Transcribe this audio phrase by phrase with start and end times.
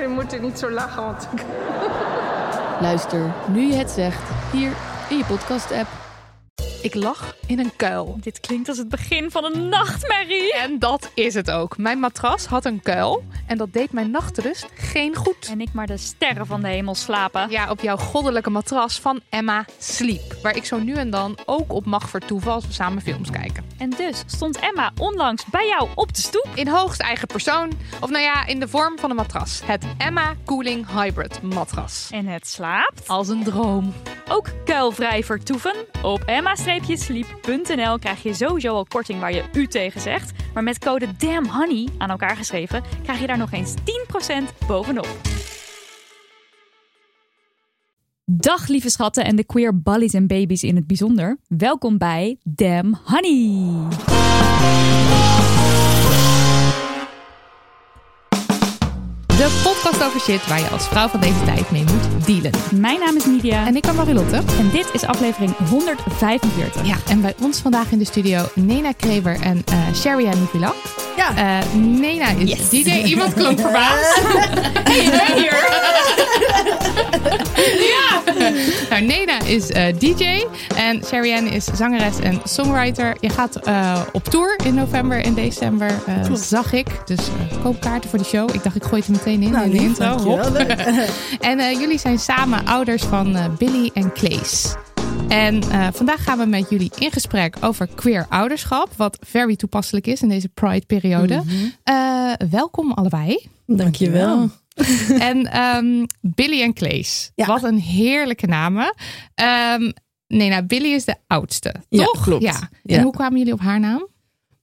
[0.00, 1.44] Jullie moeten niet zo lachen, want ik...
[2.80, 4.72] Luister nu je het zegt hier
[5.08, 6.09] in je podcast-app.
[6.82, 8.16] Ik lag in een kuil.
[8.20, 10.54] Dit klinkt als het begin van een nachtmerrie.
[10.54, 11.78] En dat is het ook.
[11.78, 15.48] Mijn matras had een kuil en dat deed mijn nachtrust geen goed.
[15.50, 17.50] En ik maar de sterren van de hemel slapen.
[17.50, 20.36] Ja, op jouw goddelijke matras van Emma Sleep.
[20.42, 23.64] Waar ik zo nu en dan ook op mag vertoeven als we samen films kijken.
[23.78, 26.48] En dus stond Emma onlangs bij jou op de stoep.
[26.54, 27.72] In hoogst eigen persoon.
[28.00, 29.60] Of nou ja, in de vorm van een matras.
[29.64, 32.08] Het Emma Cooling Hybrid matras.
[32.10, 33.08] En het slaapt.
[33.08, 33.92] Als een droom.
[34.28, 35.74] Ook kuilvrij vertoeven.
[36.02, 36.22] Op
[36.70, 40.32] emma-sleep.nl krijg je sowieso al korting waar je u tegen zegt.
[40.54, 45.08] Maar met code DAMNHONEY aan elkaar geschreven krijg je daar nog eens 10% bovenop.
[48.24, 51.38] Dag lieve schatten en de queer ballies en baby's in het bijzonder.
[51.48, 53.88] Welkom bij Damn Honey.
[59.40, 62.50] De podcast over shit waar je als vrouw van deze tijd mee moet dealen.
[62.74, 64.36] Mijn naam is Nidia En ik ben Marilotte.
[64.36, 66.86] en dit is aflevering 145.
[66.86, 69.64] Ja, en bij ons vandaag in de studio Nena Kreber en
[70.04, 70.72] Ann Villa.
[71.16, 71.60] Ja.
[71.60, 73.02] Eh, Nena is DJ.
[73.04, 74.22] Iemand klonk verbaasd.
[74.90, 75.68] hey, je bent hier.
[77.94, 78.22] ja.
[78.90, 80.44] Nou, Nena is eh, DJ
[80.76, 83.16] en Sherry Ann is zangeres en songwriter.
[83.20, 86.86] Je gaat eh, op tour in november en december, eh, zag ik.
[87.04, 87.20] Dus
[87.62, 88.54] koop kaarten voor de show.
[88.54, 90.18] Ik dacht, ik gooi het er meteen in in de intro.
[90.18, 90.40] Hop.
[91.50, 94.74] En jullie zijn samen ouders van Billy en Claes.
[95.28, 98.88] En vandaag gaan we met jullie in gesprek over queer ouderschap.
[98.96, 101.42] Wat very toepasselijk is in deze Pride-periode.
[101.82, 103.46] Eh, welkom allebei.
[103.66, 104.50] Dankjewel.
[105.30, 107.30] en ehm, Billy en Claes.
[107.34, 107.46] Ja.
[107.46, 108.94] Wat een heerlijke namen.
[109.34, 109.90] Ehm,
[110.26, 112.22] nee, nou, Billy is de oudste, Ja, toch?
[112.22, 112.42] klopt.
[112.42, 112.58] Ja.
[112.60, 113.02] En Ja.
[113.02, 114.08] hoe kwamen jullie op haar naam?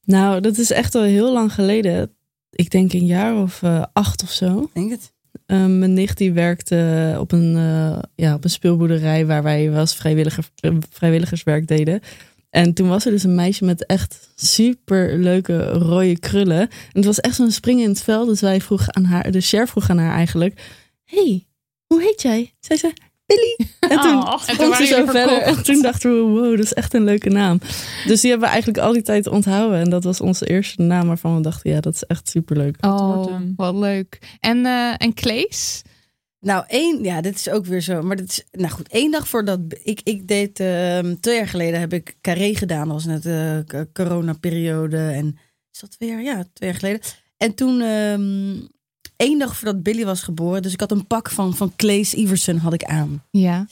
[0.03, 2.11] Nou, dat is echt al heel lang geleden.
[2.50, 4.69] Ik denk een jaar of eh, acht of zo.
[4.73, 5.13] Denk het.
[5.45, 9.79] Eh, mijn nicht die werkte op een, eh, ja, op een speelboerderij waar wij wel
[9.79, 12.01] eens vrijwilliger, eh, vrijwilligerswerk deden.
[12.50, 16.59] En toen was er dus een meisje met echt super leuke rode krullen.
[16.59, 18.28] En het was echt zo'n spring in het veld.
[18.28, 20.62] Dus wij vroegen aan haar, de chef vroeg aan haar eigenlijk:
[21.03, 21.47] hey,
[21.88, 22.53] hoe heet jij?
[22.59, 22.94] Zij zei:
[23.25, 23.69] Billy.
[23.80, 24.44] En toen Oh.
[24.47, 25.41] En toen ze zo verder.
[25.41, 27.59] En toen dachten we: wow, dat is echt een leuke naam.
[28.06, 29.80] Dus die hebben we eigenlijk al die tijd onthouden.
[29.80, 32.86] En dat was onze eerste naam waarvan we dachten: ja, dat is echt super leuk.
[32.86, 34.38] wordt Oh, wat leuk.
[34.40, 35.81] En, eh en Claes?
[36.40, 38.02] Nou, één, ja, dit is ook weer zo.
[38.02, 41.80] Maar dit is, nou goed, één dag voordat ik, ik deed, ehm, twee jaar geleden
[41.80, 42.88] heb ik carré gedaan.
[42.88, 44.98] Dat was net de uh, coronaperiode.
[44.98, 45.38] En
[45.72, 46.22] is dat twee jaar?
[46.22, 47.02] Ja, twee jaar geleden.
[47.38, 48.56] En toen, ehm,
[49.16, 50.62] één dag voordat Billy was geboren.
[50.62, 53.24] Dus ik had een pak van, van Claes Iverson had ik aan.
[53.31, 53.68] Ja.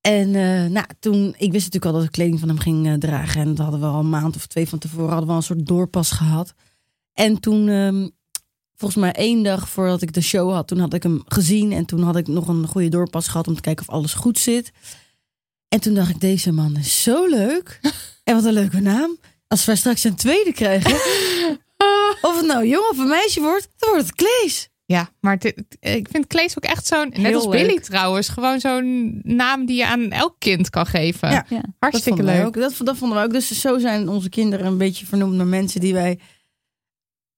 [0.00, 2.94] En eh, nou, toen, ik wist natuurlijk al dat ik kleding van hem ging eh,
[2.94, 3.40] dragen.
[3.40, 5.42] En dat hadden we al een maand of twee van tevoren hadden we al een
[5.42, 6.54] soort doorpas gehad.
[7.12, 8.08] En toen, ehm,
[8.80, 11.72] volgens mij één dag voordat ik de show had, toen had ik hem gezien.
[11.72, 14.38] En toen had ik nog een goede doorpas gehad om te kijken of alles goed
[14.38, 14.72] zit.
[15.68, 17.80] En toen dacht ik, deze man is zo leuk.
[18.24, 19.18] en wat een leuke naam.
[19.48, 20.92] Als wij straks een tweede krijgen,
[22.28, 24.68] of het nou een jongen of een meisje wordt, dan wordt het Klees.
[24.84, 27.82] Ja, maar het- ik vind Claes ook echt zo'n, net als Billy leuk.
[27.82, 31.30] trouwens, gewoon zo'n naam die je aan elk kind kan geven.
[31.30, 31.46] Ja.
[31.48, 31.56] Ja.
[31.60, 32.46] Dat Hartstikke leuk.
[32.46, 32.54] ook.
[32.54, 33.32] Dat, dat vonden we ook.
[33.32, 36.18] Dus zo zijn onze kinderen een beetje vernoemd naar mensen die wij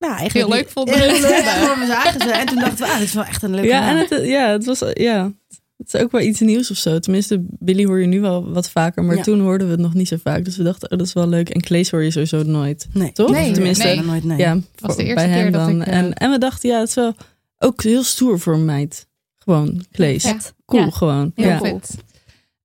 [0.03, 0.99] nou, eigenlijk Heel leuk vonden.
[0.99, 2.31] Heel leuk voor me zagen ze.
[2.33, 3.97] En toen dachten we, ah, dit is wel echt een leuke Ja, naam.
[3.97, 5.33] en het, ja, het was, ja,
[5.77, 6.99] het is ook wel iets nieuws of zo.
[6.99, 9.23] Tenminste, Billy hoor je nu wel wat vaker, maar Ja.
[9.23, 10.45] toen hoorden we het nog niet zo vaak.
[10.45, 11.49] Dus we dachten, oh, dat is wel leuk.
[11.49, 12.87] En Klees hoor je sooieso nooit.
[12.93, 13.31] Nee, Toch?
[13.31, 14.01] Nee, Tenminste, nee.
[14.03, 14.39] nooit, nee.
[14.39, 14.63] ja, was
[14.95, 15.81] voor- de eerste bij keer dat dan.
[15.81, 17.15] ik, eh, en, en we dachten, ja, het is wel
[17.59, 19.07] ook heel stoer voor een meid.
[19.39, 20.23] Gewoon, Klees.
[20.23, 20.37] Ja.
[20.67, 20.91] Cool, Ja.
[20.91, 21.33] gewoon.
[21.35, 21.59] Heel ja.
[21.59, 21.81] cool.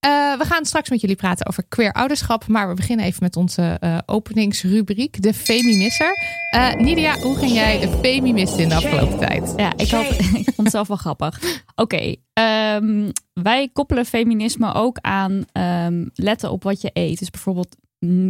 [0.07, 2.47] Eh, we gaan straks met jullie praten over queer ouderschap.
[2.47, 6.17] Maar we beginnen even met onze eh, openingsrubriek, de Femimisser.
[6.49, 9.53] Eh Nidia, hoe ging jij de Femimist in de afgelopen tijd?
[9.55, 10.05] Ja, ik, had,
[10.43, 11.41] ik vond het zelf wel grappig.
[11.75, 17.19] Oké, ehm, wij koppelen feminisme ook aan ehm, letten op wat je eet.
[17.19, 17.75] Dus bijvoorbeeld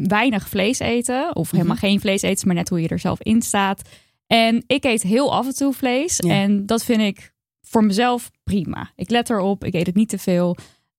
[0.07, 1.35] weinig vlees eten.
[1.35, 3.81] Of helemaal geen vlees eten, maar net hoe je er zelf in staat.
[4.27, 6.15] En ik eet heel af en toe vlees.
[6.17, 6.33] Ja.
[6.33, 8.91] En dat vind ik voor mezelf prima.
[8.95, 10.57] Ik let erop, ik eet het niet te veel.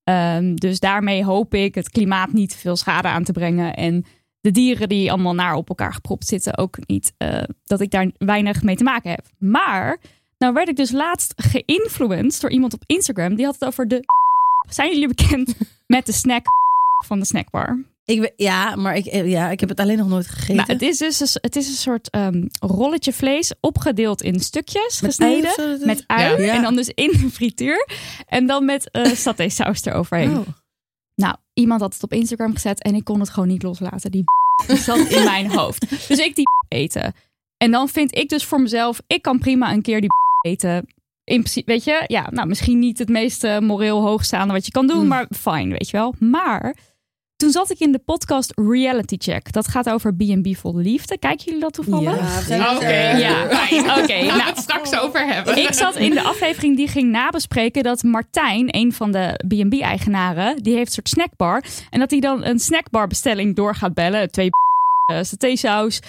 [0.09, 3.75] Ehm, dus daarmee hoop ik het klimaat niet veel schade aan te brengen.
[3.75, 4.05] En
[4.41, 7.13] de dieren die allemaal naar op elkaar gepropt zitten ook niet.
[7.17, 9.25] eh, dat ik daar weinig mee te maken heb.
[9.39, 9.97] Maar
[10.37, 13.35] Nou werd ik dus laatst geïnfluenced door iemand op Instagram.
[13.35, 14.03] Die had het over de...
[14.69, 15.55] Zijn jullie bekend
[15.87, 16.45] met de snack
[17.07, 17.83] van de snackbar?
[18.09, 20.55] Ik, ja, maar ik, eh, ja, ik heb het alleen nog nooit gegeten.
[20.55, 25.01] Nou, het is dus een, het is een soort ehm, rolletje vlees opgedeeld in stukjes
[25.01, 25.79] Met gesneden.
[25.85, 26.53] met ui Ja.
[26.55, 27.87] en dan dus in de frituur.
[28.27, 30.37] En dan met eh satésaus eroverheen.
[30.37, 30.47] Oh.
[31.15, 34.11] Nou, iemand had het op Instagram gezet en ik kon het gewoon niet loslaten.
[34.11, 34.23] Die
[34.85, 36.07] zat in mijn hoofd.
[36.07, 37.13] Dus ik die eten.
[37.57, 40.09] En dan vind ik dus voor mezelf, ik kan prima een keer die
[40.45, 40.75] eten.
[41.23, 44.87] In principe, weet je, ja, nou misschien niet het meest moreel hoogstaande wat je kan
[44.87, 45.07] doen, Mm.
[45.07, 46.13] maar fijn, weet je wel.
[46.19, 46.75] Maar
[47.39, 49.51] toen zat ik in de podcast Reality Check.
[49.51, 51.17] Dat gaat over B&B vol liefde.
[51.17, 52.47] Kijken jullie dat toevallig?
[52.47, 53.79] Ja, Oké, Ja, fijn.
[53.83, 55.57] Oké, we nou, het straks over hebben.
[55.57, 60.73] ik zat in de aflevering die ging nabespreken dat Martijn, een van de B&B-eigenaren, die
[60.73, 61.63] heeft een soort snackbar.
[61.89, 64.31] En dat hij dan een snackbar-bestelling door gaat bellen.
[64.31, 64.49] Twee
[65.11, 65.99] uh, satésaus.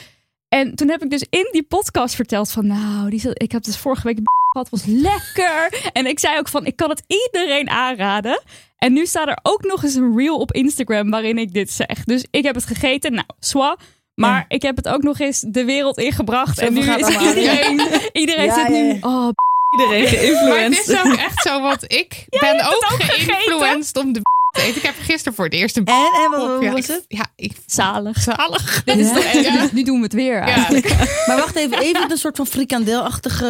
[0.50, 3.76] En toen heb ik dus in die podcast verteld van, nou, die, ik heb dus
[3.76, 4.18] vorige week
[4.52, 5.90] gehad, was lekker.
[5.92, 8.40] En ik zei ook van, ik kan het iedereen aanraden.
[8.78, 12.04] En nu staat er ook nog eens een reel op Instagram waarin ik dit zeg.
[12.04, 13.76] Dus ik heb het gegeten, nou, swa.
[14.14, 14.44] Maar Ja.
[14.48, 16.58] ik heb het ook nog eens de wereld ingebracht.
[16.58, 17.80] En nu is iedereen,
[18.12, 18.96] iedereen Ja, zit nu, ja.
[19.00, 19.28] oh,
[19.70, 20.88] Iedereen Maar het geïnfluenced.
[20.88, 24.20] is ook echt zo, want ik ben ook ook geïnfluenced om de
[24.50, 24.76] te eten.
[24.76, 25.94] Ik heb gisteren voor het eerst een En,
[26.24, 27.04] en wat, wat ja, was ik- het?
[27.08, 28.18] Ja, ik zalig.
[28.22, 28.82] zalig.
[28.84, 29.14] Dit is Ja.
[29.14, 30.40] toch echt, nu doen we het weer.
[31.26, 33.44] Maar wacht even, even een soort van frikandelachtige...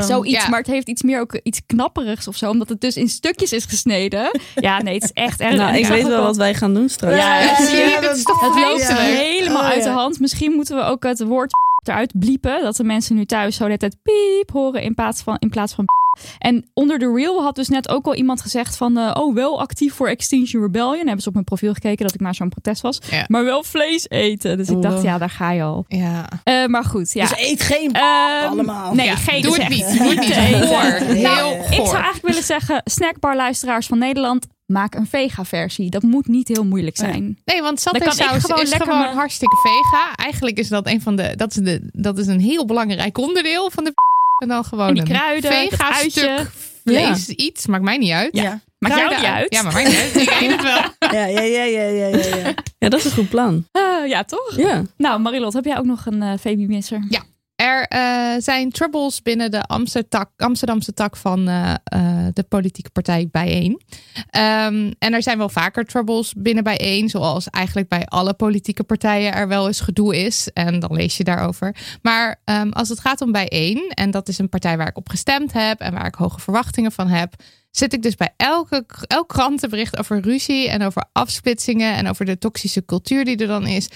[0.08, 0.48] Zoiets, Ja.
[0.48, 2.50] maar het heeft iets meer ook iets knapperigs of zo.
[2.50, 4.40] Omdat het dus in stukjes is gesneden.
[4.54, 5.54] Ja, nee, het is echt erg.
[5.56, 7.16] Nou, ik weet wel wat wij gaan doen straks.
[7.16, 7.98] Ja, zie je?
[8.00, 8.22] Het
[8.56, 10.20] loopt helemaal Oh, uit de hand.
[10.20, 11.52] Misschien moeten we ook het woord
[11.88, 12.62] eruit bliepen.
[12.62, 15.74] Dat de mensen nu thuis zo hele tijd piep horen in plaats van, in plaats
[15.74, 15.84] van
[16.38, 18.98] en onder de reel had dus net ook al iemand gezegd van...
[18.98, 21.04] eh, oh, wel actief voor Extinction Rebellion.
[21.04, 23.00] Hebben ze op mijn profiel gekeken dat ik maar zo'n protest was.
[23.10, 23.24] Ja.
[23.28, 24.56] Maar wel vlees eten.
[24.56, 25.84] Dus ik dacht, ja, daar ga je al.
[25.88, 26.28] Ja.
[26.44, 27.26] Eh, maar goed, ja.
[27.26, 28.94] Dus eet geen Ehm, allemaal.
[28.94, 29.98] Nee, Ja, geen doe het niet.
[29.98, 30.24] Doe het.
[30.66, 31.16] Goor.
[31.16, 35.90] Nou, Heel Ik zou eigenlijk willen zeggen, snackbar-luisteraars van Nederland, maak een vega-versie.
[35.90, 37.38] Dat moet niet heel moeilijk zijn.
[37.44, 40.14] Nee, want satésaus gewoon is lekker gewoon hartstikke vega.
[40.14, 43.70] Eigenlijk is dat een van de dat is de dat is een heel belangrijk onderdeel
[43.70, 43.92] van de
[44.42, 46.10] en dan gewoon En die een kruiden, dat vega uitje.
[46.10, 46.50] stuk
[46.84, 48.36] vlees iets maakt mij niet uit.
[48.36, 48.60] Ja.
[48.78, 49.54] Maakt jou niet uit?
[49.54, 50.16] Ja, maar mij niet uit.
[50.16, 50.82] Ik eet het wel.
[51.18, 52.54] Ja, ja, ja, ja, ja, ja, ja.
[52.78, 53.66] Ja, dat is een goed plan.
[53.72, 54.56] Eh, ja, toch?
[54.56, 54.82] Ja.
[54.96, 57.06] Nou, Marilot, heb jij ook nog een uh, misser
[57.64, 63.28] Er eh, zijn troubles binnen de Amsterdam- Amsterdamse tak van eh, eh, de politieke partij
[63.30, 63.82] Bijeen.
[64.30, 69.32] Ehm, en er zijn wel vaker troubles binnen Bijeen, zoals eigenlijk bij alle politieke partijen
[69.32, 70.48] er wel eens gedoe is.
[70.52, 71.76] En dan lees je daarover.
[72.02, 75.08] Maar ehm, als het gaat om Bijeen, en dat is een partij waar ik op
[75.08, 77.34] gestemd heb en waar ik hoge verwachtingen van heb,
[77.70, 82.38] zit ik dus bij elke, elk krantenbericht over ruzie en over afsplitsingen en over de
[82.38, 83.88] toxische cultuur die er dan is,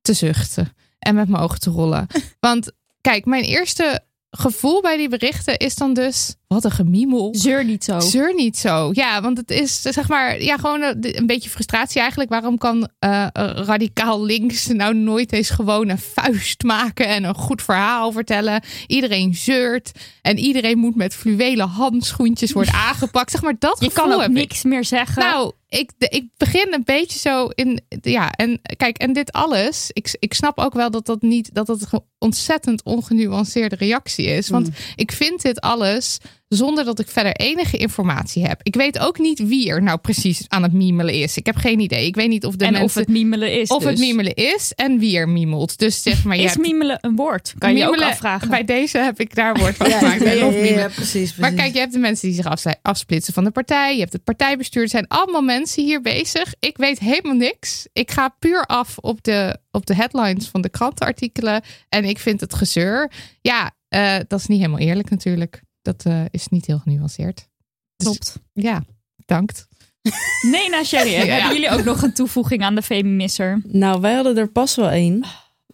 [0.00, 2.06] te zuchten en met mijn ogen te rollen.
[2.40, 2.72] Want
[3.02, 7.34] kijk, mijn eerste gevoel bij die berichten is dan dus, wat een gemiemel.
[7.36, 8.00] Zeur niet zo.
[8.00, 8.90] Zeur niet zo.
[8.92, 12.30] Ja, want het is zeg maar, ja, gewoon een, een beetje frustratie eigenlijk.
[12.30, 17.62] Waarom kan uh, radicaal links nou nooit eens gewoon een vuist maken en een goed
[17.62, 18.62] verhaal vertellen?
[18.86, 19.90] Iedereen zeurt
[20.22, 23.30] en iedereen moet met fluwelen handschoentjes worden aangepakt.
[23.30, 24.64] Zeg maar, dat Je gevoel kan ook niks ik.
[24.64, 25.22] meer zeggen.
[25.22, 27.80] Nou, ik, ik begin een beetje zo in.
[28.00, 29.90] Ja, en kijk, en dit alles.
[29.92, 31.54] Ik, ik snap ook wel dat dat niet.
[31.54, 34.48] dat dat een ontzettend ongenuanceerde reactie is.
[34.48, 34.74] Want Mm.
[34.96, 36.18] ik vind dit alles
[36.56, 38.60] zonder dat ik verder enige informatie heb.
[38.62, 41.36] Ik weet ook niet wie er nou precies aan het mimelen is.
[41.36, 42.06] Ik heb geen idee.
[42.06, 42.88] Ik weet niet of de en mensen.
[42.88, 43.68] of het mimelen is.
[43.68, 43.90] of dus.
[43.90, 45.78] het mimelen is en wie er mimelt.
[45.78, 47.54] Dus zeg maar, je Is hebt- mimelen een woord?
[47.58, 48.48] Kan je je ook afvragen.
[48.48, 50.22] Bij deze heb ik daar woord van Ja, gemaakt.
[50.24, 50.80] ja, I ja, love ja, mimelen.
[50.82, 51.36] ja, precies, precies.
[51.36, 53.94] Maar kijk, je hebt de mensen die zich afsplitsen van de partij.
[53.94, 54.82] Je hebt het partijbestuur.
[54.82, 56.54] Er zijn allemaal mensen hier bezig.
[56.60, 57.86] Ik weet helemaal niks.
[57.92, 61.62] Ik ga puur af op de, op de headlines van de krantenartikelen.
[61.88, 63.10] En ik vind het gezeur.
[63.40, 65.62] Ja, eh, dat is niet helemaal eerlijk natuurlijk.
[65.82, 67.48] Dat eh, is niet heel genuanceerd.
[67.96, 68.36] Dus, Klopt.
[68.52, 68.82] Ja,
[69.16, 69.66] bedankt.
[70.50, 71.24] Nee, nou Sherry, Ja.
[71.24, 73.60] hebben jullie ook nog een toevoeging aan de femimisser?
[73.66, 75.24] Nou, wij hadden er pas wel één.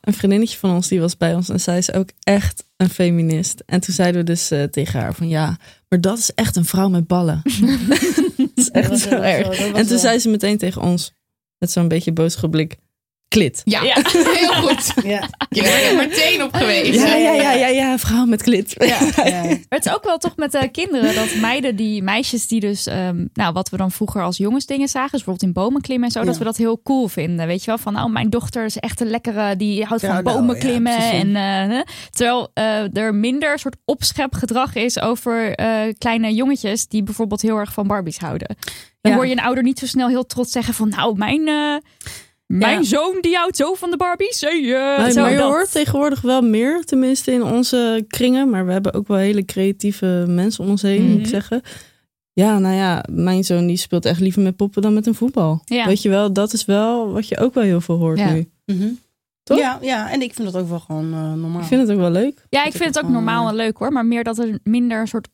[0.01, 3.63] Een vriendinnetje van ons die was bij ons en zij is ook echt een feminist.
[3.67, 5.57] En toen zeiden we dus eh, tegen haar van ja,
[5.89, 7.41] maar dat is echt een vrouw met ballen.
[8.37, 9.59] dat is echt zo erg.
[9.59, 11.13] En toen wel- zei ze meteen tegen ons,
[11.59, 12.77] met zo'n beetje boos blik,
[13.29, 13.61] klit.
[13.65, 13.95] Ja, Ja.
[14.13, 14.93] heel goed.
[15.05, 15.29] Ja.
[15.49, 17.01] Je wordt er meteen op geweest.
[17.01, 18.75] Ja, ja, ja, ja, ja, vrouw met klit.
[18.79, 19.57] Ja, ja.
[19.69, 23.27] Het is ook wel toch met de kinderen dat meiden, die meisjes die dus, ehm,
[23.35, 26.21] nou wat we dan vroeger als jongensdingen zagen, dus bijvoorbeeld in bomen klimmen en zo,
[26.21, 26.25] Ja.
[26.27, 27.47] dat we dat heel cool vinden.
[27.47, 30.25] Weet je wel, van nou mijn dochter is echt een lekkere, die houdt Ja, van
[30.25, 30.97] nou, bomen klimmen.
[30.99, 31.81] en, eh,
[32.11, 37.73] terwijl eh, er minder soort opschepgedrag is over eh, kleine jongetjes die bijvoorbeeld heel erg
[37.73, 38.57] van Barbies houden.
[39.01, 39.19] Dan Ja.
[39.19, 41.49] hoor je een ouder niet zo snel heel trots zeggen van nou mijn...
[42.53, 44.35] Mijn zoon die houdt zo van de Barbie.
[44.35, 44.95] Zie je.
[44.99, 45.49] Maar, Zo maar je dat.
[45.51, 48.51] hoort tegenwoordig wel meer, tenminste in onze kringen.
[48.51, 51.29] Maar we hebben ook wel hele creatieve mensen om ons heen, moet ik Mhm.
[51.29, 51.63] zeggen.
[52.33, 55.61] Ja, nou ja, mijn zoon die speelt echt liever met poppen dan met een voetbal.
[55.65, 55.87] Ja.
[55.87, 58.33] Weet je wel, dat is wel wat je ook wel heel veel hoort Ja.
[58.33, 58.51] nu.
[58.67, 58.89] Mhm.
[59.43, 59.59] Toch?
[59.59, 61.61] Ja, ja, en ik vind dat ook wel gewoon eh, normaal.
[61.61, 62.47] Ik vind het ook wel leuk.
[62.49, 63.93] Ja, ik vind het ook normaal en leuk hoor.
[63.93, 65.29] Maar meer dat er minder een soort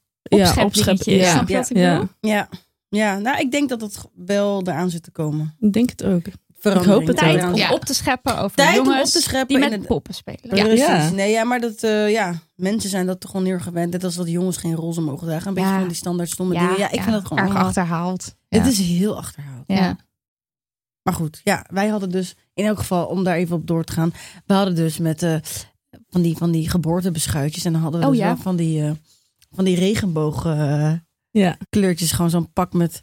[0.64, 1.04] opschep is.
[1.04, 1.30] ja.
[1.30, 1.92] Snap je wat ik Ja.
[1.92, 2.08] bedoel?
[2.20, 2.48] Ja.
[2.88, 5.54] ja, nou, ik denk dat het wel eraan zit te komen.
[5.60, 6.22] Ik denk het ook.
[6.70, 7.16] Verandering hoop het.
[7.16, 7.54] Tijd om.
[7.54, 7.72] Ja.
[7.72, 10.40] op te scheppen over Tijd om jongens op te scheppen die in met poppen spelen.
[10.40, 10.78] Precies.
[10.86, 11.10] Ja.
[11.10, 13.92] Nee, ja, maar dat, eh, ja, mensen zijn dat toch gewoon heel gewend.
[13.92, 15.48] Net als dat jongens geen roze mogen dragen.
[15.48, 16.78] Een beetje van die standaard stomme Ja, dingen.
[16.78, 18.34] Ja, ik vind dat gewoon erg achterhaald.
[18.48, 19.64] Het is heel achterhaald.
[19.66, 19.96] Ja.
[21.02, 23.92] Maar goed, ja, wij hadden dus, in elk geval, om daar even op door te
[23.92, 24.12] gaan.
[24.46, 25.36] We hadden dus met eh,
[26.08, 27.64] van, die, van die geboortebeschuitjes.
[27.64, 28.26] En dan hadden we Oh, dus ja.
[28.26, 28.90] wel van die, eh,
[29.50, 30.92] van die regenboog eh,
[31.30, 31.56] Ja.
[31.70, 32.12] kleurtjes.
[32.12, 33.02] Gewoon zo'n pak met...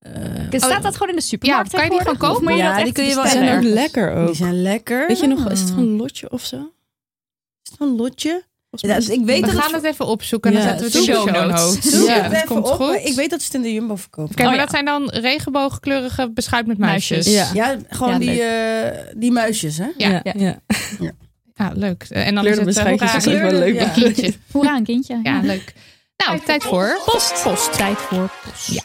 [0.00, 0.12] eh,
[0.60, 2.46] Staat Oh, dat gewoon in de supermarkt ja, kan je die gewoon kopen?
[2.46, 4.26] dat Ja, die kun je wel Die zijn ook lekker ook.
[4.26, 5.06] die zijn lekker.
[5.06, 5.74] Weet je nog, is het Ah.
[5.74, 6.56] van Lotje of zo?
[6.56, 8.48] Is het van Lotje?
[8.70, 9.82] Ja, dus ik weet We dat gaan het...
[9.82, 11.92] het even opzoeken en dan Ja, zetten we het in de show notes.
[11.92, 12.72] Zoek Ja, het dat even komt op.
[12.72, 12.94] goed.
[13.04, 14.34] Ik weet dat ze het in de Jumbo verkopen.
[14.34, 17.26] Kijk, maar Oh, dat zijn dan regenboogkleurige beschuit met muisjes.
[17.26, 17.52] Muisjes.
[17.52, 17.70] Ja.
[17.70, 19.88] Ja, gewoon Ja, die, eh, die muisjes, hè?
[19.96, 20.08] Ja.
[20.10, 20.58] Ja, Ja.
[21.00, 21.10] ja.
[21.54, 22.02] Ja, leuk.
[22.08, 23.74] En dan is het eh, is hoera, wel leuk.
[23.74, 23.88] Ja.
[23.88, 24.34] kindje.
[24.52, 25.20] Hoera, een kindje.
[25.22, 25.72] Ja, leuk.
[26.16, 27.40] Nou, tijd voor Post.
[27.42, 27.72] Post.
[27.76, 28.66] Tijd voor post.
[28.72, 28.82] Ja.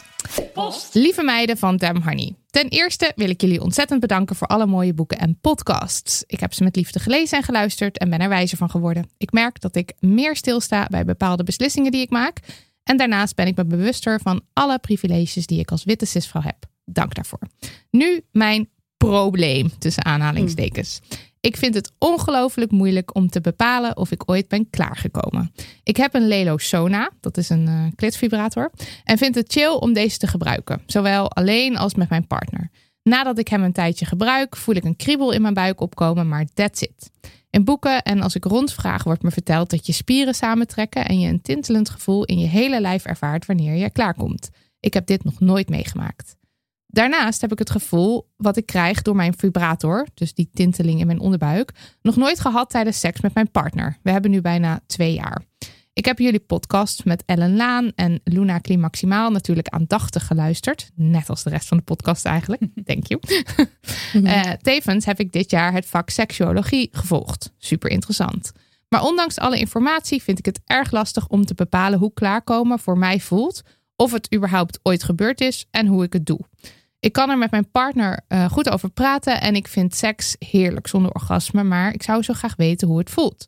[0.94, 2.36] Lieve meiden van Damn Honey.
[2.50, 6.24] Ten eerste wil ik jullie ontzettend bedanken voor alle mooie boeken en podcasts.
[6.28, 9.10] Ik heb ze met liefde gelezen en geluisterd en ben er wijzer van geworden.
[9.18, 12.40] Ik merk dat ik meer stilsta bij bepaalde beslissingen die ik maak.
[12.84, 16.58] En daarnaast ben ik me bewuster van alle privileges die ik als witte cisvrouw heb.
[16.86, 17.42] Dank daarvoor.
[17.92, 21.02] Nu mijn probleem tussen aanhalingstekens.
[21.46, 25.52] Ik vind het ongelooflijk moeilijk om te bepalen of ik ooit ben klaargekomen.
[25.84, 28.72] Ik heb een Lelo Sona, dat is een eh klitvibrator,
[29.04, 32.70] en vind het chill om deze te gebruiken, zowel alleen als met mijn partner.
[33.04, 36.46] Nadat ik hem een tijdje gebruik, voel ik een kriebel in mijn buik opkomen, maar
[36.54, 37.12] that's it.
[37.50, 41.30] In boeken en als ik rondvraag wordt me verteld dat je spieren samentrekken en je
[41.30, 44.50] een tintelend gevoel in je hele lijf ervaart wanneer je klaarkomt.
[44.80, 46.36] Ik heb dit nog nooit meegemaakt.
[46.96, 51.06] Daarnaast heb ik het gevoel wat ik krijg door mijn vibrator, dus die tinteling in
[51.06, 51.72] mijn onderbuik,
[52.02, 53.98] nog nooit gehad tijdens seks met mijn partner.
[54.04, 55.42] We hebben nu bijna twee jaar.
[55.94, 60.92] Ik heb jullie podcast met Ellen Laan en Luna Climaximaal natuurlijk aandachtig geluisterd.
[60.96, 62.62] Net als de rest van de podcast eigenlijk.
[62.86, 63.22] Thank you.
[64.24, 67.54] Eh, tevens heb ik dit jaar het vak seksuologie gevolgd.
[67.58, 68.52] Super interessant.
[68.90, 72.98] Maar ondanks alle informatie vind ik het erg lastig om te bepalen hoe klaarkomen voor
[72.98, 73.62] mij voelt.
[73.96, 76.40] Of het überhaupt ooit gebeurd is en hoe ik het doe.
[77.06, 80.88] Ik kan er met mijn partner eh, goed over praten en ik vind seks heerlijk
[80.88, 83.48] zonder orgasme, maar ik zou zo graag weten hoe het voelt.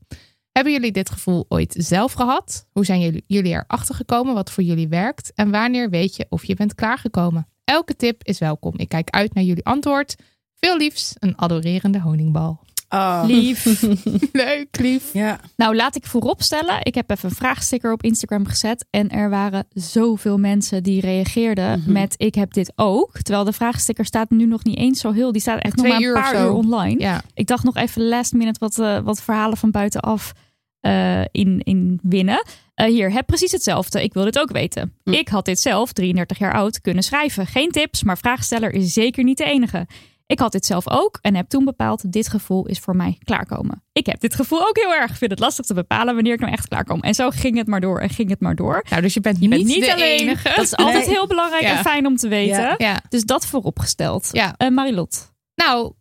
[0.52, 2.68] Hebben jullie dit gevoel ooit zelf gehad?
[2.72, 5.32] Hoe zijn jullie, jullie erachter gekomen wat voor jullie werkt?
[5.36, 7.48] En wanneer weet je of je bent klaargekomen?
[7.64, 8.74] Elke tip is welkom.
[8.78, 10.16] Ik kijk uit naar jullie antwoord.
[10.56, 12.67] Veel liefs, een adorerende honingbal.
[12.90, 13.24] Oh.
[13.26, 13.82] Lief.
[14.32, 15.14] Leuk, lief.
[15.14, 15.40] Ja.
[15.56, 16.80] Nou, laat ik vooropstellen.
[16.84, 18.86] Ik heb even een vraagsticker op Instagram gezet.
[18.90, 21.92] En er waren zoveel mensen die reageerden Mhm.
[21.92, 23.12] met ik heb dit ook.
[23.22, 25.32] Terwijl de vraagsticker staat nu nog niet eens zo heel.
[25.32, 27.00] Die staat echt nog maar een paar uur online.
[27.00, 30.34] Ja, Ik dacht nog even last minute wat, eh, wat verhalen van buitenaf
[30.80, 32.46] eh, in, in winnen.
[32.74, 34.04] Eh, hier, heb precies hetzelfde.
[34.04, 34.94] Ik wil dit ook weten.
[35.04, 35.12] Hm.
[35.14, 37.48] Ik had dit zelf, 33 jaar oud, kunnen schrijven.
[37.48, 39.88] Geen tips, maar vraagsteller is zeker niet de enige.
[40.28, 43.84] Ik had dit zelf ook en heb toen bepaald, dit gevoel is voor mij klaarkomen.
[43.94, 45.12] Ik heb dit gevoel ook heel erg.
[45.12, 47.00] Ik vind het lastig te bepalen wanneer ik nou echt klaarkom.
[47.02, 48.84] En zo ging het maar door en ging het maar door.
[48.90, 50.20] nou, dus je bent, Je niet, bent niet de alleen.
[50.20, 50.54] enige.
[50.56, 51.14] Dat is altijd Nee.
[51.16, 51.78] heel belangrijk Ja.
[51.78, 52.62] en fijn om te weten.
[52.62, 52.76] Ja.
[52.78, 54.30] Ja, Dus dat vooropgesteld.
[54.32, 54.54] ja.
[54.58, 55.34] Eh, Marilot.
[55.56, 55.94] Nou,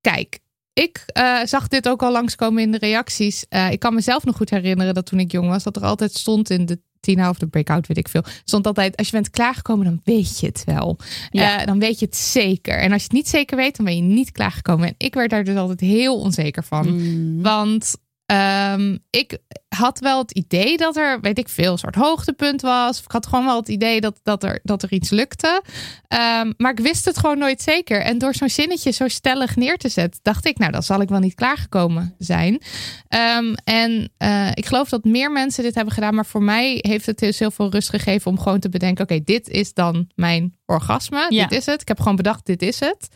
[0.00, 0.40] kijk.
[0.72, 3.46] Ik eh, zag dit ook al langskomen in de reacties.
[3.48, 6.12] Eh, ik kan mezelf nog goed herinneren dat toen ik jong was, dat er altijd
[6.14, 8.24] stond in de Tina of de breakout, weet ik veel.
[8.44, 10.98] Stond altijd, als je bent klaargekomen, dan weet je het wel.
[11.30, 11.60] Ja.
[11.60, 12.78] Eh, dan weet je het zeker.
[12.78, 14.88] En als je het niet zeker weet, dan ben je niet klaargekomen.
[14.88, 16.92] En ik werd daar dus altijd heel onzeker van.
[16.92, 17.42] Mm.
[17.42, 17.96] Want
[18.32, 23.02] ehm, ik had wel het idee dat er, weet ik veel, een soort hoogtepunt was.
[23.02, 25.62] Ik had gewoon wel het idee dat, dat, er, dat er iets lukte.
[26.08, 28.00] Ehm, maar ik wist het gewoon nooit zeker.
[28.00, 31.08] En door zo'n zinnetje zo stellig neer te zetten, dacht ik, nou, dan zal ik
[31.08, 32.62] wel niet klaargekomen zijn.
[33.08, 36.14] Ehm, en eh, ik geloof dat meer mensen dit hebben gedaan.
[36.14, 39.20] Maar voor mij heeft het dus heel veel rust gegeven om gewoon te bedenken: oké,
[39.24, 41.26] dit is dan mijn orgasme.
[41.28, 41.46] Ja.
[41.46, 41.80] Dit is het.
[41.80, 43.08] Ik heb gewoon bedacht, dit is het.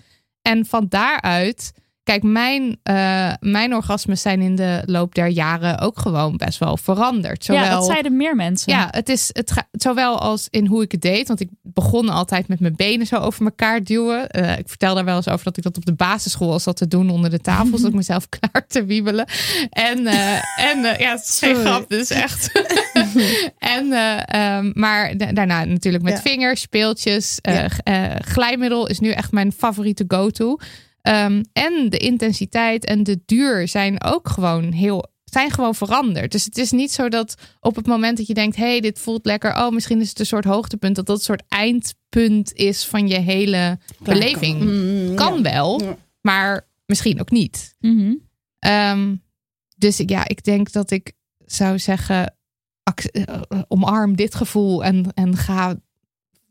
[0.42, 1.72] En van daaruit.
[2.06, 6.76] Kijk, mijn, eh, mijn orgasmes zijn in de loop der jaren ook gewoon best wel
[6.76, 7.44] veranderd.
[7.44, 8.72] Zowel, Ja, dat zeiden meer mensen.
[8.72, 11.28] ja, het is het ga- zowel als in hoe ik het deed.
[11.28, 14.28] Want ik begon altijd met mijn benen zo over elkaar duwen.
[14.30, 16.76] Eh, ik vertel daar wel eens over dat ik dat op de basisschool was dat
[16.76, 17.66] te doen onder de tafel.
[17.76, 19.26] zodat ik mezelf klaar te wiebelen.
[19.70, 22.50] En, eh, en ja, het is geen grap, dus echt.
[23.58, 26.20] en, eh, ehm, maar da- daarna natuurlijk met Ja.
[26.30, 27.38] vingers, speeltjes.
[27.42, 27.68] Ja.
[28.24, 30.58] glijmiddel is nu echt mijn favoriete go-to.
[31.06, 36.32] Ehm, en de intensiteit en de duur zijn ook gewoon heel zijn gewoon veranderd.
[36.32, 39.24] Dus het is niet zo dat op het moment dat je denkt, hey, dit voelt
[39.26, 39.56] lekker.
[39.56, 40.96] Oh, misschien is het een soort hoogtepunt.
[40.96, 44.60] Dat dat een soort eindpunt is van je hele beleving.
[44.60, 45.42] Mm, Kan ja.
[45.42, 45.96] wel, Ja.
[46.20, 47.74] maar misschien ook niet.
[47.80, 48.14] Mhm.
[48.58, 49.14] Ehm,
[49.76, 51.12] dus ja, ik denk dat ik
[51.44, 52.34] zou zeggen,
[53.12, 55.76] eh, omarm dit gevoel en, en ga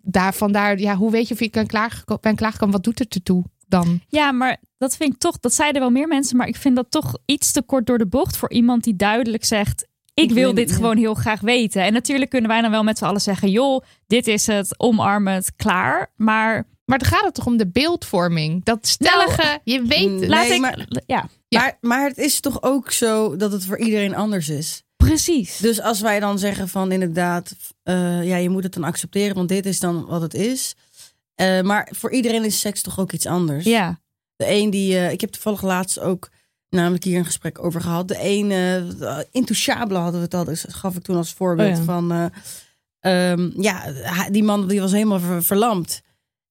[0.02, 0.80] daar vandaar.
[0.80, 2.76] Ja, hoe weet je of je kan klaar, ben klaargekomen?
[2.76, 3.44] Wat doet het ertoe
[3.84, 4.02] dan?
[4.08, 6.92] Ja, maar dat vind ik toch, dat zeiden wel meer mensen, maar ik vind dat
[6.92, 10.54] toch iets te kort door de bocht voor iemand die duidelijk zegt: Ik, Ik wil
[10.54, 11.84] dit gewoon heel graag weten.
[11.84, 15.28] En natuurlijk kunnen wij dan wel met z'n allen zeggen: joh, dit is het, omarm
[15.28, 16.12] het, klaar.
[16.16, 18.64] Maar Maar dan gaat het toch om de beeldvorming?
[18.64, 20.20] Dat stellige, je weet het.
[20.20, 21.60] Nee, laat ik, maar- ja, Ja.
[21.60, 24.84] Maar, maar het is toch ook zo dat het voor iedereen anders is.
[24.98, 25.58] precies.
[25.58, 29.50] Dus als wij dan zeggen van inderdaad, eh, ja, je moet het dan accepteren, want
[29.50, 30.76] dit is dan wat het is.
[31.36, 33.66] Eh, maar voor iedereen is seks toch ook iets anders.
[33.66, 34.00] ja,
[34.36, 36.30] De een die, eh, ik heb toevallig laatst ook
[36.70, 38.08] namelijk hier een gesprek over gehad.
[38.08, 41.72] De een, eh intouchable hadden we het al, dus dat gaf ik toen als voorbeeld
[41.72, 41.84] Oh ja.
[41.84, 42.26] van, eh,
[43.32, 43.84] ehm, ja,
[44.32, 46.02] die man die was helemaal ver- verlamd.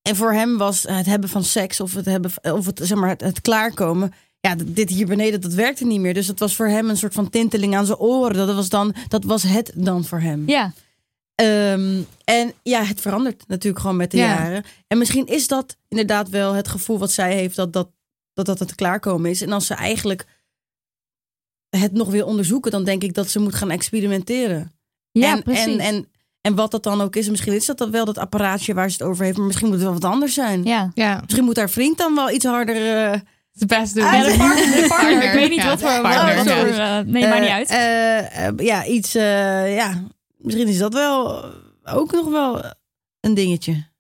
[0.03, 3.09] En voor hem was het hebben van seks of het hebben, of het, zeg maar,
[3.09, 4.13] het, het klaarkomen.
[4.41, 6.15] Ja, dit hier beneden, dat werkte niet meer.
[6.15, 8.47] Dus het was voor hem een soort van tinteling aan zijn oren.
[8.47, 10.49] Dat was dan, dat was het dan voor hem.
[10.49, 10.73] ja,
[11.35, 14.25] Ehm, en ja, het verandert natuurlijk gewoon met de Ja.
[14.27, 14.65] jaren.
[14.87, 17.89] En misschien is dat inderdaad wel het gevoel wat zij heeft dat dat,
[18.33, 19.43] dat, dat het klaarkomen is.
[19.43, 20.27] En als ze eigenlijk
[21.69, 24.73] het nog wil onderzoeken, dan denk ik dat ze moet gaan experimenteren.
[25.13, 25.65] ja, en, precies.
[25.65, 26.09] En, en,
[26.41, 28.97] en wat dat dan ook is, misschien is dat dan wel dat apparaatje waar ze
[28.99, 30.65] het over heeft, maar misschien moet het wel wat anders zijn.
[30.65, 30.91] ja.
[30.95, 32.77] Ja, Misschien moet haar vriend dan wel iets harder.
[33.13, 33.21] eh,
[33.53, 34.05] het best doen.
[34.05, 36.01] Ah, de partner, De partner, ik weet niet Ja, wat voor...
[36.01, 36.57] partner, wat ja.
[36.59, 37.69] voor, eh, nee, maakt niet uit.
[37.69, 39.15] eh, eh, ja, iets.
[39.15, 40.03] eh, ja,
[40.45, 41.45] misschien is dat wel
[41.85, 42.63] ook nog wel
[43.21, 43.93] een dingetje.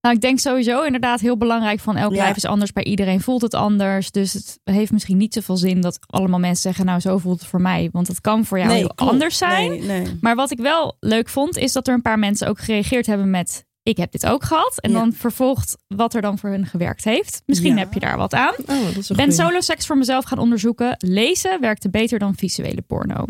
[0.00, 2.22] Nou, ik denk sowieso inderdaad heel belangrijk van elk Ja.
[2.22, 2.72] lijf is anders.
[2.72, 4.10] Bij iedereen voelt het anders.
[4.10, 6.84] Dus het heeft misschien niet zoveel zin dat allemaal mensen zeggen...
[6.84, 7.88] nou, zo voelt het voor mij.
[7.92, 9.12] Want het kan voor jou heel klopt.
[9.12, 9.70] anders zijn.
[9.70, 10.18] Nee, nee.
[10.20, 13.30] Maar wat ik wel leuk vond, is dat er een paar mensen ook gereageerd hebben
[13.30, 13.64] met...
[13.82, 14.80] ik heb dit ook gehad.
[14.80, 14.98] En Ja.
[14.98, 17.42] dan vervolgt wat er dan voor hun gewerkt heeft.
[17.46, 17.78] Misschien Ja.
[17.78, 18.54] heb je daar wat aan.
[18.66, 20.94] Oh, dat ben solo seks voor mezelf gaan onderzoeken.
[20.98, 23.24] Lezen werkte beter dan visuele porno.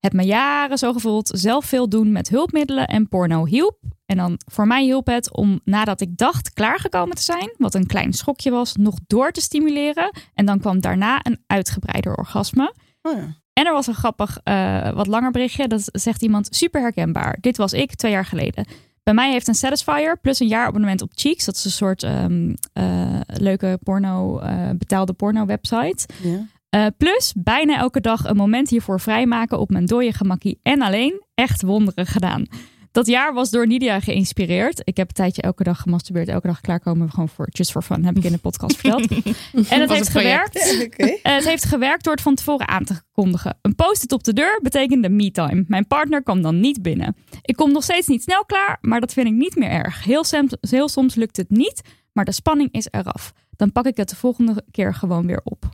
[0.00, 1.30] Heb me jaren zo gevoeld.
[1.32, 3.78] Zelf veel doen met hulpmiddelen en porno hielp.
[4.06, 7.86] En dan voor mij hielp het om nadat ik dacht klaargekomen te zijn, wat een
[7.86, 10.10] klein schokje was, nog door te stimuleren.
[10.34, 12.74] En dan kwam daarna een uitgebreider orgasme.
[13.02, 13.36] Oh ja.
[13.52, 15.68] En er was een grappig, eh, wat langer berichtje.
[15.68, 17.38] Dat zegt iemand super herkenbaar.
[17.40, 18.66] Dit was ik twee jaar geleden.
[19.02, 21.44] Bij mij heeft een Satisfier plus een jaarabonnement op Cheeks.
[21.44, 26.08] Dat is een soort ehm, eh, leuke porno, eh, betaalde porno website.
[26.22, 26.46] Ja.
[26.70, 31.22] Eh, plus bijna elke dag een moment hiervoor vrijmaken op mijn dode gemakkie en alleen
[31.34, 32.46] echt wonderen gedaan.
[32.92, 34.80] Dat jaar was door Nidia geïnspireerd.
[34.84, 37.10] Ik heb een tijdje elke dag gemasturbeerd, elke dag klaarkomen.
[37.10, 39.08] Gewoon voor just for fun, heb ik in de podcast verteld.
[39.70, 40.56] En het heeft gewerkt.
[40.98, 43.58] Eh, het heeft gewerkt door het van tevoren aan te kondigen.
[43.62, 45.64] Een post-it op de deur betekende me-time.
[45.66, 47.16] Mijn partner kwam dan niet binnen.
[47.42, 50.04] Ik kom nog steeds niet snel klaar, maar dat vind ik niet meer erg.
[50.04, 53.32] Heel soms lukt het niet, maar de spanning is eraf.
[53.56, 55.68] Dan pak ik het de volgende keer gewoon weer op.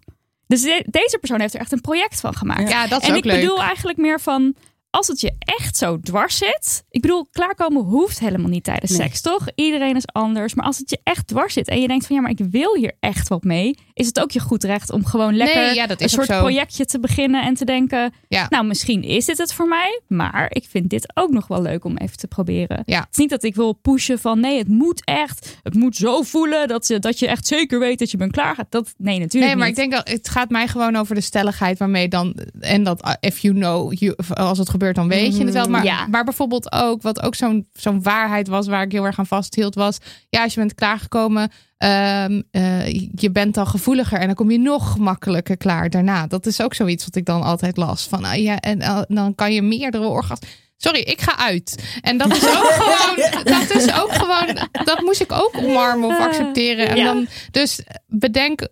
[0.46, 2.70] Dus de- deze persoon heeft er echt een project van gemaakt.
[2.70, 3.40] Ja, dat is en ook ik leuk.
[3.40, 4.54] bedoel eigenlijk meer van...
[4.94, 6.84] Als het je echt zo dwars zit.
[6.90, 9.00] Ik bedoel, klaarkomen hoeft helemaal niet tijdens Nee.
[9.00, 9.46] seks, toch?
[9.54, 10.54] Iedereen is anders.
[10.54, 12.74] Maar als het je echt dwars zit en je denkt van ja, maar ik wil
[12.74, 13.78] hier echt wat mee.
[13.92, 16.84] Is het ook je goed recht om gewoon lekker Nee, ja, dat een soort projectje
[16.84, 18.12] te beginnen en te denken.
[18.28, 18.46] Ja.
[18.48, 20.00] Nou, misschien is dit het voor mij.
[20.08, 22.82] Maar ik vind dit ook nog wel leuk om even te proberen.
[22.84, 22.98] Ja.
[22.98, 25.58] Het is niet dat ik wil pushen van nee, het moet echt.
[25.62, 28.56] Het moet zo voelen dat, je dat je echt zeker weet dat je bent klaar.
[28.68, 29.78] Dat, nee, natuurlijk Nee, maar niet.
[29.78, 33.12] ik denk dat het gaat mij gewoon over de stelligheid waarmee dan en dat uh,
[33.20, 35.68] if you know, you, als het gebeurt dan weet je het wel.
[35.68, 36.06] Maar, Ja.
[36.06, 39.74] maar bijvoorbeeld ook wat ook zo'n zo'n waarheid was waar ik heel erg aan vasthield
[39.74, 44.50] was, ja, als je bent klaargekomen, ehm, eh, je bent dan gevoeliger en dan kom
[44.50, 46.26] je nog makkelijker klaar daarna.
[46.26, 49.34] Dat is ook zoiets wat ik dan altijd las van, ah, ja, en eh, dan
[49.34, 50.48] kan je meerdere orgasmen.
[50.76, 51.98] Sorry, ik ga uit.
[52.00, 56.18] En dat is ook gewoon, dat is ook gewoon, dat moest ik ook omarmen of
[56.18, 56.88] accepteren.
[56.88, 57.04] En Ja.
[57.04, 58.68] dan, dus bedenk,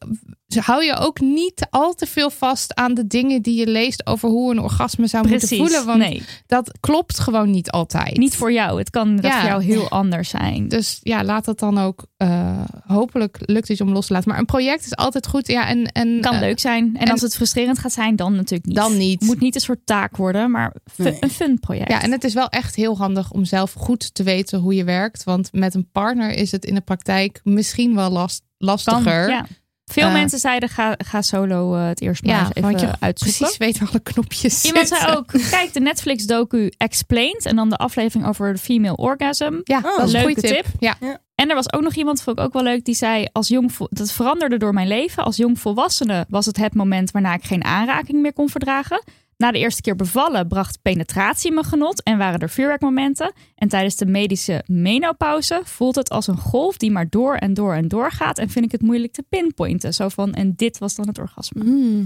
[0.61, 4.29] hou je ook niet al te veel vast aan de dingen die je leest over
[4.29, 5.59] hoe een orgasme zou Precies.
[5.59, 5.87] moeten voelen.
[5.87, 8.17] Want nee, dat klopt gewoon niet altijd.
[8.17, 8.79] niet voor jou.
[8.79, 9.41] Het kan Ja.
[9.41, 10.69] voor jou heel anders zijn.
[10.69, 12.05] Dus ja, laat dat dan ook.
[12.17, 14.29] eh, hopelijk lukt het je om los te laten.
[14.29, 15.47] Maar een project is altijd goed.
[15.47, 16.97] Ja, en, en kan eh, leuk zijn.
[16.97, 18.77] En, en- als het frustrerend gaat zijn, dan natuurlijk niet.
[18.77, 19.19] Dan niet.
[19.21, 21.17] Het moet niet een soort taak worden, maar Nee.
[21.21, 21.91] een fun project.
[21.91, 24.85] Ja, en het is wel echt heel handig om zelf goed te weten hoe je
[24.85, 25.25] werkt.
[25.25, 29.29] Want met een partner is het in de praktijk misschien wel last, lastiger.
[29.29, 29.47] ja.
[29.93, 32.81] Veel Eh, mensen zeiden, ga, ga solo eh, het eerst maar Ja, eens even want
[32.81, 33.39] je uitzoeken.
[33.39, 35.07] precies weet waar alle knopjes Iemand zitten.
[35.07, 39.61] zei ook, kijk de Netflix docu Explained en dan de aflevering over de female orgasm.
[39.65, 40.65] Ja, Oh, dat is een leuke goede tip.
[40.65, 40.75] tip.
[40.81, 40.97] Ja.
[41.01, 43.49] En En er was ook nog iemand, vond ik ook wel leuk, die zei: als
[43.49, 45.25] jong, dat veranderde door mijn leven.
[45.25, 49.03] Als jong volwassene was het het moment waarna ik geen aanraking meer kon verdragen.
[49.37, 53.33] Na de eerste keer bevallen bracht penetratie me genot en waren er vuurwerkmomenten.
[53.55, 57.75] En tijdens de medische menopauze voelt het als een golf die maar door en door
[57.75, 58.39] en door gaat.
[58.39, 59.95] En vind ik het moeilijk te pinpointen.
[59.95, 61.65] Zo van, en dit was dan het orgasme.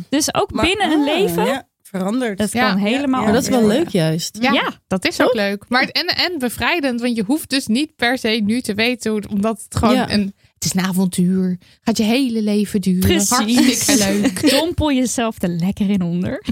[0.08, 2.38] Dus ook Maar- binnen een ah, leven, Ja, veranderd.
[2.38, 3.22] het Ja, kan helemaal.
[3.22, 4.38] Maar dat is wel leuk juist.
[4.40, 4.72] Ja, Ja.
[4.86, 5.64] dat is ook leuk.
[5.68, 9.10] Maar het- en, en bevrijdend, want je hoeft dus niet per se nu te weten,
[9.10, 10.10] hoe, omdat het gewoon Ja.
[10.12, 10.34] een.
[10.54, 11.58] Het is een avontuur.
[11.80, 13.00] Gaat je hele leven duren.
[13.00, 13.56] Precies.
[13.56, 14.50] Hartstikke leuk.
[14.60, 16.42] Dompel jezelf er lekker in onder.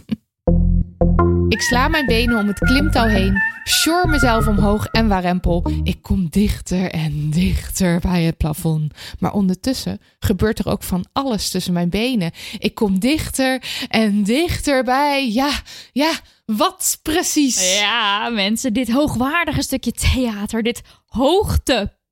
[1.48, 5.70] Ik sla mijn benen om het klimtouw heen, sjor mezelf omhoog en warempel.
[5.82, 8.92] Ik kom dichter en dichter bij het plafond.
[9.18, 12.30] Maar ondertussen gebeurt er ook van alles tussen mijn benen.
[12.58, 15.30] Ik kom dichter en dichter bij.
[15.32, 15.50] Ja,
[15.92, 16.12] ja,
[16.44, 17.78] wat precies?
[17.78, 22.02] Ja, mensen, dit hoogwaardige stukje theater, dit hoogtepunt,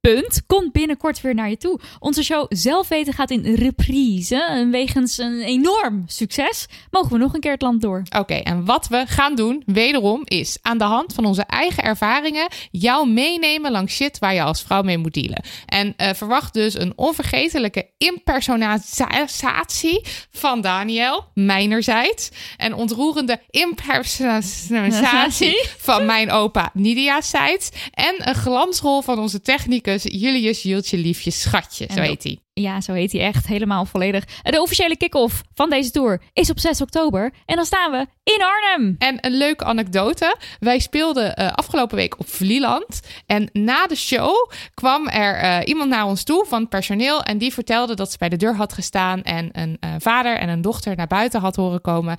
[0.46, 1.80] komt binnenkort weer naar je toe.
[1.98, 4.44] Onze show Zelf Weten gaat in reprise.
[4.44, 8.02] En wegens een enorm succes mogen we nog een keer het land door.
[8.18, 12.48] Oké, en wat we gaan doen, wederom, is aan de hand van onze eigen ervaringen
[12.70, 15.42] jou meenemen langs shit waar je als vrouw mee moet dealen.
[15.66, 22.30] En eh, verwacht dus een onvergetelijke impersonatie van Daniel, mijnerzijds.
[22.56, 27.70] En ontroerende impersonatie van mijn opa Nidia's zijds.
[27.90, 32.38] En een glansrol van onze technicus Julius Jultje Liefje Schatje, En zo heet hij.
[32.54, 34.24] Ja, zo heet hij echt helemaal volledig.
[34.42, 37.32] De officiële kick-off van deze tour is op 6 oktober.
[37.46, 38.96] En dan staan we in Arnhem.
[38.98, 40.36] En een leuke anekdote.
[40.58, 43.00] Wij speelden eh, afgelopen week op Vlieland.
[43.26, 47.22] En na de show kwam er eh, iemand naar ons toe van het personeel.
[47.22, 49.22] En die vertelde dat ze bij de deur had gestaan.
[49.22, 52.16] En een eh, vader en een dochter naar buiten had horen komen.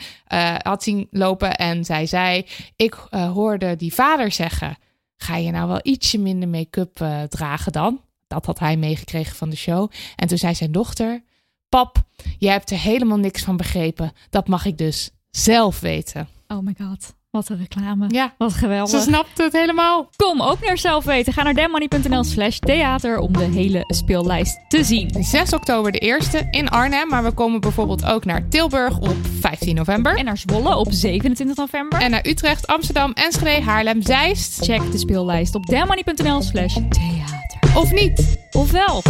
[0.61, 1.55] had zien lopen.
[1.55, 4.77] En zij zei: Ik hoorde die vader zeggen:
[5.23, 8.01] Ga je nou wel ietsje minder make-up eh, dragen dan?
[8.27, 9.91] Dat had hij meegekregen van de show.
[10.15, 11.23] En toen zei zijn dochter:
[11.69, 12.03] Pap,
[12.37, 14.11] jij hebt er helemaal niks van begrepen.
[14.29, 16.27] Dat mag ik dus zelf weten.
[16.47, 18.05] Oh my god, wat een reclame.
[18.07, 18.89] Ja, Wat geweldig.
[18.89, 20.09] ze snapt het helemaal.
[20.15, 21.33] Kom ook naar zelf weten.
[21.33, 25.15] Ga naar demmoney.nl slash theater om de hele speellijst te zien.
[25.23, 27.07] 6 oktober de eerste in Arnhem.
[27.07, 30.17] Maar we komen bijvoorbeeld ook naar Tilburg op 15 november.
[30.17, 32.01] En naar Zwolle op 27 november.
[32.01, 34.63] En naar Utrecht, Amsterdam, Enschede, Haarlem, Zeist.
[34.65, 37.77] check de speellijst op demmoney.nl slash theater.
[37.77, 38.37] Of niet.
[38.51, 39.01] Ofwel.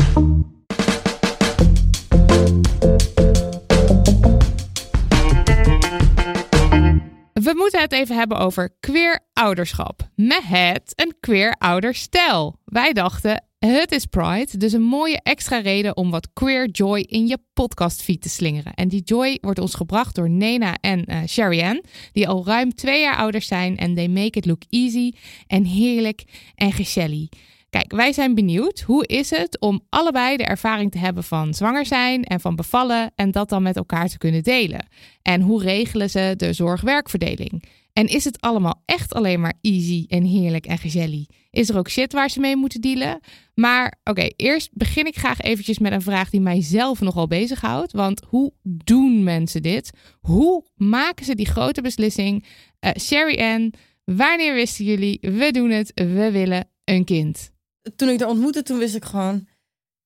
[7.43, 10.09] We moeten het even hebben over queer ouderschap.
[10.15, 12.59] Met een queer ouderstijl.
[12.65, 17.27] Wij dachten, het is Pride, dus een mooie extra reden om wat queer joy in
[17.27, 18.73] je podcastfeed te slingeren.
[18.73, 21.05] En die joy wordt ons gebracht door Nena en
[21.37, 25.11] Ann, die al ruim twee jaar ouder zijn en they make it look easy
[25.47, 26.23] en heerlijk
[26.55, 27.27] en gezellig.
[27.73, 28.79] Kijk, wij zijn benieuwd.
[28.79, 33.11] Hoe is het om allebei de ervaring te hebben van zwanger zijn en van bevallen
[33.15, 34.87] en dat dan met elkaar te kunnen delen?
[35.21, 37.63] En hoe regelen ze de zorg-werkverdeling?
[37.93, 41.25] En is het allemaal echt alleen maar easy en heerlijk en gezellig?
[41.49, 43.19] Is er ook shit waar ze mee moeten dealen?
[43.55, 47.91] Maar oké, eerst begin ik graag eventjes met een vraag die mij zelf nogal bezighoudt.
[47.91, 49.91] Want hoe doen mensen dit?
[50.19, 52.45] Hoe maken ze die grote beslissing?
[52.79, 57.51] Eh Sherry Ann, wanneer wisten jullie, we doen het, we willen een kind?
[57.95, 59.47] Toen ik haar ontmoette, toen wist ik gewoon...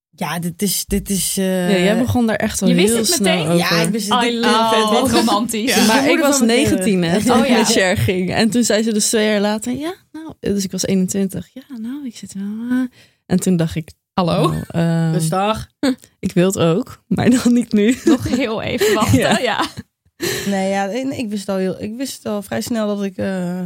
[0.09, 0.85] Ja, dit is...
[0.85, 3.51] Dit is eh, Ja, jij begon daar echt wel Je wist heel het snel meteen?
[3.51, 3.57] over.
[3.75, 4.23] Ja, ik wist het.
[4.23, 4.89] I love it.
[5.01, 5.75] Wat romantisch.
[5.75, 5.85] Ja.
[5.85, 7.21] Maar ik was van mijn 19 hè, kinderen.
[7.25, 7.57] toen Oh, ik ja.
[7.57, 8.33] met Cher ging.
[8.33, 11.49] En toen zei ze dus twee jaar later, ja, nou, dus ik was 21.
[11.53, 12.43] Ja, nou, ik zit wel...
[12.77, 12.85] eh.
[13.25, 14.43] En toen dacht ik, Hallo?
[14.43, 15.69] oh, ehm, Rustig.
[16.19, 17.97] ik wil het ook, maar dan niet nu.
[18.05, 19.19] Nog heel even wachten.
[19.27, 19.39] Ja.
[19.39, 19.65] Ja.
[20.45, 23.17] Nee, ja, nee, ik wist al, heel, ik wist al vrij snel dat ik...
[23.17, 23.61] eh,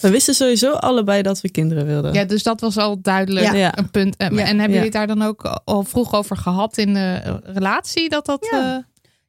[0.00, 2.12] We wisten sowieso allebei dat we kinderen wilden.
[2.12, 3.78] Ja, dus dat was al duidelijk Ja.
[3.78, 4.16] Een punt.
[4.16, 4.40] En, Ja.
[4.40, 4.66] en hebben Ja.
[4.66, 8.08] jullie het daar dan ook al vroeg over gehad in de relatie?
[8.08, 8.46] Dat dat...
[8.50, 8.58] Ja.
[8.76, 8.82] eh,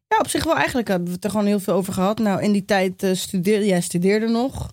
[0.10, 0.56] Ja, op zich wel.
[0.56, 2.20] Eigenlijk hebben we het er gewoon heel veel over gehad.
[2.20, 4.72] Nou, in die tijd eh, studeerde jij studeerde nog.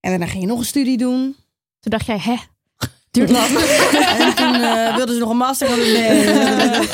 [0.00, 1.36] En daarna ging je nog een studie doen.
[1.80, 2.34] Toen dacht jij, hè?
[3.10, 3.46] Duurt lang.
[4.18, 5.92] en toen eh, wilden ze nog een master gaan doen.
[5.92, 6.88] Nee,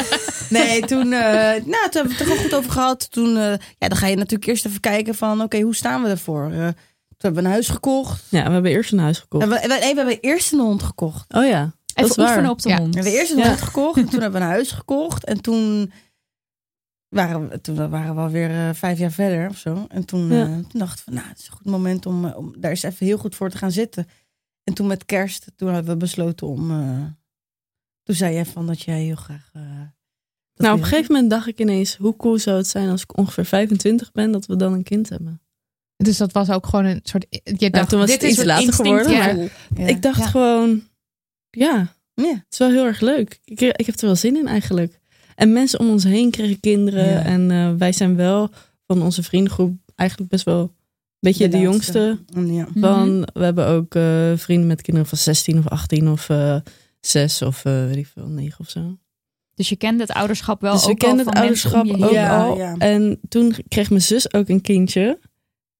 [0.48, 3.10] nee toen, eh, nou, toen hebben we het er gewoon goed over gehad.
[3.10, 6.08] Toen, eh, ja, dan ga je natuurlijk eerst even kijken van, oké, hoe staan we
[6.08, 6.52] ervoor?
[7.18, 8.24] Toen hebben we een huis gekocht.
[8.30, 9.44] Ja, we hebben eerst een huis gekocht.
[9.44, 11.34] En we, nee, we hebben eerst een hond gekocht.
[11.34, 11.60] Oh ja,
[11.94, 12.50] dat is Even oefenen waar.
[12.50, 12.78] op de Ja.
[12.78, 12.94] hond.
[12.94, 13.46] We hebben eerst een Ja.
[13.48, 13.98] hond gekocht.
[13.98, 15.24] En toen hebben we een huis gekocht.
[15.24, 15.92] En toen
[17.08, 19.86] waren we, toen waren we alweer eh, vijf jaar verder of zo.
[19.88, 20.42] En toen, Ja.
[20.46, 22.82] eh, toen dachten we, nou, het is een goed moment om, eh, om daar eens
[22.82, 24.06] even heel goed voor te gaan zitten.
[24.64, 26.70] En toen met kerst, toen hebben we besloten om...
[26.70, 27.04] eh,
[28.02, 29.50] toen zei jij van dat jij heel graag...
[29.52, 29.62] eh,
[30.54, 33.16] Nou, op een gegeven moment dacht ik ineens, hoe cool zou het zijn als ik
[33.16, 35.40] ongeveer 25 ben, dat we dan een kind hebben.
[36.04, 37.26] Dus dat was ook gewoon een soort...
[37.58, 39.18] Je dacht, toen was dit het is iets later geworden, ja.
[39.34, 39.36] maar-
[39.76, 39.86] Ja.
[39.86, 40.26] Ik dacht Ja.
[40.26, 40.82] gewoon,
[41.50, 42.28] ja, Ja.
[42.28, 43.40] Het is wel heel erg leuk.
[43.44, 45.00] Ik, ik heb er wel zin in eigenlijk.
[45.34, 47.04] En mensen om ons heen kregen kinderen.
[47.10, 47.22] Ja.
[47.24, 48.50] En eh, wij zijn wel
[48.86, 50.70] van onze vriendengroep eigenlijk best wel een
[51.20, 52.18] beetje de, jongste.
[52.46, 52.68] Ja.
[52.74, 56.56] Van, we hebben ook eh, vrienden met kinderen van 16 of 18 of eh
[57.00, 58.98] 6 of eh, weet ik veel, 9 of zo.
[59.54, 62.10] Dus je kent het ouderschap wel dus we ook al kennen van het ouderschap ook
[62.10, 62.56] Ja, al.
[62.56, 62.74] ja.
[62.78, 65.18] En toen kreeg mijn zus ook een kindje.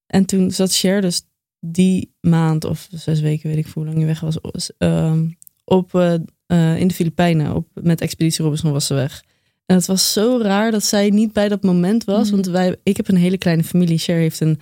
[0.08, 1.22] En toen zat Cher dus
[1.60, 5.28] die maand of zes weken, weet ik hoe lang hij weg was, ehm,
[5.64, 6.14] op, eh,
[6.46, 7.54] eh, in de Filipijnen.
[7.54, 9.22] Op, met Expeditie Robinson was ze weg.
[9.66, 12.26] En het was zo raar dat zij niet bij dat moment was.
[12.26, 12.34] Mhm.
[12.34, 13.98] Want wij, ik heb een hele kleine familie.
[13.98, 14.58] Cher heeft een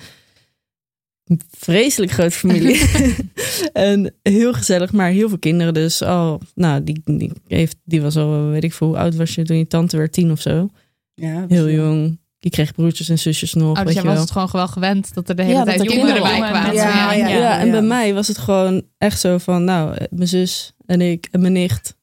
[1.50, 2.90] vreselijk grote familie.
[3.72, 5.74] en heel gezellig, maar heel veel kinderen.
[5.74, 9.34] Dus oh, nou, die, die, heeft, die was al, weet ik veel, hoe oud was
[9.34, 10.12] je toen je tante werd?
[10.12, 10.70] Tien of zo.
[11.14, 12.18] Ja, Heel jong.
[12.46, 13.68] Die kreeg broertjes en zusjes nog.
[13.68, 14.22] Oh, dus weet jij je was wel.
[14.24, 16.74] het gewoon wel gewend dat er de hele Ja, dat tijd er kinderen bij kwamen.
[16.74, 20.28] Ja, Ja, ja, en bij mij was het gewoon echt zo van, nou, eh, mijn
[20.28, 21.96] zus en ik en mijn nicht.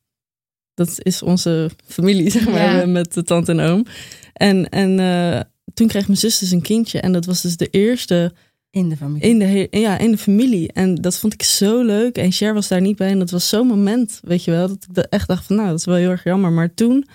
[0.73, 2.85] Dat is onze familie, zeg maar, Ja.
[2.85, 3.85] met de tante en oom.
[4.33, 5.39] En, en eh,
[5.73, 6.99] toen kreeg mijn zus dus een kindje.
[6.99, 8.33] En dat was dus de eerste
[8.69, 9.29] In de familie.
[9.29, 10.71] in de, he- ja, in de familie.
[10.71, 12.17] En dat vond ik zo leuk.
[12.17, 13.09] En Cher was daar niet bij.
[13.09, 14.67] En dat was zo'n moment, weet je wel.
[14.67, 16.51] Dat ik echt dacht van, nou, dat is wel heel erg jammer.
[16.51, 17.05] Maar toen,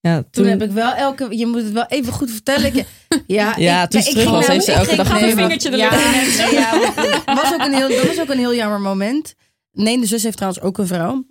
[0.00, 0.30] ja, toen...
[0.30, 1.36] Toen heb ik wel elke...
[1.38, 2.74] Je moet het wel even goed vertellen.
[2.76, 2.86] Ik-
[3.26, 5.22] ja, Ja, ik, toen ze ik terug ging was, nou- heeft ze ik elke dag
[5.22, 5.90] een vingertje de ja,
[6.50, 6.70] ja,
[7.26, 9.34] dat was ook een heel, dat was ook een heel jammer moment.
[9.72, 11.24] Nee, de zus heeft trouwens ook een vrouw.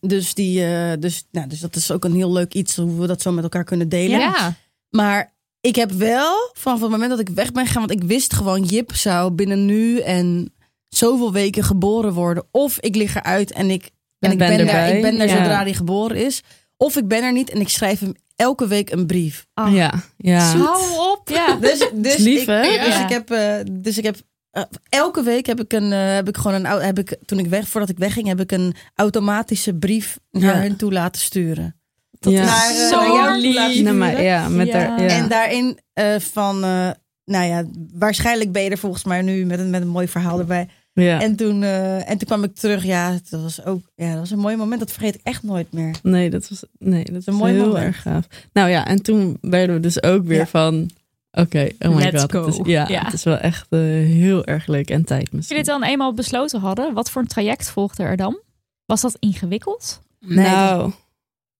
[0.00, 3.06] Dus, die, eh, dus, nou, dus dat is ook een heel leuk iets hoe we
[3.06, 4.18] dat zo met elkaar kunnen delen.
[4.20, 4.54] Ja.
[4.90, 8.34] Maar ik heb wel, vanaf het moment dat ik weg ben gegaan, want ik wist
[8.34, 10.52] gewoon, Jip zou binnen nu en
[10.88, 12.44] zoveel weken geboren worden.
[12.50, 14.96] Of ik lig eruit en ik, en ik ben ben, daar, erbij.
[14.96, 15.36] ik ben daar Ja.
[15.36, 16.42] zodra hij geboren is.
[16.82, 19.46] Of ik ben er niet en ik schrijf hem elke week een brief.
[19.54, 20.40] Ah, Ja, ja.
[20.56, 21.28] Hou op.
[21.28, 21.54] Ja.
[21.54, 22.62] Dus, dus, lief, ik, hè?
[22.62, 23.02] dus Ja.
[23.04, 24.16] ik heb, eh, dus ik heb
[24.50, 27.46] eh, elke week heb ik een, eh, heb ik gewoon een, heb ik toen ik
[27.46, 30.60] weg, voordat ik wegging, heb ik een automatische brief naar Ja.
[30.62, 31.76] hen toe laten sturen.
[32.20, 32.44] ja.
[32.44, 33.54] Naar, eh, Zo naar lief.
[33.74, 34.78] ja, met Ja.
[34.78, 35.08] haar, ja.
[35.08, 36.90] En daarin eh, van, eh,
[37.24, 40.38] nou ja, waarschijnlijk ben je er volgens mij nu met een, met een mooi verhaal
[40.38, 40.68] erbij.
[40.92, 41.20] Ja.
[41.20, 42.84] En, toen, eh, en toen kwam ik terug.
[42.84, 44.80] Ja, dat was ook ja, dat was een mooi moment.
[44.80, 45.94] Dat vergeet ik echt nooit meer.
[46.02, 47.84] Nee, dat was, nee, dat een was mooi heel moment.
[47.84, 48.26] erg gaaf.
[48.52, 50.46] Nou ja, en toen werden we dus ook weer Ja.
[50.46, 50.90] van...
[51.38, 52.32] Oké, oh my Let's god.
[52.32, 52.44] go.
[52.46, 53.04] Het is, ja, Ja.
[53.04, 55.56] het is wel echt eh, heel erg leuk en tijd Als jullie misschien.
[55.56, 58.40] het dan eenmaal besloten hadden, wat voor een traject volgde er dan?
[58.86, 60.00] Was dat ingewikkeld?
[60.20, 60.92] nou,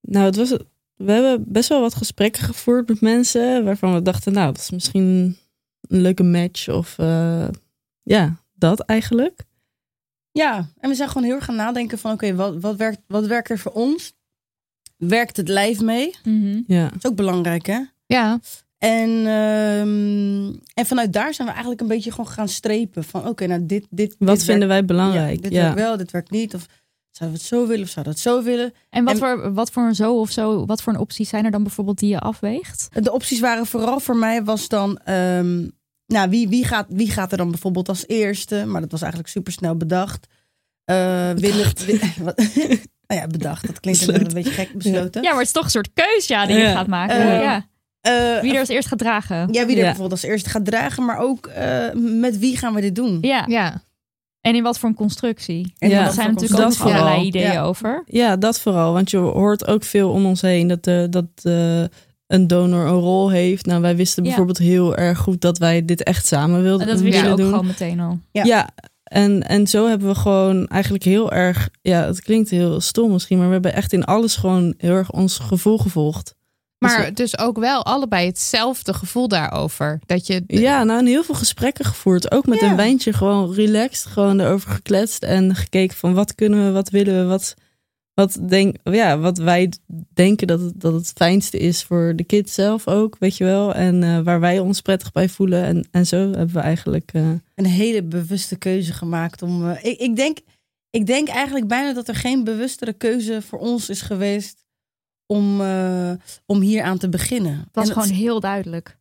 [0.01, 0.51] nou het was,
[0.97, 3.65] we hebben best wel wat gesprekken gevoerd met mensen...
[3.65, 5.37] waarvan we dachten, nou, dat is misschien
[5.89, 6.69] een leuke match.
[6.69, 7.49] Of eh,
[8.03, 9.45] ja, dat eigenlijk.
[10.31, 12.13] Ja, en we zijn gewoon heel erg gaan nadenken van...
[12.13, 14.13] oké, wat, wat, werkt, wat werkt er voor ons?
[14.97, 16.15] Werkt het lijf mee?
[16.67, 17.81] Ja, Dat is ook belangrijk, hè?
[18.07, 18.41] Ja.
[18.79, 23.05] En, ehm, en vanuit daar zijn we eigenlijk een beetje gewoon gaan strepen.
[23.05, 25.37] Van oké, nou dit, dit wat dit vinden werkt, wij belangrijk?
[25.37, 26.55] Ja, dit Ja, werkt wel, dit werkt niet.
[26.55, 26.67] Of
[27.11, 28.73] zouden we het zo willen of zouden we het zo willen?
[28.91, 31.45] En wat, En- voor, wat voor een zo of zo, wat voor een opties zijn
[31.45, 32.89] er dan bijvoorbeeld die je afweegt?
[33.03, 34.99] De opties waren vooral voor mij was dan...
[34.99, 35.69] ehm,
[36.13, 38.65] nou, wie, wie, gaat, wie gaat er dan bijvoorbeeld als eerste?
[38.67, 40.27] Maar dat was eigenlijk super snel bedacht.
[40.85, 41.73] Eh willen,
[43.07, 43.67] nou ja, bedacht.
[43.67, 45.23] Dat klinkt een beetje gek besloten.
[45.23, 46.73] Ja, maar het is toch een soort keus ja, die je Ja.
[46.73, 47.17] gaat maken.
[47.17, 47.67] Eh, ja.
[48.01, 49.37] Eh, Wie er als eerst gaat dragen.
[49.53, 49.83] ja, wie er Ja.
[49.83, 51.05] bijvoorbeeld als eerste gaat dragen.
[51.05, 53.19] Maar ook eh, met wie gaan we dit doen?
[53.21, 53.45] Ja.
[53.49, 53.83] Ja.
[54.41, 55.73] En in wat voor een constructie.
[55.79, 57.63] En Ja, Daar zijn natuurlijk ook dat nog allerlei ideeën Ja.
[57.63, 58.03] over.
[58.07, 58.93] Ja, dat vooral.
[58.93, 61.83] Want je hoort ook veel om ons heen dat, eh, dat eh,
[62.27, 63.67] een donor een rol heeft.
[63.67, 64.29] Nou, wij wisten Ja.
[64.29, 67.33] bijvoorbeeld heel erg goed dat wij dit echt samen wilden En dat wist je willen
[67.37, 67.51] ook doen.
[67.51, 68.19] gewoon meteen al.
[68.33, 68.45] Ja.
[68.45, 68.69] Ja.
[69.05, 71.69] en, en zo hebben we gewoon eigenlijk heel erg...
[71.83, 75.11] Ja, het klinkt heel stom misschien, maar we hebben echt in alles gewoon heel erg
[75.11, 76.35] ons gevoel gevolgd.
[76.79, 80.01] Maar dus ook wel allebei hetzelfde gevoel daarover.
[80.07, 80.43] Dat je.
[80.47, 82.31] Ja, nou, en heel veel gesprekken gevoerd.
[82.33, 82.71] Ook met Ja.
[82.71, 84.07] een wijntje, gewoon relaxed.
[84.13, 87.55] Gewoon erover gekletst en gekeken van wat kunnen we, wat willen we, wat,
[88.15, 89.73] wat, denk, ja, wat wij
[90.15, 93.75] denken dat het, dat het fijnste is voor de kids zelf ook, weet je wel.
[93.75, 95.65] En eh, waar wij ons prettig bij voelen.
[95.65, 97.11] En, en zo hebben we eigenlijk...
[97.13, 99.69] eh, Een hele bewuste keuze gemaakt om.
[99.71, 100.39] eh, ik, ik, denk,
[100.91, 104.65] ik denk eigenlijk bijna dat er geen bewustere keuze voor ons is geweest
[105.27, 106.13] om, eh,
[106.47, 107.53] om hier aan te beginnen.
[107.59, 108.99] Het was En gewoon heel duidelijk.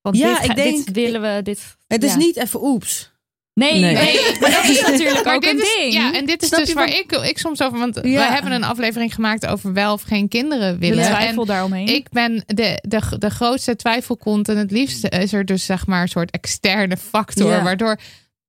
[0.00, 1.42] Want Ja, dit, ik denk- dit willen we.
[1.42, 3.12] Dit, Het is niet even oeps.
[3.54, 3.94] Nee, Nee.
[3.94, 4.16] nee.
[4.40, 5.92] maar dat is natuurlijk Maar ook een is, ding.
[5.92, 7.78] ja, en dit is Snap dus waar ik, ik soms over.
[7.78, 8.02] Want Ja.
[8.02, 10.96] wij hebben een aflevering gemaakt over wel of geen kinderen willen.
[10.96, 11.86] de En twijfel daaromheen.
[11.86, 14.48] ik ben de, de, de grootste twijfelkont.
[14.48, 17.50] En het liefste is er dus zeg maar een soort externe factor.
[17.50, 17.62] Ja.
[17.62, 17.98] Waardoor.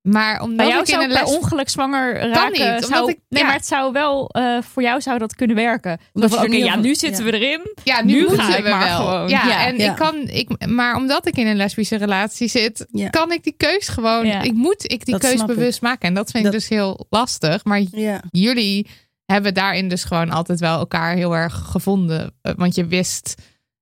[0.05, 1.35] Maar omdat Bij jou ik in een les.
[1.37, 2.51] ongeluk zwanger raken.
[2.51, 3.47] niet, omdat zou- ik- nee, ja.
[3.47, 4.29] maar het zou wel...
[4.29, 5.91] eh, voor jou zou dat kunnen werken.
[5.91, 7.31] Omdat Omdat je van, oké, ja, nu zitten ja.
[7.31, 7.75] we erin.
[7.83, 8.95] Ja, nu, Nu moeten ga ik we maar wel.
[8.97, 9.29] gewoon.
[9.29, 9.65] Ja, Ja.
[9.65, 9.89] en Ja.
[9.91, 13.09] ik kan, ik, maar omdat ik in een lesbische relatie zit, Ja.
[13.09, 14.25] kan ik die keus gewoon.
[14.25, 14.41] Ja.
[14.41, 15.45] Ik moet ik die Dat keus ik.
[15.45, 16.07] bewust maken.
[16.07, 17.63] En dat vind Dat- ik dus heel lastig.
[17.63, 18.21] Maar Ja.
[18.31, 18.87] jullie
[19.25, 22.33] hebben daarin dus gewoon altijd wel elkaar heel erg gevonden.
[22.41, 23.35] Eh, Want je wist,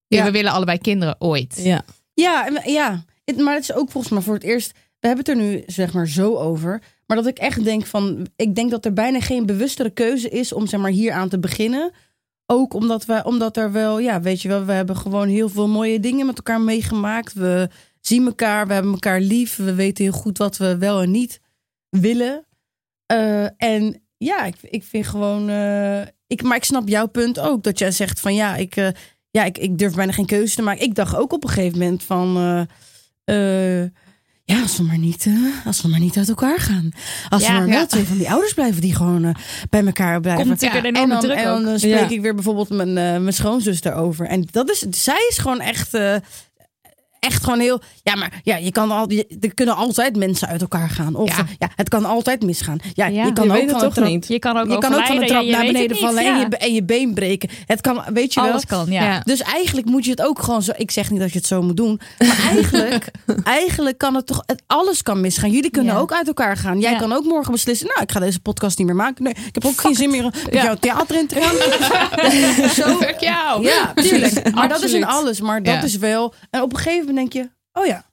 [0.08, 1.60] we willen allebei kinderen ooit.
[1.64, 1.82] Ja.
[2.14, 3.04] Ja, en- ja.
[3.26, 4.72] Het- maar het is ook volgens mij voor het eerst.
[5.04, 6.82] We hebben het er nu zeg maar zo over.
[7.06, 8.28] Maar dat ik echt denk van.
[8.36, 11.40] Ik denk dat er bijna geen bewustere keuze is om zeg maar hier aan te
[11.40, 11.92] beginnen.
[12.46, 15.68] Ook omdat we, omdat er wel, ja, weet je wel, we hebben gewoon heel veel
[15.68, 17.34] mooie dingen met elkaar meegemaakt.
[17.34, 19.56] We zien elkaar, we hebben elkaar lief.
[19.56, 21.40] We weten heel goed wat we wel en niet
[21.90, 22.46] willen.
[23.06, 25.50] Eh, en ja, ik, ik vind gewoon.
[25.50, 27.64] eh, ik, maar ik snap jouw punt ook.
[27.64, 28.88] Dat jij zegt van ja, ik, eh,
[29.32, 30.84] ja, ik, ik durf bijna geen keuze te maken.
[30.86, 32.68] Ik dacht ook op een gegeven moment van.
[34.46, 36.92] Ja, als we, maar niet, eh, als we maar niet uit elkaar gaan.
[37.30, 37.86] Als Ja, er maar wel ja.
[37.86, 39.34] twee van die ouders blijven die gewoon eh,
[39.70, 40.46] bij elkaar blijven.
[40.48, 43.22] Komt natuurlijk Ja, een en dan, druk en dan spreek ik weer bijvoorbeeld mijn, eh,
[43.22, 44.26] mijn schoonzus daarover.
[44.26, 45.92] En dat is, zij is gewoon echt,
[47.24, 47.82] echt gewoon heel.
[48.04, 51.16] Ja, maar ja, je kan al, je- er kunnen altijd mensen uit elkaar gaan.
[51.16, 51.46] Of Ja.
[51.60, 52.78] ja, het kan altijd misgaan.
[52.94, 53.26] Ja, Ja.
[53.26, 54.28] je kan Je ook weet van toch trap- niet.
[54.28, 56.46] Je kan ook Je kan ook van de trap naar beneden niet, vallen en, je,
[56.58, 57.50] en je been breken.
[57.66, 58.50] Het kan, weet je wel.
[58.50, 59.04] Alles kan, ja.
[59.04, 59.22] Ja.
[59.24, 60.72] Dus eigenlijk moet je het ook gewoon zo.
[60.76, 62.00] Ik zeg niet dat je het zo moet doen.
[62.18, 63.08] Maar eigenlijk,
[63.44, 64.44] eigenlijk kan het toch.
[64.46, 65.52] Het, alles kan misgaan.
[65.52, 66.00] Jullie kunnen Ja.
[66.00, 66.80] ook uit elkaar gaan.
[66.80, 66.98] Jij Ja.
[66.98, 67.88] kan ook morgen beslissen.
[67.88, 69.24] Nou, ik ga deze podcast niet meer maken.
[69.24, 71.56] Nee, ik heb ook geen zin meer om jouw theater in te gaan.
[72.84, 72.98] zo.
[72.98, 73.64] Fuck jou.
[73.64, 74.54] Ja, tuurlijk.
[74.54, 75.42] Maar dat is in alles.
[75.42, 75.82] Maar dat Ja.
[75.84, 76.34] is wel.
[76.50, 77.50] En op een gegeven moment denk je.
[77.74, 78.12] Oh ja.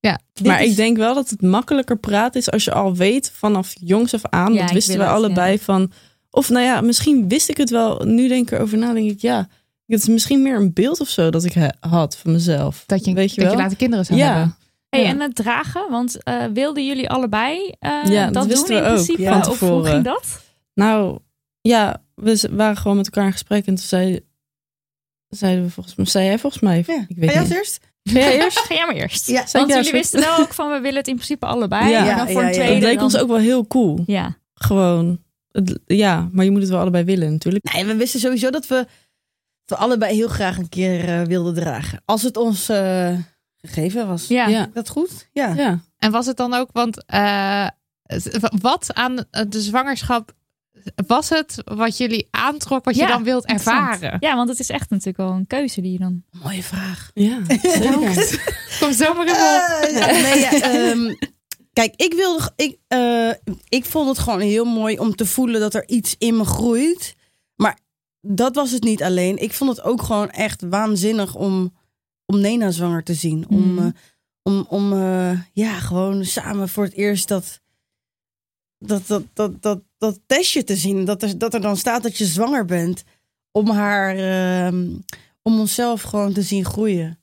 [0.00, 0.18] Ja.
[0.42, 3.72] Maar is- ik denk wel dat het makkelijker praten is als je al weet vanaf
[3.80, 4.52] jongs af aan.
[4.52, 5.92] Ja, dat wisten we het, allebei van.
[6.30, 7.98] Of nou ja, misschien wist ik het wel.
[8.04, 9.48] Nu denk ik erover na, denk ik ja.
[9.86, 12.82] Het is misschien meer een beeld of zo dat ik had van mezelf.
[12.86, 13.56] Dat je, weet je dat wel?
[13.56, 14.26] je later kinderen zou ja.
[14.34, 14.56] hebben.
[14.88, 15.08] Hey, Ja.
[15.08, 18.92] en het dragen, want eh, wilden jullie allebei eh, Ja, dat dat doen in ook,
[18.92, 19.22] principe?
[19.22, 20.42] ja, van of hoe ging dat?
[20.74, 21.18] Nou,
[21.60, 24.20] ja, we waren gewoon met elkaar in gesprek en toen zei,
[25.28, 27.04] zeiden we volgens mij, zei jij volgens mij, Ja.
[27.08, 27.48] ik weet jij niet.
[27.48, 27.80] als eerst?
[28.08, 28.58] Ga jij eerst?
[28.66, 29.26] Ga jij maar eerst.
[29.26, 31.90] Ja, Want ja, jullie wisten wel ook van we willen het in principe allebei.
[31.90, 32.04] Ja.
[32.04, 32.58] maar dan Ja, voor ja, een ja.
[32.60, 32.74] tweede.
[32.74, 34.02] Het leek dan- ons ook wel heel cool.
[34.06, 34.36] Ja.
[34.54, 37.72] Gewoon, het- ja, maar je moet het wel allebei willen natuurlijk.
[37.72, 38.74] Nee, we wisten sowieso dat we,
[39.64, 42.02] dat we allebei heel graag een keer eh, wilden dragen.
[42.04, 43.12] Als het ons eh,
[43.60, 44.26] gegeven was.
[44.26, 44.46] Ja.
[44.48, 44.68] Ja.
[44.72, 45.28] Dat goed?
[45.32, 45.54] Ja.
[45.54, 45.78] Ja.
[45.98, 47.66] En was het dan ook, want eh,
[48.60, 49.16] wat aan
[49.48, 50.32] de zwangerschap
[51.06, 54.16] was het wat jullie aantrok, wat je dan wilt ervaren?
[54.20, 56.22] Ja, want het is echt natuurlijk wel een keuze die je dan...
[56.42, 57.10] Mooie vraag.
[57.14, 58.56] Ja, zeker.
[58.80, 60.02] Kom zomaar in me op.
[60.02, 61.14] Eh, nee, ja, ehm,
[61.72, 62.52] kijk, ik wilde.
[62.56, 63.30] Ik, eh,
[63.68, 67.14] ik vond het gewoon heel mooi om te voelen dat er iets in me groeit.
[67.56, 67.78] Maar
[68.20, 69.36] dat was het niet alleen.
[69.42, 71.74] Ik vond het ook gewoon echt waanzinnig om,
[72.26, 73.46] om Nena zwanger te zien.
[73.48, 73.84] Om, Mhm.
[73.86, 73.92] eh,
[74.42, 77.60] om, om eh, ja, gewoon samen voor het eerst dat.
[78.78, 82.16] Dat, dat, dat, dat, dat testje te zien, dat er, dat er dan staat dat
[82.16, 83.02] je zwanger bent,
[83.52, 84.86] om haar, ehm,
[85.42, 87.18] om onszelf gewoon te zien groeien.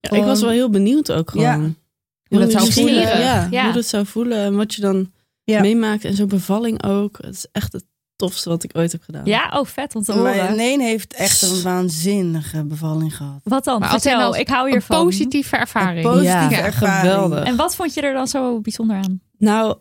[0.00, 1.44] ik was wel heel benieuwd ook gewoon.
[1.46, 1.70] Ja.
[2.28, 2.94] Hoe dat zou voelen.
[3.18, 3.64] Ja, Ja.
[3.64, 5.12] hoe dat zou voelen en wat je dan
[5.44, 5.60] Ja.
[5.60, 6.04] meemaakt.
[6.04, 7.18] En zo'n bevalling ook.
[7.20, 7.84] Het is echt het
[8.16, 9.24] tofste wat ik ooit heb gedaan.
[9.24, 10.56] Ja, oh vet om te Maar horen.
[10.56, 13.40] Neen heeft echt een waanzinnige bevalling gehad.
[13.44, 13.80] Wat dan?
[13.80, 15.04] Maar Vertel, als ik hou Een hiervan.
[15.04, 16.04] positieve ervaring.
[16.06, 17.00] Een positieve Ja, ervaring.
[17.12, 17.44] geweldig.
[17.44, 19.20] En wat vond je er dan zo bijzonder aan?
[19.38, 19.76] Nou,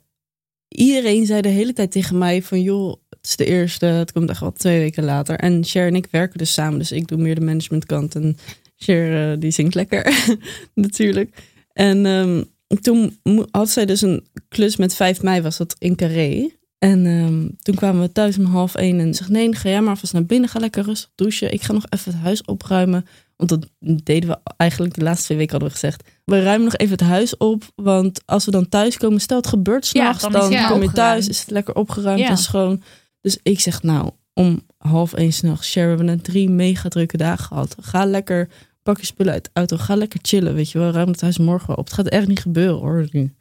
[0.76, 2.62] iedereen zei de hele tijd tegen mij van...
[2.62, 5.40] joh, het is de eerste, het komt echt wel twee weken later.
[5.40, 6.80] En Cher en ik werken dus samen.
[6.80, 8.16] Dus ik doe meer de managementkant.
[8.16, 8.38] En
[8.76, 10.36] Cher, eh, die zingt lekker,
[10.74, 11.38] natuurlijk.
[11.74, 12.44] En ehm,
[12.82, 13.18] toen
[13.52, 16.50] had zij dus een klus met 5 mei, was dat in Carré.
[16.78, 19.30] En ehm, toen kwamen we thuis om half één en zegt...
[19.30, 21.54] nee, ga jij maar vast naar binnen, ga lekker rustig douchen.
[21.54, 23.06] Ik ga nog even het huis opruimen.
[23.36, 23.70] Want dat
[24.04, 26.10] deden we eigenlijk de laatste twee weken hadden we gezegd.
[26.26, 27.64] We ruimen nog even het huis op.
[27.76, 30.86] Want als we dan thuis komen, stel het gebeurt s'nachts, dan dan, ja, kom je
[30.86, 30.96] opgeruimd.
[30.96, 32.30] thuis, is het lekker opgeruimd Ja.
[32.30, 32.84] en schoon.
[33.22, 37.18] Dus ik zeg nou, om half één s'nachts, Cher, we hebben net drie mega drukke
[37.18, 37.76] dagen gehad.
[37.82, 38.50] Ga lekker,
[38.84, 40.92] pak je spullen uit de auto, ga lekker chillen, weet je wel.
[40.92, 41.86] Ruim het huis morgen wel op.
[41.86, 43.34] Het gaat echt niet gebeuren hoor, nu.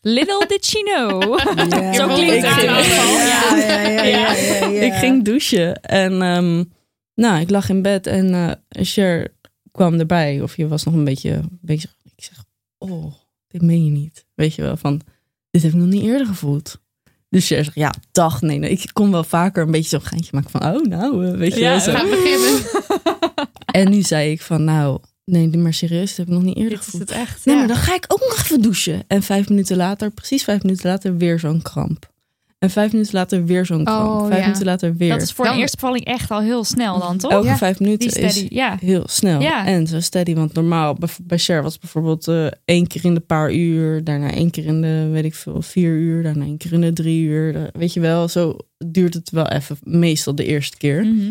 [0.00, 1.22] Little did she know.
[1.98, 2.62] Zo klinkt Ik het.
[2.62, 4.80] Ja, ja, ja, ja, ja, ja.
[4.80, 6.64] Ik ging douchen en ehm,
[7.14, 9.34] nou, ik lag in bed en eh Cher
[9.72, 10.40] kwam erbij.
[10.42, 11.96] Of je was nog een beetje bezig.
[12.16, 12.44] Ik zeg,
[12.78, 13.12] oh,
[13.48, 14.24] dit meen je niet.
[14.34, 15.00] Weet je wel, van,
[15.50, 16.80] dit heb ik nog niet eerder gevoeld.
[17.28, 18.70] Dus Cher zegt, ja, dag, nee, nee.
[18.70, 21.60] Ik kon wel vaker een beetje zo'n geintje maken van, oh, nou, eh, weet je
[21.60, 21.80] Ja, wel.
[21.80, 21.92] Zo.
[21.92, 22.60] Gaan beginnen.
[23.72, 26.70] En nu zei ik van, nou, nee, maar serieus, dat heb ik nog niet eerder
[26.70, 27.08] Dit is gevoeld.
[27.08, 27.44] het echt.
[27.44, 27.60] Nee, ja.
[27.60, 29.04] maar dan ga ik ook nog even douchen.
[29.06, 32.11] En vijf minuten later, precies vijf minuten later, weer zo'n kramp.
[32.62, 34.08] En vijf minuten later weer zo'n kramp.
[34.08, 34.44] Oh, vijf ja.
[34.46, 35.08] minuten later weer.
[35.10, 37.30] Dat is voor een Dan- eerste bevalling echt al heel snel dan, toch?
[37.30, 38.76] Elke Ja, vijf minuten is ja.
[38.80, 39.40] heel snel.
[39.40, 39.66] Ja.
[39.66, 40.34] En zo steady.
[40.34, 44.04] Want normaal, bij, bij Cher was het bijvoorbeeld eh, één keer in de paar uur.
[44.04, 46.22] Daarna één keer in de, weet ik veel, vier uur.
[46.22, 47.70] Daarna één keer in de drie uur.
[47.72, 48.56] Weet je wel, zo
[48.86, 49.76] duurt het wel even.
[49.82, 51.04] Meestal de eerste keer.
[51.04, 51.30] Mhm.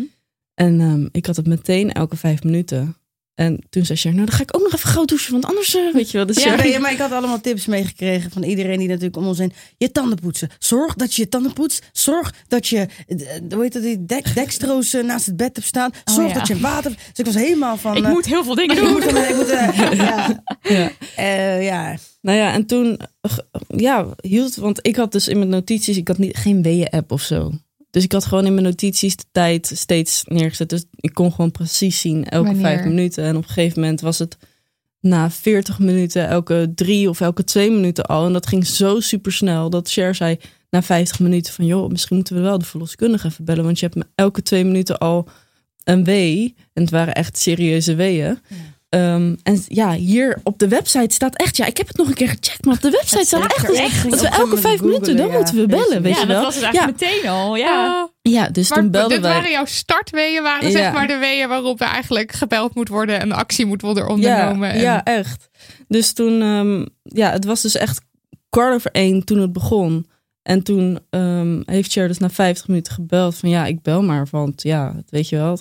[0.54, 2.96] En ehm, ik had het meteen elke vijf minuten.
[3.34, 5.76] En toen zei Cher, nou dan ga ik ook nog even gauw douchen, want anders,
[5.76, 6.26] eh, weet je wel.
[6.26, 9.38] Dus Ja, nee, maar ik had allemaal tips meegekregen van iedereen die natuurlijk om ons
[9.38, 9.52] heen.
[9.76, 10.48] Je tanden poetsen.
[10.58, 11.88] Zorg dat je je tanden poetst.
[11.92, 13.16] Zorg dat je, eh,
[13.50, 15.90] hoe heet dat, die dek, dekstroos eh, naast het bed hebt staan.
[16.04, 16.38] Zorg ja.
[16.38, 16.90] dat je water...
[16.90, 17.96] Dus ik was helemaal van...
[17.96, 18.92] Ik moet heel veel dingen doen.
[18.92, 19.48] moet, ik moet,
[19.96, 20.42] ja.
[20.62, 20.90] Ja.
[21.60, 21.96] Ja.
[22.20, 23.00] Nou ja, en toen,
[23.66, 27.22] ja, hield, want ik had dus in mijn notities, ik had niet, geen weeën-app of
[27.22, 27.52] zo.
[27.92, 30.68] Dus ik had gewoon in mijn notities de tijd steeds neergezet.
[30.68, 32.62] Dus ik kon gewoon precies zien elke Wanneer?
[32.62, 33.24] vijf minuten.
[33.24, 34.36] En op een gegeven moment was het
[35.00, 38.26] na 40 minuten, elke drie of elke twee minuten al.
[38.26, 40.38] En dat ging zo super snel dat Cher zei
[40.70, 41.66] na 50 minuten van...
[41.66, 43.64] joh, misschien moeten we wel de verloskundige even bellen.
[43.64, 45.28] Want je hebt me elke twee minuten al
[45.84, 46.54] een wee.
[46.72, 48.38] En het waren echt serieuze weeën.
[48.92, 51.56] Ehm, en ja, hier op de website staat echt...
[51.56, 53.70] Ja, ik heb het nog een keer gecheckt, maar op de website staat echt...
[53.72, 54.10] echt.
[54.10, 56.44] dat we elke vijf minuten, dan moeten we bellen, weet ja, je dat wel.
[56.44, 57.56] was het eigenlijk meteen al.
[57.56, 58.10] Ja.
[58.22, 59.32] Ja, dus maar toen belden dit wij...
[59.32, 60.76] waren jouw startweeën, waren Ja.
[60.78, 64.68] zeg maar de weeën waarop er eigenlijk gebeld moet worden en actie moet worden ondernomen.
[64.68, 65.48] Ja, en- ja, echt.
[65.88, 68.00] Dus toen, ehm, ja, het was dus echt
[68.48, 70.06] kwart over één toen het begon.
[70.42, 74.26] En toen ehm, heeft Cher dus na 50 minuten gebeld van ja, ik bel maar,
[74.30, 75.58] want ja, dat weet je wel.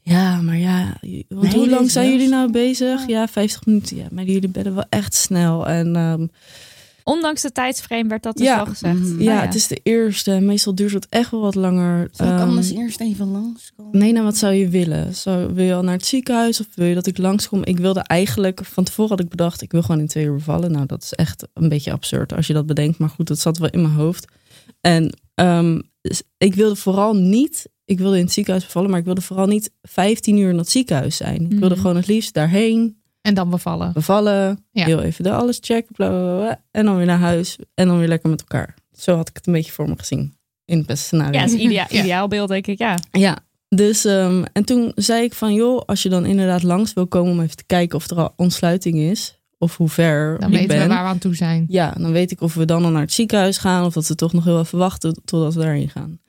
[0.00, 0.96] Ja, maar ja,
[1.28, 3.06] want Nee, hoe lang zijn jullie nou bezig?
[3.06, 3.96] Ja, 50 minuten.
[3.96, 5.68] Ja, maar jullie bellen wel echt snel.
[5.68, 6.26] En ehm,
[7.04, 8.56] Ondanks de tijdsframe werd dat dus Ja.
[8.56, 8.98] wel gezegd.
[9.18, 10.40] Ja, Nou het is de eerste.
[10.40, 12.08] Meestal duurt het echt wel wat langer.
[12.12, 13.98] Zal ik Ehm, anders eerst even langskomen?
[13.98, 15.14] Nee, nou wat zou je willen?
[15.14, 17.64] Zou, wil je al naar het ziekenhuis of wil je dat ik langskom?
[17.64, 20.72] Ik wilde eigenlijk, van tevoren had ik bedacht, ik wil gewoon in twee uur bevallen.
[20.72, 22.98] Nou, dat is echt een beetje absurd als je dat bedenkt.
[22.98, 24.26] Maar goed, dat zat wel in mijn hoofd.
[24.80, 29.04] En ehm, dus ik wilde vooral niet, ik wilde in het ziekenhuis bevallen, maar ik
[29.04, 31.42] wilde vooral niet 15 uur in dat ziekenhuis zijn.
[31.42, 31.80] Ik wilde Mhm.
[31.80, 33.92] gewoon het liefst daarheen, En dan bevallen.
[33.92, 34.84] bevallen, Ja.
[34.84, 37.98] heel even de alles checken, bla, bla, bla, en dan weer naar huis en dan
[37.98, 38.74] weer lekker met elkaar.
[38.92, 40.36] Zo had ik het een beetje voor me gezien.
[40.64, 41.38] In het beste scenario.
[41.38, 42.00] Ja, is idea Ja.
[42.00, 42.78] ideaal beeld, denk ik.
[42.78, 42.98] Ja.
[43.12, 47.06] Ja, dus ehm, en toen zei ik van joh, als je dan inderdaad langs wil
[47.06, 50.54] komen om even te kijken of er al ontsluiting is of hoe ver Dan ik
[50.54, 50.88] weten ben.
[50.88, 51.64] we waar we aan toe zijn.
[51.68, 54.14] Ja, dan weet ik of we dan al naar het ziekenhuis gaan of dat we
[54.14, 56.20] toch nog heel even wachten totdat we daarheen gaan.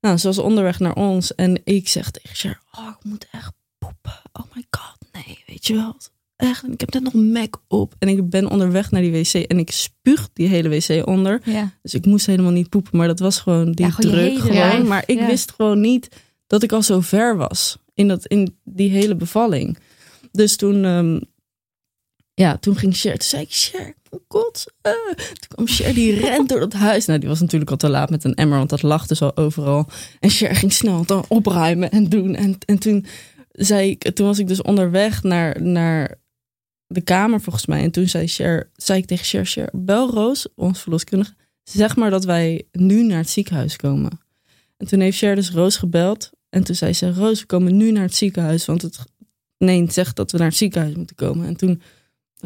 [0.00, 3.52] Nou, ze was onderweg naar ons en ik zeg tegen Cher, oh, ik moet echt
[3.78, 4.20] poepen.
[4.32, 5.96] Oh my god, nee, weet je wel.
[6.44, 9.12] Echt, en ik heb net nog een Mac op en ik ben onderweg naar die
[9.12, 11.40] wc en ik spuug die hele wc onder.
[11.44, 11.70] Ja.
[11.82, 14.38] Dus ik moest helemaal niet poepen, maar dat was gewoon die Ja, gewoon je druk.
[14.38, 14.86] Gewoon.
[14.86, 15.26] Maar ik Ja.
[15.26, 16.08] wist gewoon niet
[16.46, 19.78] dat ik al zo ver was in, dat, in die hele bevalling.
[20.32, 21.20] Dus toen, ehm,
[22.34, 24.64] ja, toen ging Cher, toen zei ik, Cher, oh god.
[24.80, 27.06] eh." Toen kwam Cher, die rent door het huis.
[27.06, 29.36] Nou, die was natuurlijk al te laat met een emmer, want dat lag dus al
[29.36, 29.86] overal.
[30.20, 32.34] En Cher ging snel dan opruimen en doen.
[32.34, 33.06] En, en toen,
[33.52, 36.22] zei ik, toen was ik dus onderweg naar, naar
[36.94, 37.82] de kamer volgens mij.
[37.82, 41.34] En toen zei, Cher, zei ik tegen Cher, Cher, bel Roos, ons verloskundige.
[41.62, 44.20] Zeg maar dat wij nu naar het ziekenhuis komen.
[44.76, 46.30] En toen heeft Cher dus Roos gebeld.
[46.50, 48.64] En toen zei ze, Roos, we komen nu naar het ziekenhuis.
[48.64, 48.98] Want het
[49.58, 51.46] nee, zegt dat we naar het ziekenhuis moeten komen.
[51.46, 51.82] En toen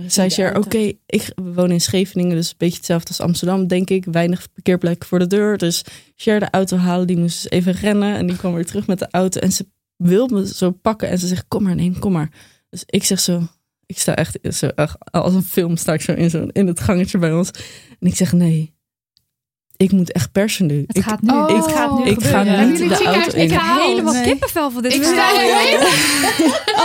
[0.07, 2.37] zei Cher, oké, ik wonen in Scheveningen.
[2.37, 4.05] Dus een beetje hetzelfde als Amsterdam, denk ik.
[4.05, 5.59] Weinig parkeerplekken voor de deur.
[5.59, 5.85] Dus
[6.17, 8.17] Cher de auto halen, die moest dus even rennen.
[8.17, 9.41] En die kwam weer terug met de auto.
[9.41, 11.09] En ze wil me zo pakken.
[11.09, 12.31] En ze zegt, kom maar, nee, kom maar.
[12.71, 13.49] Dus ik zeg zo,
[13.89, 16.81] ik sta echt zo, echt als een film sta ik zo in, zo in het
[16.81, 17.51] gangetje bij ons.
[18.01, 18.75] En ik zeg, nee,
[19.77, 20.85] ik moet echt persen nu.
[20.87, 22.73] Het Ik- gaat nu, Oh, het gaat nu ik ga gebeuren.
[22.73, 23.43] jullie de auto in.
[23.43, 23.89] Ik heb gehaald?
[23.91, 24.23] helemaal Nee.
[24.25, 25.31] kippenvel van dit Ik sta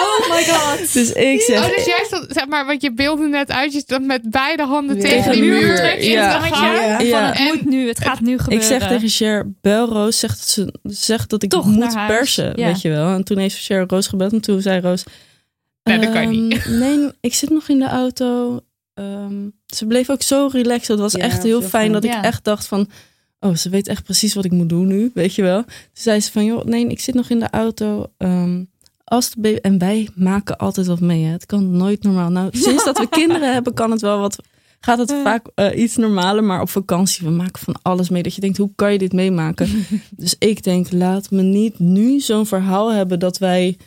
[0.03, 0.93] Oh my god.
[0.93, 3.79] Dus ik zeg, Oh, dus jij stond, zeg maar, want je beelde net uit, je
[3.79, 6.01] stond met beide handen Tegen tegen de muur.
[6.03, 6.99] ja.
[6.99, 7.31] Ja.
[7.33, 8.67] Het moet nu, het gaat nu ik gebeuren.
[8.67, 12.65] zeg tegen Cher, bel Roos, zegt dat, ze, zegt dat ik Toch moet persen, Ja.
[12.67, 13.13] weet je wel.
[13.15, 15.03] En toen heeft Cher Roos gebeld en toen zei Roos...
[15.83, 16.65] Nee, dat kan ehm, niet.
[16.69, 18.59] Nee, ik zit nog in de auto.
[18.93, 20.87] Ehm, ze bleef ook zo relaxed.
[20.87, 22.17] Dat was Ja, echt heel fijn dat Ja.
[22.17, 22.89] ik echt dacht van...
[23.39, 25.63] Oh, ze weet echt precies wat ik moet doen nu, weet je wel.
[25.63, 28.07] Toen zei ze van, joh, nee, ik zit nog in de auto.
[28.17, 28.63] Ehm,
[29.03, 29.59] als de baby...
[29.61, 31.31] En wij maken altijd wat mee, hè.
[31.31, 32.29] Het kan nooit normaal.
[32.29, 34.35] Nou, sinds dat we kinderen hebben, kan het wel wat...
[34.79, 38.23] Gaat het vaak eh, iets normaler, maar op vakantie, we maken van alles mee.
[38.23, 39.85] Dat je denkt, hoe kan je dit meemaken?
[40.17, 43.77] dus ik denk, laat me niet nu zo'n verhaal hebben dat wij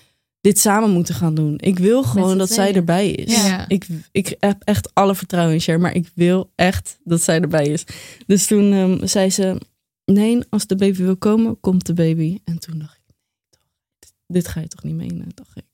[0.47, 1.59] dit samen moeten gaan doen.
[1.59, 3.35] Ik wil gewoon dat zij erbij is.
[3.35, 3.69] Ja.
[3.69, 7.67] Ik, ik heb echt alle vertrouwen in Cher, maar ik wil echt dat zij erbij
[7.67, 7.85] is.
[8.27, 9.61] Dus toen ehm, zei ze,
[10.05, 12.39] nee, als de baby wil komen, komt de baby.
[12.45, 13.17] En toen dacht ik, nee,
[13.49, 13.61] toch,
[13.99, 15.65] dit, dit ga je toch niet menen, dacht ik.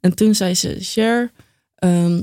[0.00, 1.32] En toen zei ze, Cher,
[1.74, 2.22] ehm,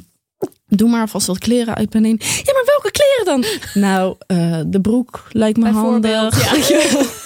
[0.69, 2.19] doe maar alvast wat kleren uit mijn heen.
[2.19, 3.59] Ja, maar welke kleren dan?
[3.83, 6.69] nou, eh, de broek lijkt me handig.
[6.69, 6.81] ja.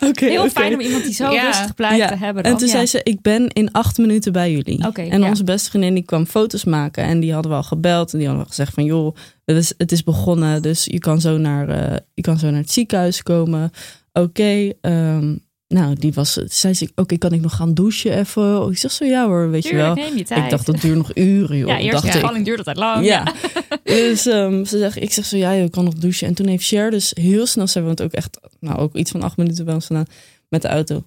[0.08, 1.46] Oké, Heel fijn om iemand die zo Ja.
[1.46, 2.08] rustig blijft Ja.
[2.08, 2.42] te hebben.
[2.42, 2.52] Dan.
[2.52, 4.86] En toen zei ze, ik ben in acht minuten bij jullie.
[4.86, 7.04] Oké, en onze beste vriendin die kwam foto's maken.
[7.04, 8.12] En die hadden we al gebeld.
[8.12, 10.62] En die hadden we gezegd van, joh, het is, het is begonnen.
[10.62, 13.70] Dus je kan zo naar, eh, je kan zo naar het ziekenhuis komen.
[14.12, 15.36] Oké, ehm,
[15.74, 18.70] nou, die was, zei ze, oké, kan ik nog gaan douchen even?
[18.70, 19.94] Ik zeg zo, ja hoor, weet je wel.
[19.94, 20.44] neem je tijd.
[20.44, 21.68] Ik dacht, dat duurt nog uren, joh.
[21.68, 22.14] ja, eerst dacht de ik.
[22.20, 23.04] bevalling duurt altijd lang.
[23.06, 23.32] Ja.
[23.84, 26.26] Dus ehm, ze zegt, ik zeg zo, ja, je kan nog douchen.
[26.26, 29.22] En toen heeft Cher dus heel snel, zij woont ook echt, nou ook iets van
[29.22, 30.06] acht minuten bij ons vandaan,
[30.48, 31.04] met de auto.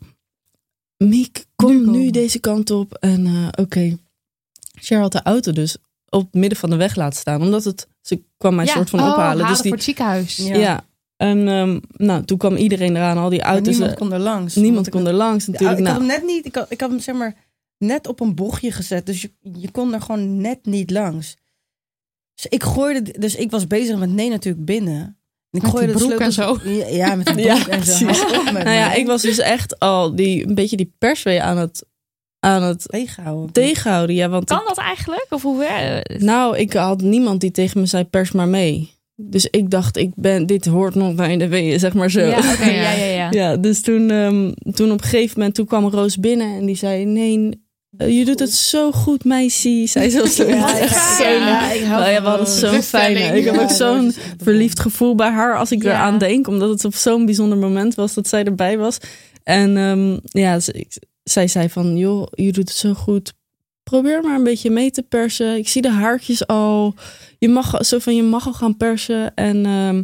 [0.97, 2.93] Miek, kom Nu deze kant op.
[2.93, 3.97] En eh, oké,
[4.79, 5.77] Cher had de auto dus
[6.09, 7.41] op het midden van de weg laten staan.
[7.41, 8.71] Omdat het, ze kwam mij Ja.
[8.73, 9.25] soort van Oh, ophalen.
[9.27, 10.35] halen Dus die, voor het ziekenhuis.
[10.37, 10.55] Ja.
[10.55, 10.85] ja.
[11.29, 13.67] En ehm, nou, toen kwam iedereen eraan, al die Maar auto's.
[13.73, 14.55] niemand eh, kon er langs.
[14.55, 15.79] niemand kon er langs Ja, natuurlijk.
[15.79, 16.45] ik had nou, hem net niet.
[16.45, 17.35] Ik had, ik had hem zeg maar
[17.77, 19.05] net op een bochtje gezet.
[19.05, 21.37] Dus je, je kon er gewoon net niet langs.
[22.35, 23.19] Dus ik gooide.
[23.19, 24.95] Dus ik was bezig met nee natuurlijk binnen.
[24.95, 25.15] En
[25.51, 28.05] ik Met gooide de broek en sleutels- Ja, ja, met de broek Ja, en zo.
[28.51, 31.85] nou ja, ik was dus echt al die, een beetje die perswee aan het,
[32.39, 33.51] aan het tegenhouden.
[33.53, 34.15] tegenhouden.
[34.15, 35.25] Ja, want Kan dat eigenlijk?
[35.29, 38.91] Of hoe eh, Nou, ik had niemand die tegen me zei, pers maar mee.
[39.15, 42.19] Dus ik dacht, ik ben, dit hoort nog bij de weeën, zeg maar zo.
[42.29, 43.57] Ja, Ja, ja, ja, ja.
[43.57, 47.05] dus toen, ehm, toen op een gegeven moment, toen kwam Roos binnen en die zei,
[47.05, 47.61] nee,
[47.97, 49.83] eh, je doet het zo goed, meisje.
[49.87, 50.47] Zei ze zo.
[50.47, 50.87] Ja,
[51.17, 51.73] zo ja, lief.
[51.81, 53.19] ik hou Nou ja, we hadden zo'n fijne.
[53.19, 55.89] Ik heb Ja, ook zo'n verliefd gevoel bij haar als ik Ja.
[55.89, 56.47] eraan denk.
[56.47, 58.97] Omdat het op zo'n bijzonder moment was dat zij erbij was.
[59.43, 60.59] En ehm, ja,
[61.23, 63.33] zij zei van, joh, je doet het zo goed.
[63.93, 65.57] Probeer maar een beetje mee te persen.
[65.57, 66.95] Ik zie de haartjes al.
[67.37, 69.33] Je mag, zo van, je mag al gaan persen.
[69.35, 70.03] En, ehm,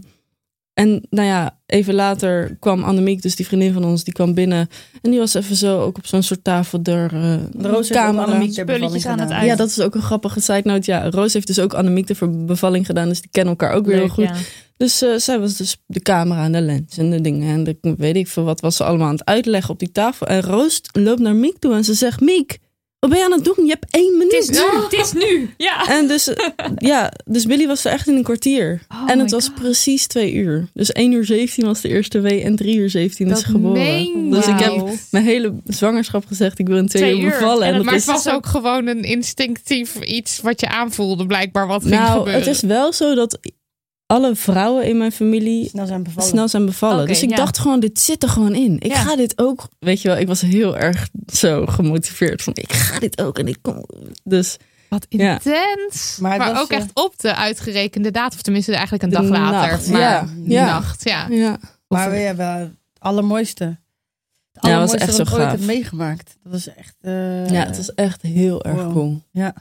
[0.73, 4.69] en nou ja, even later kwam Annemiek, dus die vriendin van ons, die kwam binnen.
[5.01, 8.01] En die was even zo ook op zo'n soort tafel der uh, De Roos heeft
[8.01, 8.23] camera.
[8.23, 9.45] Annemiek ter Spulletjes bevalling aan het uit.
[9.45, 10.91] Ja, dat is ook een grappige side note.
[10.91, 13.07] Ja, Roos heeft dus ook Annemiek de bevalling gedaan.
[13.07, 14.23] Dus die kennen elkaar ook weer heel goed.
[14.23, 14.35] ja.
[14.77, 17.53] Dus eh, zij was dus de camera en de lens en de dingen.
[17.53, 20.27] En de, weet ik veel wat was ze allemaal aan het uitleggen op die tafel.
[20.27, 22.21] En Roos loopt naar Miek toe en ze zegt...
[22.21, 22.59] Miek,
[22.99, 23.65] wat ben je aan het doen?
[23.65, 24.31] Je hebt één minuut.
[24.31, 25.53] Het is nu, het is nu.
[25.57, 25.87] Ja.
[25.87, 28.81] En dus, eh, ja, dus Billy was er echt in een kwartier.
[28.89, 29.55] Oh en het was God.
[29.55, 30.67] precies twee uur.
[30.73, 34.29] Dus 1 uur 17 was de eerste wee en 3 uur 17 is Dat geboren.
[34.29, 37.61] Dus ik heb mijn hele zwangerschap gezegd, ik wil in twee, Twee uur bevallen.
[37.61, 40.67] En En dat dat Maar is, het was ook gewoon een instinctief iets wat je
[40.69, 42.41] aanvoelde, blijkbaar wat ging nou, gebeuren.
[42.41, 43.39] het is wel zo dat
[44.11, 46.29] alle vrouwen in mijn familie Snel zijn bevallen.
[46.29, 47.07] snel zijn bevallen.
[47.07, 47.35] Dus ik ja.
[47.35, 48.75] dacht gewoon, dit zit er gewoon in.
[48.79, 48.95] Ik Ja.
[49.01, 52.99] ga dit ook, weet je wel, ik was heel erg zo gemotiveerd van, ik ga
[52.99, 53.85] dit ook en ik kom.
[54.23, 54.57] Dus
[54.89, 55.33] Wat Ja.
[55.33, 56.17] intens.
[56.19, 58.37] Maar Maar, het was, ook eh, echt op de uitgerekende datum.
[58.37, 59.71] Of tenminste eigenlijk een De dag later.
[59.71, 60.21] nacht, Maar ja.
[60.21, 60.65] de Ja.
[60.65, 61.27] nacht, ja.
[61.29, 61.57] ja,
[61.87, 63.63] Maar we hebben het allermooiste.
[64.53, 65.51] Het Ja, was echt zo ooit gaaf.
[65.51, 66.37] heb meegemaakt.
[66.43, 66.95] Dat was echt...
[67.01, 68.91] eh, ja, het was echt heel erg wow.
[68.93, 69.21] cool.
[69.31, 69.53] Ja.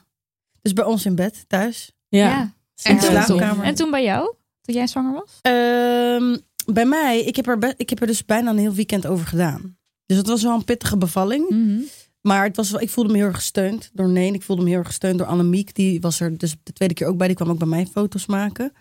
[0.63, 1.93] Dus bij ons in bed, thuis.
[2.09, 2.19] Ja.
[2.29, 2.53] Ja.
[2.83, 3.25] En toen- tof.
[3.25, 3.65] slaapkamer.
[3.65, 4.35] En toen bij jou?
[4.69, 5.39] Toen jij zwanger was?
[5.43, 6.37] Ehm,
[6.75, 9.77] bij mij, ik heb, er ik heb er dus bijna een heel weekend over gedaan.
[10.07, 11.49] Dus het was wel een pittige bevalling.
[11.49, 11.81] Mhm.
[12.21, 14.35] Maar het was wel, ik voelde me heel erg gesteund door Neen.
[14.35, 15.75] Ik voelde me heel erg gesteund door Annemiek.
[15.75, 17.27] Die was er dus de tweede keer ook bij.
[17.27, 18.73] Die kwam ook bij mij foto's maken.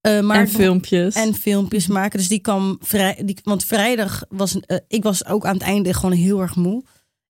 [0.00, 1.14] Eh, maar en filmpjes.
[1.14, 2.18] En filmpjes maken.
[2.18, 3.22] Dus die kwam vrij.
[3.24, 4.60] Die, want vrijdag was.
[4.60, 6.84] eh, ik was ook aan het einde gewoon heel erg moe.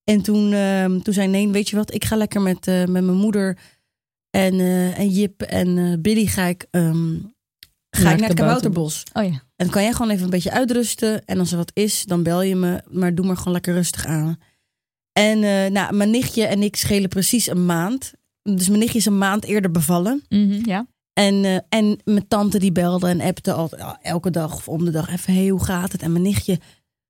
[0.04, 1.94] En toen, ehm, toen zei Neen, weet je wat?
[1.94, 3.58] Ik ga lekker met, eh, met mijn moeder
[4.30, 7.16] en, eh, en Jip en eh, Billy ga ik, ehm,
[7.96, 9.02] ga ik naar het kabouterbos.
[9.12, 9.28] Oh ja.
[9.30, 11.24] En dan kan jij gewoon even een beetje uitrusten.
[11.24, 12.82] En als er wat is, dan bel je me.
[12.90, 14.38] Maar doe maar gewoon lekker rustig aan.
[15.12, 18.12] En eh, nou, mijn nichtje en ik schelen precies een maand.
[18.42, 20.24] Dus mijn nichtje is een maand eerder bevallen.
[20.28, 20.86] Mhm, ja.
[21.12, 24.84] En, eh, en mijn tante die belde en appte altijd, ja, elke dag of om
[24.84, 26.02] de dag even, hey, hoe gaat het?
[26.02, 26.60] En mijn nichtje,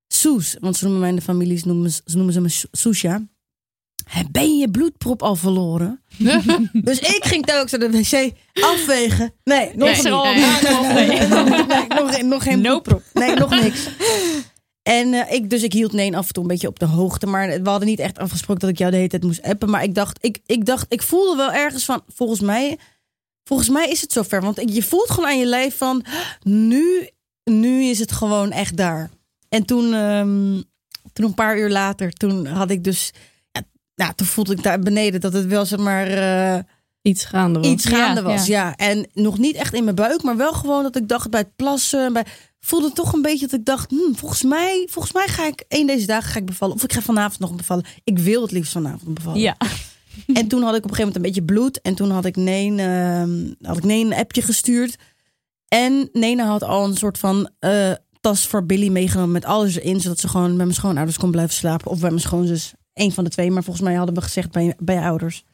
[0.09, 2.69] Soes, want ze noemen mij in de familie, ze noemen, ze noemen ze me Soes-
[2.73, 3.23] Soesja.
[4.05, 6.03] "Hé, Ben je je bloedprop al verloren?
[6.73, 8.33] dus ik ging telkens naar de wc
[8.65, 9.33] afwegen.
[9.45, 11.27] Nee, nog al Nee.
[11.89, 12.83] nog, nog geen Nope.
[12.89, 13.03] bloedprop.
[13.13, 13.89] Nee, nog niks.
[14.83, 17.27] En eh, ik, dus ik hield Neen af en toe een beetje op de hoogte.
[17.27, 19.71] Maar we hadden niet echt afgesproken dat ik jou de hele tijd moest appen.
[19.71, 22.79] Maar ik dacht, ik, ik dacht, ik voelde wel ergens van, volgens mij,
[23.45, 24.41] volgens mij is het zover.
[24.43, 26.05] Want ik- je voelt gewoon aan je lijf van,
[26.43, 27.09] nu,
[27.45, 29.11] nu is het gewoon echt daar.
[29.49, 30.61] En toen, ehm,
[31.13, 33.11] toen een paar uur later, toen had ik dus,
[33.95, 36.59] nou, toen voelde ik daar beneden dat het wel zeg maar eh,
[37.03, 37.69] Iets gaande was.
[37.69, 38.47] iets gaande Ja, was.
[38.47, 38.77] Ja.
[38.77, 41.57] en nog niet echt in mijn buik, maar wel gewoon dat ik dacht bij het
[41.57, 42.25] plassen, bij,
[42.61, 45.87] voelde toch een beetje dat ik dacht, hmm, volgens mij, volgens mij ga ik één
[45.87, 47.85] deze dagen ga ik bevallen, of ik ga vanavond nog bevallen.
[48.05, 49.41] Ik wil het liefst vanavond bevallen.
[49.41, 49.57] Ja.
[50.33, 51.81] En toen had ik op een gegeven moment een beetje bloed.
[51.81, 54.97] En toen had ik Neen, ehm, had ik Neen een appje gestuurd.
[55.69, 60.01] En Nena had al een soort van eh, tas voor Billy meegenomen met alles erin.
[60.01, 61.91] Zodat ze gewoon bij mijn schoonouders kon blijven slapen.
[61.91, 62.73] Of bij mijn schoonzus.
[62.95, 63.51] Eén van de twee.
[63.51, 65.45] Maar volgens mij hadden we gezegd bij, bij je ouders.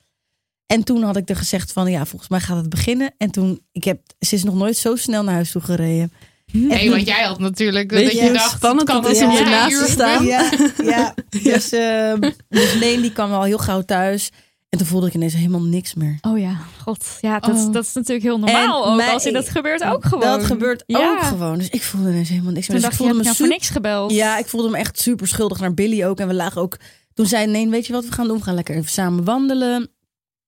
[0.67, 3.15] En toen had ik er gezegd van ja, volgens mij gaat het beginnen.
[3.19, 6.13] En toen, ik heb, ze is nog nooit zo snel naar huis toe gereden.
[6.53, 9.37] Nee, want jij had natuurlijk dat je je dacht, spannend kan het is het om
[9.37, 10.25] in ernaast te uur staan?
[10.25, 10.51] Ja,
[10.85, 11.15] ja.
[11.43, 14.31] Dus, ehm dus Neen die kwam al heel gauw thuis.
[14.69, 16.19] En toen voelde ik ineens helemaal niks meer.
[16.21, 17.05] Oh ja, god.
[17.21, 17.73] Ja, dat, Oh.
[17.73, 18.97] dat is natuurlijk heel normaal En ook.
[18.97, 20.21] mij- Als in dat gebeurt ook gewoon.
[20.25, 20.99] Dat gebeurt Ja.
[21.13, 21.59] ook gewoon.
[21.59, 22.81] Dus ik voelde ineens helemaal niks meer.
[22.81, 24.11] Toen Dus dacht ik je, voelde heb me nou voor niks gebeld?
[24.13, 26.19] Ja, ik voelde me echt super schuldig naar Billy ook.
[26.21, 26.77] En we lagen ook...
[27.21, 28.39] Toen zei nee, weet je wat we gaan doen?
[28.39, 29.91] We gaan lekker even samen wandelen.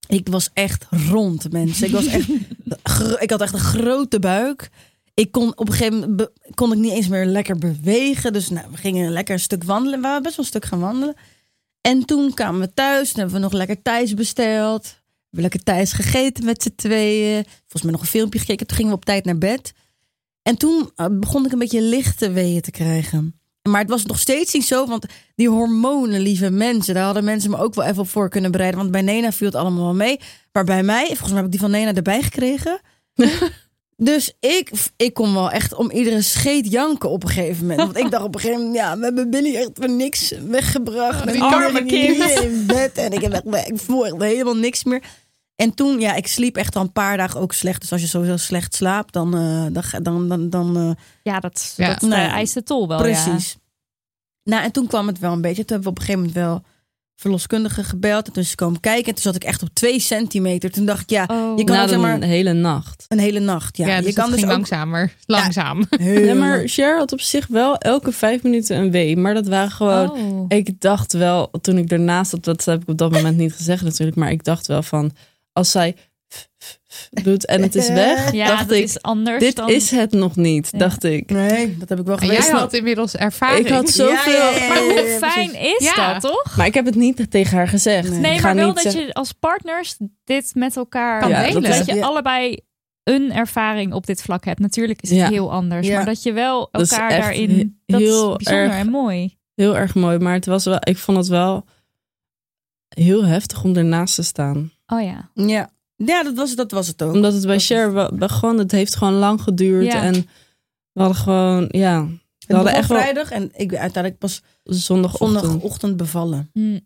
[0.06, 1.86] Ik was echt rond, mensen.
[1.86, 2.28] Ik was echt...
[3.24, 4.70] ik had echt een grote buik.
[5.14, 8.32] Ik kon op een gegeven moment kon ik niet eens meer lekker bewegen.
[8.32, 10.00] Dus nou, we gingen lekker een stuk wandelen.
[10.00, 11.14] We waren best wel een stuk gaan wandelen.
[11.80, 13.08] En toen kwamen we thuis.
[13.08, 14.82] Toen hebben we nog lekker thuis besteld.
[14.82, 14.90] We
[15.30, 17.44] hebben lekker thuis gegeten met z'n tweeën.
[17.44, 18.66] Volgens mij nog een filmpje gekeken.
[18.66, 19.72] Toen gingen we op tijd naar bed.
[20.42, 23.40] En toen eh, begon ik een beetje lichte weeën te krijgen.
[23.68, 27.50] Maar het was nog steeds niet zo, want die hormonen, lieve mensen, daar hadden mensen
[27.50, 28.80] me ook wel even op voor kunnen bereiden.
[28.80, 30.20] Want bij Nena viel het allemaal wel mee.
[30.52, 32.80] Maar bij mij, volgens mij heb ik die van Nena erbij gekregen.
[33.96, 37.80] dus ik, ik kon wel echt om iedere scheet janken op een gegeven moment.
[37.92, 41.26] Want ik dacht op een gegeven moment, ja, we hebben Billy echt voor niks weggebracht.
[41.26, 42.40] die En arme kind.
[42.40, 45.02] in bed en ik, heb echt, ik voel echt helemaal niks meer.
[45.62, 47.80] En toen, ja, ik sliep echt al een paar dagen ook slecht.
[47.80, 50.90] Dus als je sowieso slecht slaapt, dan, eh, dan, dan, dan, dan eh,
[51.22, 51.88] Ja, dat, Ja.
[51.88, 52.26] dat Nee.
[52.26, 53.56] eist de tol wel, Precies.
[54.44, 55.64] Nou, en toen kwam het wel een beetje.
[55.64, 56.62] Toen hebben we op een gegeven moment wel
[57.16, 58.26] verloskundige gebeld.
[58.26, 59.04] En toen is ze komen kijken.
[59.06, 60.70] En toen zat ik echt op twee centimeter.
[60.70, 61.34] Toen dacht ik, ja, ja.
[61.50, 61.58] Oh.
[61.58, 63.04] je kan Na ook zeg maar de hele nacht.
[63.08, 63.76] een hele nacht.
[63.76, 65.14] Ja, Ja, dus je kan het dus ook langzamer.
[65.26, 65.84] Langzaam.
[65.98, 69.16] Ja, maar Cher had op zich wel elke vijf minuten een wee.
[69.16, 70.10] Maar dat waren gewoon...
[70.10, 70.44] Oh.
[70.48, 73.82] Ik dacht wel, toen ik ernaast zat, dat heb ik op dat moment niet gezegd
[73.82, 74.16] natuurlijk.
[74.16, 75.12] Maar ik dacht wel van,
[75.52, 75.96] als zij
[76.34, 79.56] f- f- f- doet en het is weg, Ja, dacht dat ik, is anders dit
[79.56, 79.68] dan...
[79.68, 80.78] is het nog niet, Ja.
[80.78, 81.30] dacht ik.
[81.30, 83.66] Nee, dat heb ik wel En jij had inmiddels ervaring.
[83.66, 84.32] Ik had zoveel...
[84.32, 85.76] Ja, ja, ja, Maar ja, hoe fijn precies.
[85.78, 86.12] is Ja.
[86.12, 86.56] dat, toch?
[86.56, 88.10] Maar ik heb het niet tegen haar gezegd.
[88.10, 88.18] Nee.
[88.18, 91.20] Nee, ik ga maar wel niet dat je als partners dit met elkaar...
[91.20, 91.62] Kan Ja, delen.
[91.62, 92.02] dat Dat je Ja.
[92.04, 92.58] allebei
[93.02, 94.58] een ervaring op dit vlak hebt.
[94.60, 95.28] Natuurlijk is het Ja.
[95.28, 95.86] heel anders.
[95.86, 95.96] Ja.
[95.96, 97.80] Maar dat je wel elkaar daarin...
[97.86, 99.36] Dat heel is bijzonder erg- en mooi.
[99.54, 101.64] Heel erg mooi, maar het was wel, ik vond het wel
[102.88, 104.72] heel heftig om ernaast te staan.
[104.92, 105.30] Oh ja.
[105.34, 107.12] Ja, ja dat, was, dat was het ook.
[107.14, 109.84] Omdat het bij Dat Cher gewoon, het heeft gewoon lang geduurd.
[109.84, 110.02] Ja.
[110.02, 110.12] En
[110.92, 114.18] we hadden gewoon, ja, we Het hadden begon echt wel vrijdag en ik ben uiteindelijk
[114.22, 115.44] pas zondagochtend.
[115.44, 116.50] zondagochtend bevallen.
[116.52, 116.78] Hm.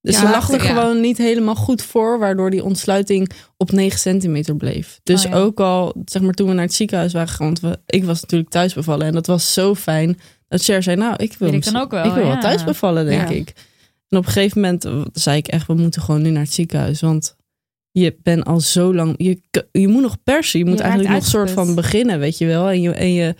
[0.00, 0.68] Dus Ja, ze lag er ja.
[0.68, 5.00] gewoon niet helemaal goed voor, waardoor die ontsluiting op 9 centimeter bleef.
[5.02, 5.36] Dus Oh ja.
[5.38, 8.20] ook al, zeg maar, toen we naar het ziekenhuis waren gegaan, want we, ik was
[8.20, 10.18] natuurlijk thuis bevallen en dat was zo fijn
[10.48, 13.04] dat Cher zei, nou, ik wil, ik dan ook wel, ik wil wel thuis bevallen,
[13.06, 13.34] denk Ja.
[13.34, 13.52] ik.
[14.08, 16.52] En op een gegeven moment eh, zei ik echt, we moeten gewoon nu naar het
[16.52, 17.36] ziekenhuis, want
[17.90, 19.40] je bent al zo lang, je,
[19.72, 22.46] je moet nog persen, je moet Je eigenlijk nog raakt soort van beginnen, weet je
[22.46, 22.68] wel.
[22.68, 23.34] En je, en je,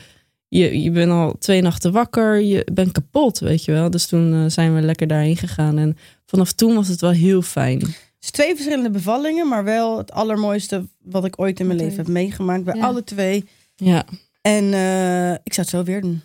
[0.48, 3.90] je, je bent al twee nachten wakker, je bent kapot, weet je wel.
[3.90, 5.96] Dus toen eh, zijn we lekker daarheen gegaan en
[6.26, 7.78] vanaf toen was het wel heel fijn.
[7.80, 11.96] Het is twee verschillende bevallingen, maar wel het allermooiste wat ik ooit in mijn leven
[11.96, 12.64] heb meegemaakt.
[12.64, 12.86] Bij Ja.
[12.86, 13.44] alle twee.
[13.76, 14.04] Ja,
[14.40, 16.20] En eh, ik zou het zo weer doen.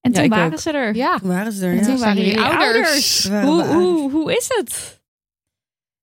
[0.00, 0.58] En toen waren ook.
[0.60, 0.94] ze er.
[0.94, 1.18] Ja.
[1.18, 1.70] Toen waren ze er.
[1.72, 1.84] En Ja.
[1.84, 3.28] toen waren jullie jullie ouders.
[3.28, 5.00] Hoe, hoe, hoe is het?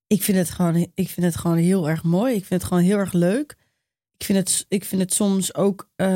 [0.08, 2.36] Ik, vind het gewoon, ik vind het gewoon heel erg mooi.
[2.36, 3.56] Ik vind het gewoon heel erg leuk.
[4.18, 5.89] Ik vind het, ik vind het soms ook.
[5.95, 6.08] eh,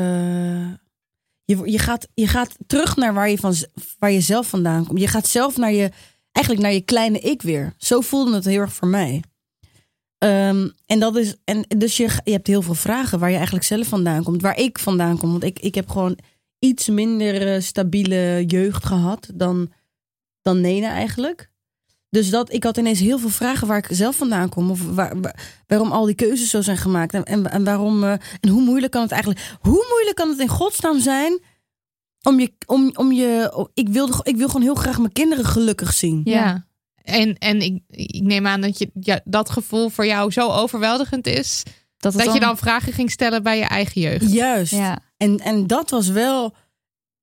[1.44, 3.54] je, je, gaat, je gaat terug naar waar je, van,
[3.98, 5.00] waar je zelf vandaan komt.
[5.00, 5.90] Je gaat zelf naar je,
[6.32, 7.74] eigenlijk naar je kleine ik weer.
[7.78, 9.22] Zo voelde het heel erg voor mij.
[10.18, 13.64] Ehm, en dat is, en dus je, je hebt heel veel vragen waar je eigenlijk
[13.66, 14.42] zelf vandaan komt.
[14.42, 15.30] Waar ik vandaan kom.
[15.30, 16.18] Want ik, ik heb gewoon
[16.64, 19.72] iets minder eh, stabiele jeugd gehad dan,
[20.42, 21.50] dan Nena eigenlijk.
[22.10, 24.70] Dus dat, ik had ineens heel veel vragen waar ik zelf vandaan kom.
[24.70, 27.14] Of waar, waar- waarom al die keuzes zo zijn gemaakt.
[27.14, 28.04] En, en, en waarom.
[28.04, 29.56] eh, en hoe moeilijk kan het eigenlijk.
[29.60, 31.40] Hoe moeilijk kan het in godsnaam zijn.
[32.22, 32.52] Om je.
[32.66, 36.20] Om, om je ik, wilde, ik wil gewoon heel graag mijn kinderen gelukkig zien.
[36.24, 36.66] Ja.
[37.02, 41.26] En, en ik, ik neem aan dat je, ja, dat gevoel voor jou zo overweldigend
[41.26, 41.62] is.
[41.96, 44.32] Dat, Dat je dan vragen ging stellen bij je eigen jeugd.
[44.32, 44.72] Juist.
[44.72, 46.54] Ja, En, en dat was wel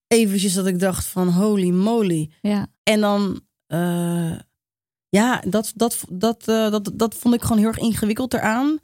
[0.07, 2.29] eventjes dat ik dacht van holy moly.
[2.41, 2.67] ja.
[2.83, 4.39] En dan, eh,
[5.09, 8.79] ja, dat, dat, dat, eh, dat, dat vond ik gewoon heel erg ingewikkeld eraan.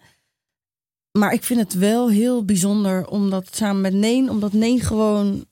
[1.11, 5.45] Maar ik vind het wel heel bijzonder om dat samen met Neen, omdat Neen gewoon,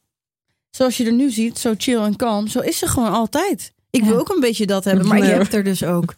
[0.69, 3.73] zoals je er nu ziet, zo chill en kalm, zo is ze gewoon altijd.
[3.89, 6.15] Ik wil ook een beetje dat hebben, maar je hebt er dus ook.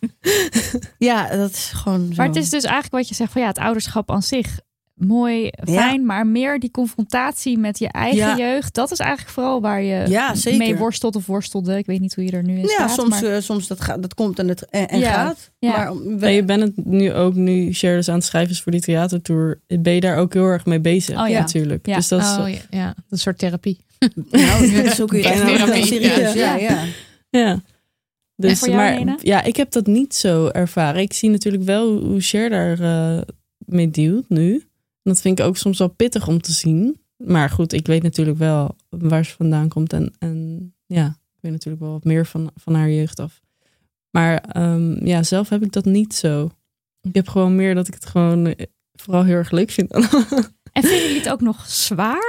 [0.98, 2.16] ja, dat is gewoon zo.
[2.16, 4.60] Maar het is dus eigenlijk wat je zegt van ja, het ouderschap aan zich
[4.96, 8.38] mooi, fijn, maar meer die confrontatie met je eigen Ja.
[8.38, 10.60] jeugd, dat is eigenlijk vooral waar je Ja, zeker.
[10.60, 11.78] mee worstelt of worstelde.
[11.78, 12.92] Ik weet niet hoe je er nu in ja, staat.
[12.92, 15.12] soms, maar- eh, soms dat, gaat, dat komt en, het, en, en Ja.
[15.14, 15.52] gaat.
[15.60, 15.72] Ja.
[15.78, 18.62] Maar we- En je bent het nu ook, nu Cher dus aan het schrijven is
[18.62, 21.40] voor die theatertour, ben je daar ook heel erg mee bezig Oh ja.
[21.40, 21.86] natuurlijk.
[21.88, 21.96] Ja.
[21.96, 23.80] Dus dat is, Oh ja, ja, een soort therapie.
[24.32, 26.34] nou, echt therapie, serieus.
[26.34, 26.56] ja.
[26.56, 26.84] Ja, ja.
[27.30, 27.62] Ja.
[28.36, 29.18] Dus, voor jou, maar Lena?
[29.22, 31.02] ja, ik heb dat niet zo ervaren.
[31.02, 33.22] Ik zie natuurlijk wel hoe- hoe Cher daar eh,
[33.58, 34.64] mee dealt nu.
[35.10, 37.00] Dat vind ik ook soms wel pittig om te zien.
[37.18, 39.94] Maar goed, ik weet natuurlijk wel waar ze vandaan komt.
[39.94, 43.42] En, en ja, ik weet natuurlijk wel wat meer van, van haar jeugd af.
[44.12, 46.50] Maar ehm, ja, zelf heb ik dat niet zo.
[47.02, 49.92] Ik heb gewoon meer dat ik het gewoon eh, vooral heel erg leuk vind.
[50.76, 52.24] En vinden jullie het ook nog zwaar?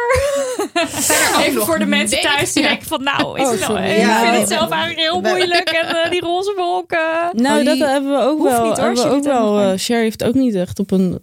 [1.38, 3.94] Even nog voor de mensen thuis die denken van nou, is Oh, het nou, ik
[3.94, 5.68] vind het zelf eigenlijk heel moeilijk.
[5.68, 6.98] En eh, die roze wolken.
[7.32, 8.66] nou, Oh, die- dat hebben we ook wel.
[8.68, 10.78] niet, hoor, hebben als we je ook wel fijn- eh, Cher heeft ook niet echt
[10.78, 11.18] op een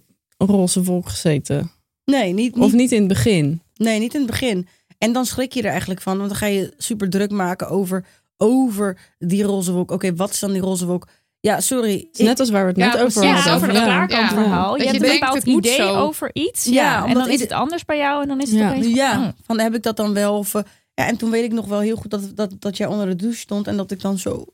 [0.46, 1.70] roze wolk gezeten.
[2.04, 3.62] Nee, niet, Of niet, in het begin.
[3.76, 4.68] nee, niet in het begin.
[4.98, 6.16] En dan schrik je er eigenlijk van.
[6.16, 8.04] Want dan ga je super druk maken over,
[8.36, 9.90] over die roze wolk.
[9.90, 11.08] Oké, wat is dan die roze wolk?
[11.40, 12.08] Ja, sorry.
[12.12, 13.30] Het net als waar we het Ja, net over precies.
[13.30, 13.54] Ja, hadden.
[13.54, 14.00] over dat Ja.
[14.06, 14.10] Dat
[14.76, 15.94] Je je hebt een bepaald het idee zo.
[15.94, 16.64] over iets.
[16.64, 18.22] Ja, Ja, en omdat dan is het anders bij jou.
[18.22, 18.68] En dan is het Ja.
[18.68, 19.30] opeens van, Ja, hm.
[19.44, 20.38] van heb ik dat dan wel?
[20.38, 20.52] Of,
[20.94, 23.16] ja, en toen weet ik nog wel heel goed dat, dat, dat jij onder de
[23.16, 24.44] douche stond en dat ik dan zo.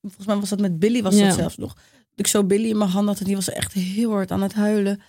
[0.00, 1.26] Volgens mij was dat met Billy, was Ja.
[1.26, 1.74] dat zelfs nog.
[1.74, 1.82] Dat
[2.14, 4.54] ik zo Billy in mijn hand had en die was echt heel hard aan het
[4.54, 5.00] huilen.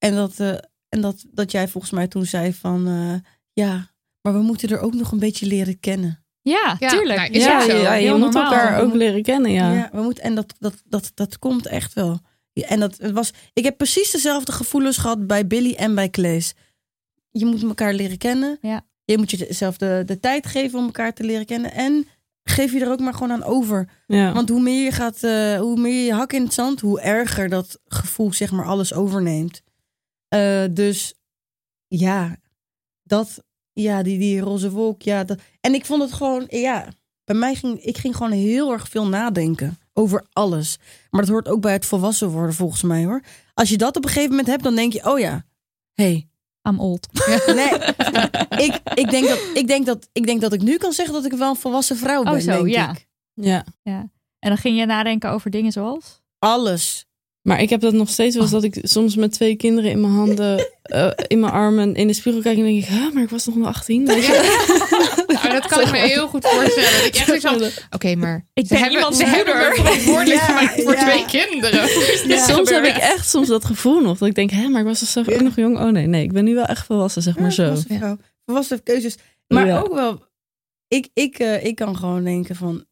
[0.00, 0.48] En dat, eh,
[0.88, 3.90] en dat, dat jij volgens mij toen zei van eh, ja,
[4.22, 6.24] maar we moeten er ook nog een beetje leren kennen.
[6.42, 7.18] Ja, Ja, tuurlijk.
[7.18, 7.76] nou, is Ja, ook zo.
[7.76, 8.52] ja, je heel moet normaal.
[8.52, 9.72] elkaar ook leren kennen, ja.
[9.72, 12.20] Ja, we moeten, en dat, dat, dat, dat komt echt wel.
[12.52, 16.08] Ja, en dat het was, ik heb precies dezelfde gevoelens gehad bij Billy en bij
[16.08, 16.54] Klees.
[17.30, 18.58] Je moet elkaar leren kennen.
[18.60, 18.86] Ja.
[19.04, 21.72] Je moet jezelf de, de tijd geven om elkaar te leren kennen.
[21.72, 22.06] En
[22.44, 23.88] geef je er ook maar gewoon aan over.
[24.06, 24.32] Ja.
[24.32, 27.00] Want hoe meer je gaat, eh, hoe meer je je hak in het zand, hoe
[27.00, 29.62] erger dat gevoel zeg maar alles overneemt.
[30.30, 31.14] Eh, dus
[31.86, 32.36] ja,
[33.02, 35.24] dat, ja, die, die roze wolk, ja.
[35.24, 36.88] Dat, en ik vond het gewoon, ja,
[37.24, 40.78] bij mij ging, ik ging gewoon heel erg veel nadenken over alles.
[41.10, 43.22] Maar dat hoort ook bij het volwassen worden volgens mij hoor.
[43.54, 45.44] Als je dat op een gegeven moment hebt, dan denk je, oh ja,
[45.94, 46.28] hey,
[46.68, 47.08] I'm old.
[47.46, 47.74] nee,
[48.66, 51.24] ik, ik, denk dat, ik, denk dat, ik denk dat ik nu kan zeggen dat
[51.24, 52.90] ik wel een volwassen vrouw ben, Oh, zo, denk ja.
[52.90, 53.08] ik.
[53.34, 53.64] ja.
[54.38, 56.22] En dan ging je nadenken over dingen zoals?
[56.38, 57.06] Alles.
[57.42, 60.00] Maar ik heb dat nog steeds wel eens dat ik soms met twee kinderen in
[60.00, 63.28] mijn handen, eh, in mijn armen, in de spiegel kijk en denk ik, maar ik
[63.30, 64.06] was nog maar 18.
[64.06, 65.18] Weet je?
[65.42, 66.90] Nou, dat kan ik me heel goed voorstellen.
[66.92, 69.74] Dat ik echt van, oké, maar Ik ze ben hebben, iemands ze hebben moeder.
[69.74, 71.00] verantwoordelijk Ja, gemaakt voor ja.
[71.10, 71.88] twee kinderen.
[72.28, 74.18] Ja, soms heb ik echt soms dat gevoel nog.
[74.18, 75.78] Dat ik denk, hè, maar ik was toch zelf ook nog jong.
[75.78, 78.16] Oh nee, nee, ik ben nu wel echt volwassen, zeg maar Ja, zo.
[78.46, 79.16] volwassen keuzes.
[79.48, 79.78] Maar Ja.
[79.80, 80.24] ook wel,
[80.88, 82.84] ik, ik, eh, ik kan gewoon denken van,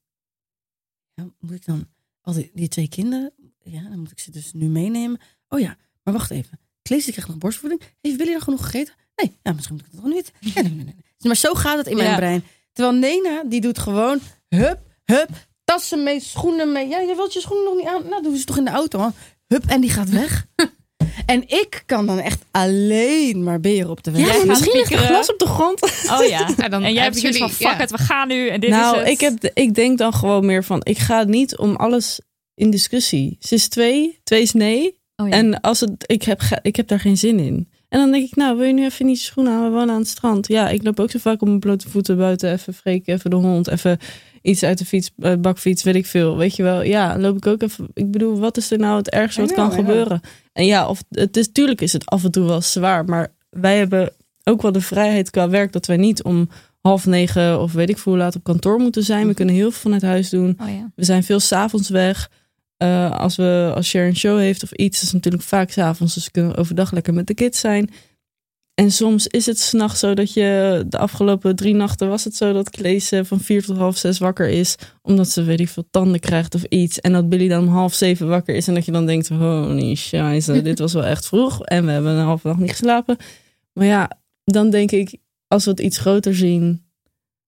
[1.14, 1.86] ja, moet ik dan,
[2.22, 3.32] al die, die twee kinderen,
[3.70, 5.20] ja, dan moet ik ze dus nu meenemen.
[5.48, 6.60] Oh ja, maar wacht even.
[6.82, 7.80] Klees, die krijgt nog borstvoeding.
[8.00, 8.94] Heeft Willy dan genoeg gegeten?
[9.16, 10.32] Nee, ja, misschien moet ik het nog niet.
[10.40, 10.94] Ja, nee, nee, nee.
[11.18, 12.16] Maar zo gaat het in mijn Ja.
[12.16, 12.44] brein.
[12.72, 15.28] Terwijl Nena, die doet gewoon, hup, hup,
[15.64, 16.88] tassen mee, schoenen mee.
[16.88, 18.08] Ja, je wilt je schoenen nog niet aan.
[18.08, 18.98] Nou, doen ze toch in de auto.
[18.98, 19.12] man.
[19.46, 20.46] Hup, en die gaat weg.
[21.26, 24.20] en ik kan dan echt alleen maar beren op de weg.
[24.36, 25.06] Ja, misschien ligt er piekeren.
[25.14, 25.82] glas op de grond.
[26.10, 26.46] Oh ja.
[26.68, 27.76] Dan en jij hebt zoiets van, jullie- fuck ja.
[27.80, 29.08] het, we gaan nu en dit nou, is het.
[29.08, 32.20] ik, heb, ik denk dan gewoon meer van, ik ga niet om alles
[32.58, 33.36] in discussie.
[33.40, 34.98] Ze is twee, twee is nee.
[35.16, 35.34] Oh ja.
[35.34, 37.68] En als het, ik, heb, ik heb daar geen zin in.
[37.88, 39.64] En dan denk ik, nou, wil je nu even niet je schoenen aan?
[39.64, 40.48] We wonen aan het strand.
[40.48, 42.52] Ja, ik loop ook zo vaak op mijn blote voeten buiten.
[42.52, 43.98] Even freken, even de hond, even
[44.42, 46.36] iets uit de fiets, eh, bakfiets, weet ik veel.
[46.36, 47.88] Weet je wel, ja, loop ik ook even.
[47.94, 50.20] Ik bedoel, wat is er nou het ergste wat know, kan gebeuren?
[50.52, 53.04] En ja, of het is, tuurlijk is het af en toe wel zwaar.
[53.04, 54.12] Maar wij hebben
[54.44, 56.48] ook wel de vrijheid qua werk dat wij niet om
[56.80, 59.26] half negen of weet ik veel hoe laat op kantoor moeten zijn.
[59.26, 60.58] We kunnen heel veel vanuit huis doen.
[60.62, 60.90] Oh ja.
[60.94, 62.30] We zijn veel s'avonds weg.
[62.78, 66.14] Eh, als, we, als Sharon een show heeft of iets, is natuurlijk vaak s'avonds.
[66.14, 67.90] Dus we kunnen overdag lekker met de kids zijn.
[68.74, 72.52] En soms is het s'nachts zo dat je de afgelopen drie nachten was het zo
[72.52, 74.76] dat Klees eh, van vier tot half zes wakker is.
[75.02, 77.00] Omdat ze weet ik veel tanden krijgt of iets.
[77.00, 78.68] En dat Billy dan om half zeven wakker is.
[78.68, 81.64] En dat je dan denkt, holy scheisse, dit was wel echt vroeg.
[81.64, 83.16] En we hebben een halve nacht niet geslapen.
[83.72, 84.10] Maar ja,
[84.44, 85.16] dan denk ik,
[85.46, 86.82] als we het iets groter zien.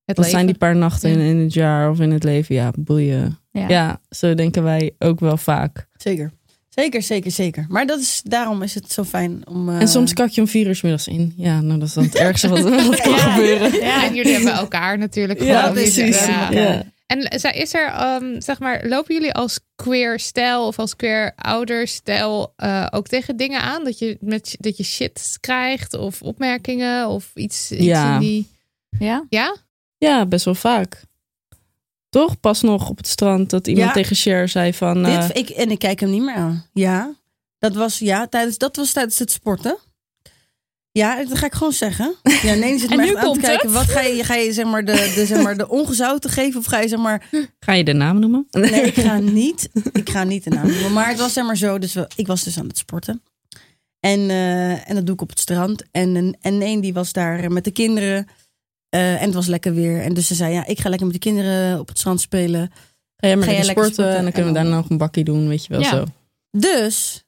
[0.05, 1.17] Het zijn die paar nachten Ja.
[1.17, 2.55] in, in het jaar of in het leven?
[2.55, 3.39] Ja, boeien.
[3.51, 3.69] Ja.
[3.69, 5.87] Ja, zo denken wij ook wel vaak.
[5.97, 6.33] Zeker.
[6.69, 7.67] Zeker, zeker, zeker.
[7.69, 9.69] Maar dat is, daarom is het zo fijn om...
[9.69, 11.33] eh, En soms kak je om vier uur 's middags in.
[11.37, 13.19] Ja, nou dat is dan het ergste wat, wat kan Ja.
[13.19, 13.73] gebeuren.
[13.81, 14.05] Ja.
[14.05, 15.43] En jullie hebben elkaar natuurlijk.
[15.43, 16.27] Ja, precies.
[16.27, 16.51] Ja.
[16.51, 16.83] Ja.
[17.07, 21.33] En zij- is er, ehm, zeg maar, lopen jullie als queer stijl of als queer
[21.37, 23.85] ouderstijl eh ook tegen dingen aan?
[23.85, 28.15] Dat je, met, dat je shit krijgt of opmerkingen of iets, iets Ja.
[28.15, 28.49] in die...
[28.99, 29.25] Ja?
[29.29, 29.57] Ja?
[29.99, 31.03] Ja, best wel vaak.
[32.11, 32.41] Toch?
[32.41, 33.93] Pas nog op het strand dat iemand Ja.
[33.93, 35.05] tegen Cher zei van...
[35.05, 36.67] eh, Dit, ik, en ik kijk hem niet meer aan.
[36.73, 37.15] Ja,
[37.59, 39.79] dat was, ja, tijdens, dat was tijdens het sporten.
[40.93, 42.15] Ja, dat ga ik gewoon zeggen.
[42.43, 43.67] Ja, nee, zit echt aan te kijken.
[43.69, 43.77] het.
[43.77, 46.61] Wat ga je, ga je zeg maar de, de, zeg maar de ongezouten geven?
[46.61, 47.29] Of ga je zeg maar...
[47.61, 48.47] Ga je de naam noemen?
[48.51, 49.69] Nee, ik ga niet.
[49.93, 50.93] Ik ga niet de naam noemen.
[50.93, 51.79] Maar het was zeg maar zo.
[51.79, 53.23] Dus we- ik was dus aan het sporten.
[54.01, 55.83] En, eh, en dat doe ik op het strand.
[55.91, 58.29] En, en, en een die was daar met de kinderen.
[58.91, 60.03] Eh, en het was lekker weer.
[60.03, 62.71] En dus ze zei, ja, ik ga lekker met de kinderen op het strand spelen.
[63.17, 64.81] Ga jij maar Ga jij lekker lekker sporten, sporten en dan kunnen we daarna dan-
[64.81, 65.89] nog een bakkie doen, weet je wel Ja.
[65.91, 66.05] zo.
[66.59, 67.25] Dus,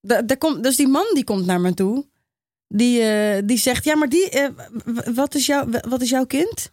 [0.00, 2.06] da- daar komt, dus die man die komt naar me toe.
[2.68, 4.48] Die, eh, die zegt, ja, maar die, eh,
[5.14, 6.72] wat, is jouw, wat is jouw kind?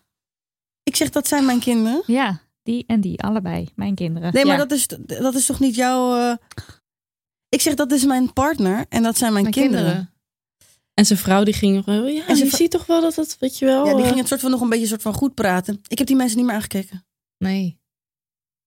[0.83, 2.03] Ik zeg, dat zijn mijn kinderen.
[2.05, 2.41] Ja.
[2.63, 4.33] die en die, allebei, mijn kinderen.
[4.33, 4.65] Nee, maar Ja.
[4.65, 6.15] dat, is, dat is toch niet jouw...
[6.17, 6.35] eh,
[7.49, 9.85] Ik zeg, dat is mijn partner en dat zijn mijn, Mijn kinderen.
[9.85, 10.13] kinderen.
[10.99, 13.37] En zijn vrouw die ging nog wel, ja, En je ziet toch wel dat het,
[13.39, 13.85] weet je wel.
[13.85, 15.81] Ja, die eh, ging het soort van nog een beetje soort van goed praten.
[15.87, 17.05] Ik heb die mensen niet meer aangekeken.
[17.37, 17.79] Nee.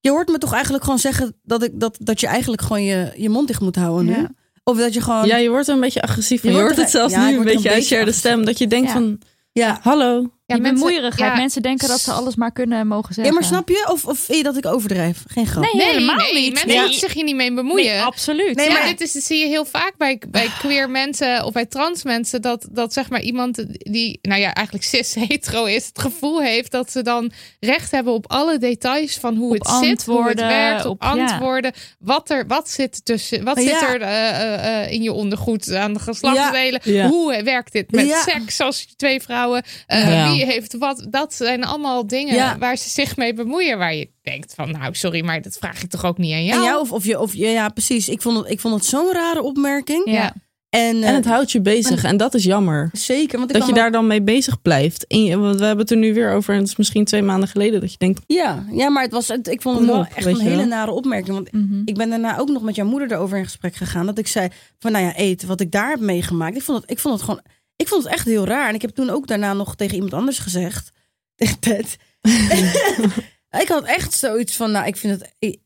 [0.01, 3.13] Je hoort me toch eigenlijk gewoon zeggen dat, ik, dat, dat je eigenlijk gewoon je,
[3.17, 4.21] je mond dicht moet houden nu?
[4.21, 4.31] Ja.
[4.65, 5.27] Of dat je gewoon...
[5.27, 6.51] Ja, je wordt er een beetje agressief van.
[6.51, 8.45] Je Je, hoort het zelfs ja, nu een beetje uit de stem.
[8.45, 8.93] Dat je denkt Ja.
[8.93, 9.19] van,
[9.53, 9.79] ja.
[9.83, 10.31] hallo.
[10.53, 11.33] Ja, die mensen- bemoeierigheid.
[11.33, 13.35] ja, mensen denken dat ze alles maar kunnen en mogen Ja, zeggen.
[13.35, 13.87] maar snap je?
[13.91, 15.23] Of, of vind je dat ik overdrijf?
[15.27, 15.63] Geen grap.
[15.65, 16.53] Nee, Nee, helemaal nee, niet.
[16.65, 16.93] mensen Nee.
[16.93, 17.93] zich hier niet mee bemoeien.
[17.93, 18.57] Nee, absoluut.
[18.57, 21.53] Nee, ja, maar- dit, is, dit zie je heel vaak bij, bij queer mensen of
[21.53, 22.43] bij trans mensen.
[22.43, 26.91] Dat, dat zeg maar iemand die, nou ja, eigenlijk cis-hetero is, het gevoel heeft dat
[26.93, 30.85] ze dan recht hebben op alle details van hoe Op het zit, hoe het werkt,
[30.85, 31.09] op, op- ja.
[31.11, 31.73] antwoorden.
[31.99, 33.69] Wat, er, wat zit, tussen, wat Ja.
[33.69, 36.81] zit er eh, eh, eh, in je ondergoed aan de geslachtsdelen?
[36.85, 37.09] Ja.
[37.09, 38.23] Hoe werkt dit met Ja.
[38.23, 39.63] seks als twee vrouwen?
[39.87, 40.42] Eh, Ja.
[40.45, 41.07] Wie heeft wat?
[41.11, 42.59] Dat zijn allemaal dingen Ja.
[42.59, 43.79] waar ze zich mee bemoeien.
[43.79, 46.63] Waar je denkt van, nou sorry, maar dat vraag ik toch ook niet aan jou?
[46.65, 48.09] jou of, of je, of je, ja, precies.
[48.09, 50.03] Ik vond het, ik vond het zo'n rare opmerking.
[50.11, 50.35] Ja.
[50.71, 52.05] En, eh, En het houdt je bezig.
[52.05, 52.89] En dat is jammer.
[52.93, 55.07] zeker, want ik Dat je daar dan mee bezig blijft.
[55.07, 56.55] En je, want we hebben het er nu weer over.
[56.55, 58.21] En het is misschien twee maanden geleden dat je denkt.
[58.27, 60.67] Ja, ja, maar het was, het- ik vond het wel op, echt een hele wel.
[60.67, 61.35] nare opmerking.
[61.35, 61.83] Want Mhm.
[61.85, 64.07] ik ben daarna ook nog met jouw moeder erover in gesprek gegaan.
[64.07, 66.57] Dat ik zei van, nou ja, eten, wat ik daar heb meegemaakt.
[66.57, 67.41] Ik vond het, ik vond het gewoon,
[67.83, 68.69] ik vond het echt heel raar.
[68.69, 70.93] En ik heb toen ook daarna nog tegen iemand anders gezegd.
[71.37, 71.97] Tegen Ted.
[73.63, 75.59] ik had echt zoiets van, nou, ik vind het, ik,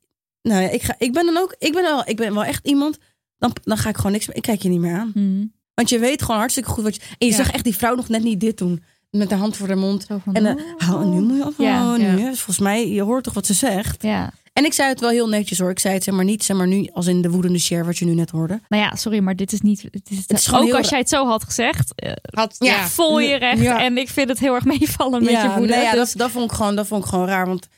[0.42, 2.66] nou ja, ik, ga, ik ben dan ook, ik ben wel, ik ben wel echt
[2.66, 2.98] iemand.
[3.38, 5.10] Dan, dan ga ik gewoon niks meer, ik kijk je niet meer aan.
[5.14, 5.44] Mhm.
[5.74, 7.36] Want je weet gewoon hartstikke goed wat je, en je Ja.
[7.36, 8.82] zag echt die vrouw nog net niet dit doen.
[9.10, 10.04] Met haar hand voor haar mond.
[10.06, 10.80] Van, En dan, oh.
[10.88, 12.06] hou, nu moet je afhouden.
[12.06, 12.26] Ja, nu, ja.
[12.26, 14.02] Volgens mij, je hoort toch wat ze zegt.
[14.02, 14.32] Ja.
[14.56, 15.70] En ik zei het wel heel netjes hoor.
[15.70, 17.98] Ik zei het zeg maar niet, zeg maar nu, als in de woedende share wat
[17.98, 18.60] je nu net hoorde.
[18.68, 19.82] Nou ja, sorry, maar dit is niet.
[19.82, 22.56] Het is, Het is gewoon ook heel als jij het zo had gezegd, eh, Had,
[22.58, 22.66] Ja.
[22.76, 22.86] ja.
[22.88, 23.60] vol je recht.
[23.62, 23.82] Ja.
[23.84, 25.74] En ik vind het heel erg meevallen met je woede.
[25.74, 27.46] nee, ja, Dus- dat, dat, vond ik gewoon, dat vond ik gewoon raar.
[27.46, 27.68] Want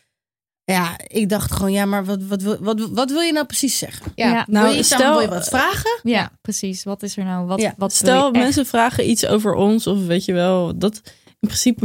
[0.65, 3.79] ja, ik dacht gewoon, ja, maar wat, wat, wat, wat, wat wil je nou precies
[3.79, 4.13] zeggen?
[4.15, 4.27] Ja.
[4.29, 4.45] ja.
[4.47, 6.01] wil Nou, je, aan- wil stel, je wat vragen?
[6.03, 6.85] Ja, precies.
[6.85, 7.47] Wat is er nou?
[7.47, 7.75] Wat, Ja.
[7.77, 8.33] wat stel echt?
[8.37, 9.87] mensen vragen iets over ons.
[9.87, 10.79] Of weet je wel.
[10.79, 11.01] Dat
[11.41, 11.85] in principe.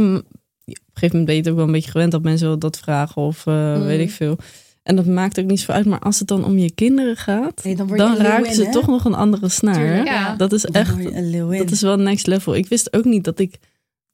[0.66, 2.78] een gegeven moment ben je het ook wel een beetje gewend dat mensen wel dat
[2.78, 3.22] vragen.
[3.22, 3.84] Of eh, Mm.
[3.84, 4.36] weet ik veel.
[4.84, 5.86] En dat maakt ook niet zo uit.
[5.86, 7.64] Maar als het dan om je kinderen gaat.
[7.64, 8.72] Nee, dan raken ze hè?
[8.72, 9.74] toch nog een andere snaar.
[9.74, 10.36] Tuurlijk, Ja.
[10.36, 11.02] Dat is echt.
[11.58, 12.54] Dat is wel next level.
[12.54, 13.54] Ik wist ook niet dat ik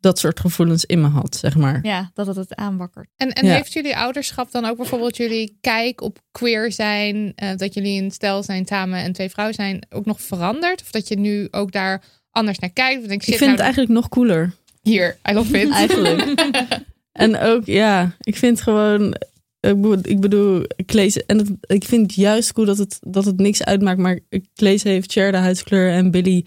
[0.01, 1.79] dat soort gevoelens in me had, zeg maar.
[1.83, 3.09] Ja, dat het het aanwakkert.
[3.16, 3.55] En, en Ja.
[3.55, 8.11] heeft jullie ouderschap dan ook bijvoorbeeld jullie kijk op queer zijn, eh, dat jullie een
[8.11, 10.81] stel zijn samen en twee vrouwen zijn, ook nog veranderd?
[10.83, 13.01] Of dat je nu ook daar anders naar kijkt?
[13.01, 14.53] Want ik, Ik vind nou het eigenlijk nog cooler.
[14.83, 15.71] hier, I love it.
[15.71, 16.47] Eigenlijk.
[17.12, 19.14] en ook, ja, ik vind gewoon.
[19.61, 21.17] Ik bedoel- ik bedoel, ik lees.
[21.27, 23.99] En het- ik vind het juist cool dat het, dat het niks uitmaakt.
[23.99, 26.45] Maar ik lees heeft Cher de huidskleur en Billy.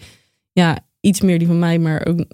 [0.52, 2.24] Ja, iets meer die van mij, maar ook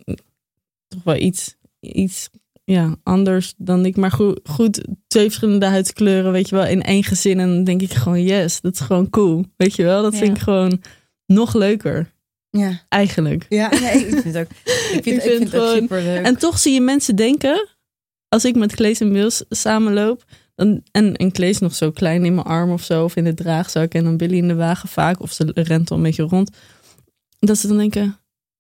[0.89, 2.28] toch wel iets, iets
[2.64, 3.97] ja, anders dan ik.
[3.97, 7.41] Maar goed, goed, twee verschillende huidskleuren, weet je wel, in één gezin.
[7.41, 9.45] En dan denk ik gewoon, yes, dat is gewoon cool.
[9.57, 10.18] Weet je wel, dat Ja.
[10.18, 10.83] vind ik gewoon
[11.26, 12.12] nog leuker,
[12.51, 13.47] Ja, eigenlijk.
[13.49, 14.51] ja nee, ik vind het ook,
[14.97, 16.24] ik vind, ik vind, het ook gewoon- superleuk.
[16.24, 17.68] En toch zie je mensen denken,
[18.28, 20.24] als ik met Klees en Wils samenloop,
[20.92, 23.92] en, en Klees nog zo klein in mijn arm of zo, of in de draagzak,
[23.94, 26.50] en dan Billy in de wagen vaak, of ze rent al een beetje rond,
[27.38, 28.18] dat ze dan denken,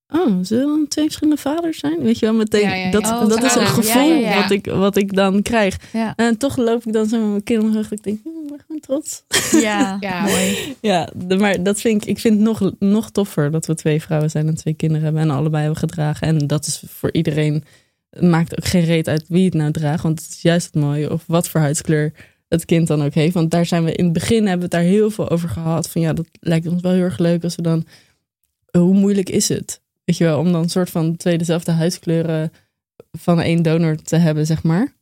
[0.08, 2.02] oh, zullen dan twee verschillende vaders zijn?
[2.02, 2.90] Weet je wel, meteen, Ja, ja, ja.
[2.90, 4.40] dat, Oh, dat is een gevoel ja, ja.
[4.42, 5.76] Wat, ik, wat ik dan krijg.
[5.92, 6.12] Ja.
[6.16, 8.64] En toch loop ik dan zo met mijn kind omhoog, dat ik denk, hm, ik
[8.68, 9.22] ben trots.
[9.52, 10.22] Ja, Ja.
[10.22, 10.76] mooi.
[10.80, 14.02] Ja, de- maar dat vind ik, ik vind het nog, nog toffer dat we twee
[14.02, 16.26] vrouwen zijn en twee kinderen hebben en allebei hebben gedragen.
[16.26, 17.64] En dat is voor iedereen,
[18.18, 21.12] maakt ook geen reet uit wie het nou draagt, want het is juist het mooie
[21.12, 22.12] of wat voor huidskleur
[22.48, 23.34] het kind dan ook heeft.
[23.34, 25.90] Want daar zijn we in het begin hebben we daar heel veel over gehad.
[25.90, 27.86] Van ja, dat lijkt ons wel heel erg leuk als we dan,
[28.70, 29.82] hoe moeilijk is het?
[30.04, 32.52] Weet je wel, om dan een soort van twee dezelfde huidskleuren
[33.12, 34.92] van één donor te hebben, zeg maar.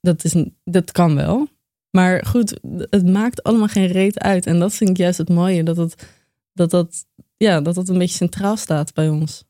[0.00, 1.48] Dat, is, dat kan wel.
[1.90, 2.58] Maar goed,
[2.90, 4.46] het maakt allemaal geen reet uit.
[4.46, 5.62] En dat vind ik juist het mooie.
[5.62, 6.06] Dat het,
[6.52, 7.06] dat, dat,
[7.36, 9.44] ja, dat het een beetje centraal staat bij ons.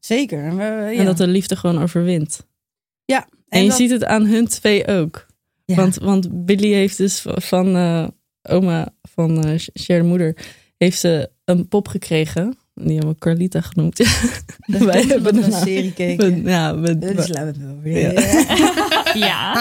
[0.00, 0.44] Zeker.
[0.44, 0.92] En, we- ja.
[0.92, 2.46] En dat de liefde gewoon overwint.
[3.04, 3.28] ja.
[3.48, 5.26] En, je dat- ziet het aan hun twee ook.
[5.64, 5.74] ja.
[5.76, 8.08] Want, want Billy heeft dus van eh,
[8.42, 10.36] oma, van eh Cher de moeder,
[10.76, 12.56] heeft ze een pop gekregen.
[12.74, 13.96] Die hebben we Carlita genoemd.
[14.72, 16.42] dat wij hebben we een serie keken.
[16.42, 17.56] We- ja, Dat is laat.
[17.84, 18.10] Ja.
[19.14, 19.52] Ja.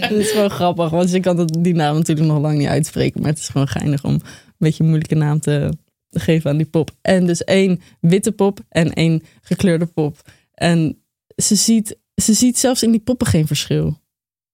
[0.00, 3.20] Het is wel grappig, want je kan dat- die naam natuurlijk nog lang niet uitspreken.
[3.20, 4.22] Maar het is gewoon geinig om een
[4.58, 5.72] beetje een moeilijke naam te
[6.20, 6.90] geven aan die pop.
[7.02, 10.30] En dus één witte pop en één gekleurde pop.
[10.54, 11.02] En
[11.36, 14.00] ze ziet, ze ziet zelfs in die poppen geen verschil.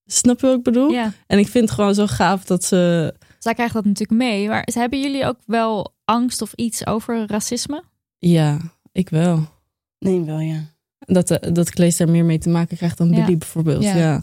[0.04, 0.90] Snap je wat ik bedoel?
[0.90, 1.12] ja.
[1.26, 3.14] En ik vind het gewoon zo gaaf dat ze...
[3.38, 4.48] Zij krijgt dat natuurlijk mee.
[4.48, 7.82] Maar hebben jullie ook wel angst of iets over racisme?
[8.18, 8.58] Ja,
[8.92, 9.48] ik wel.
[9.98, 10.64] Nee, wel ja.
[10.98, 13.24] Dat, eh, dat Klees daar meer mee te maken krijgt dan Ja.
[13.24, 13.82] Billy bijvoorbeeld.
[13.82, 13.96] Ja.
[13.96, 14.22] Ja.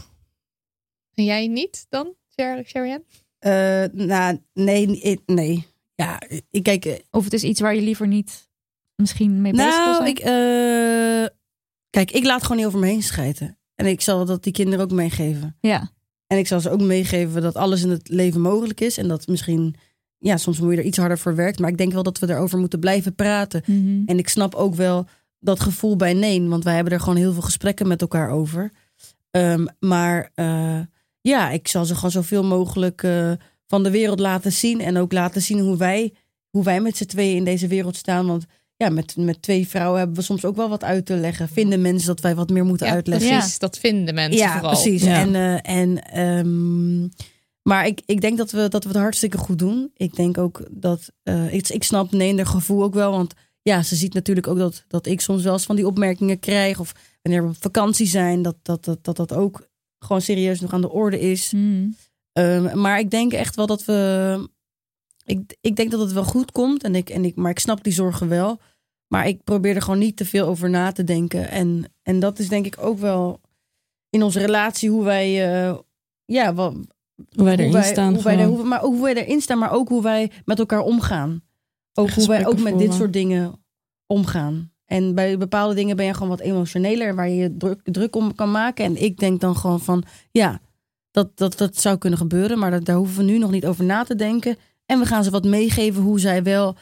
[1.14, 3.04] En jij niet dan, Sher- Sherian?
[3.40, 5.66] Eh, nou, nee, nee, nee.
[5.96, 6.86] Ja, ik kijk.
[6.86, 8.50] eh, Of het is iets waar je liever niet
[8.96, 10.08] misschien mee bezig Nou, zijn?
[10.08, 11.36] ik, eh,
[11.90, 13.58] kijk, ik laat gewoon niet over me heen schijten.
[13.76, 15.58] En ik zal dat die kinderen ook meegeven.
[15.62, 15.92] Ja.
[16.28, 18.98] En ik zal ze ook meegeven dat alles in het leven mogelijk is.
[18.98, 19.76] En dat misschien,
[20.18, 21.60] ja, soms moet je er iets harder voor werkt.
[21.60, 23.64] Maar ik denk wel dat we erover moeten blijven praten.
[23.66, 24.02] Mhm.
[24.06, 25.06] En ik snap ook wel
[25.40, 26.50] dat gevoel bij Neen.
[26.50, 28.72] Want wij hebben er gewoon heel veel gesprekken met elkaar over.
[29.32, 30.80] Ehm, maar eh,
[31.22, 33.04] ja, ik zal ze gewoon zoveel mogelijk
[33.68, 34.82] van de wereld laten zien.
[34.82, 36.14] En ook laten zien hoe wij,
[36.50, 38.26] hoe wij met z'n tweeën in deze wereld staan.
[38.28, 38.46] Want
[38.78, 41.50] ja, met, met twee vrouwen hebben we soms ook wel wat uit te leggen.
[41.50, 43.30] Vinden mensen dat wij wat meer moeten uitleggen?
[43.38, 43.60] precies.
[43.60, 44.72] Dat vinden mensen Ja, vooral.
[44.72, 45.04] precies.
[45.04, 45.20] Ja.
[45.20, 47.02] En, eh, en, ehm,
[47.62, 49.92] maar ik, ik denk dat we, dat we het hartstikke goed doen.
[49.96, 51.12] Ik denk ook dat.
[51.24, 53.12] eh, ik, ik snap nee, haar gevoel ook wel.
[53.12, 56.40] Want ja, ze ziet natuurlijk ook dat, dat ik soms wel eens van die opmerkingen
[56.40, 56.80] krijg.
[56.80, 56.92] Of
[57.22, 59.68] wanneer we op vakantie zijn, dat dat, dat, dat, dat ook
[60.00, 61.52] gewoon serieus nog aan de orde is.
[61.52, 61.88] Mhm.
[62.36, 64.50] Ehm, maar ik denk echt wel dat we.
[65.26, 66.84] Ik, ik denk dat het wel goed komt.
[66.84, 68.60] En ik, en ik, maar ik snap die zorgen wel.
[69.08, 71.50] Maar ik probeer er gewoon niet te veel over na te denken.
[71.50, 73.40] En, en dat is denk ik ook wel
[74.10, 75.54] in onze relatie hoe wij.
[75.68, 75.78] eh,
[76.26, 78.14] ja, wat, Hoe wij erin hoe staan.
[78.14, 80.60] Hoe wij er, hoe, maar ook hoe wij erin staan, maar ook hoe wij met
[80.60, 81.42] elkaar omgaan.
[81.94, 83.64] Ook hoe wij ook met dit soort dingen
[84.08, 84.72] omgaan.
[84.86, 88.36] En bij bepaalde dingen ben je gewoon wat emotioneler, waar je je druk, druk om
[88.36, 88.86] kan maken.
[88.86, 90.62] En ik denk dan gewoon van, ja,
[91.16, 93.84] dat, dat, dat zou kunnen gebeuren, maar dat, daar hoeven we nu nog niet over
[93.86, 94.58] na te denken.
[94.86, 96.76] En we gaan ze wat meegeven hoe zij wel,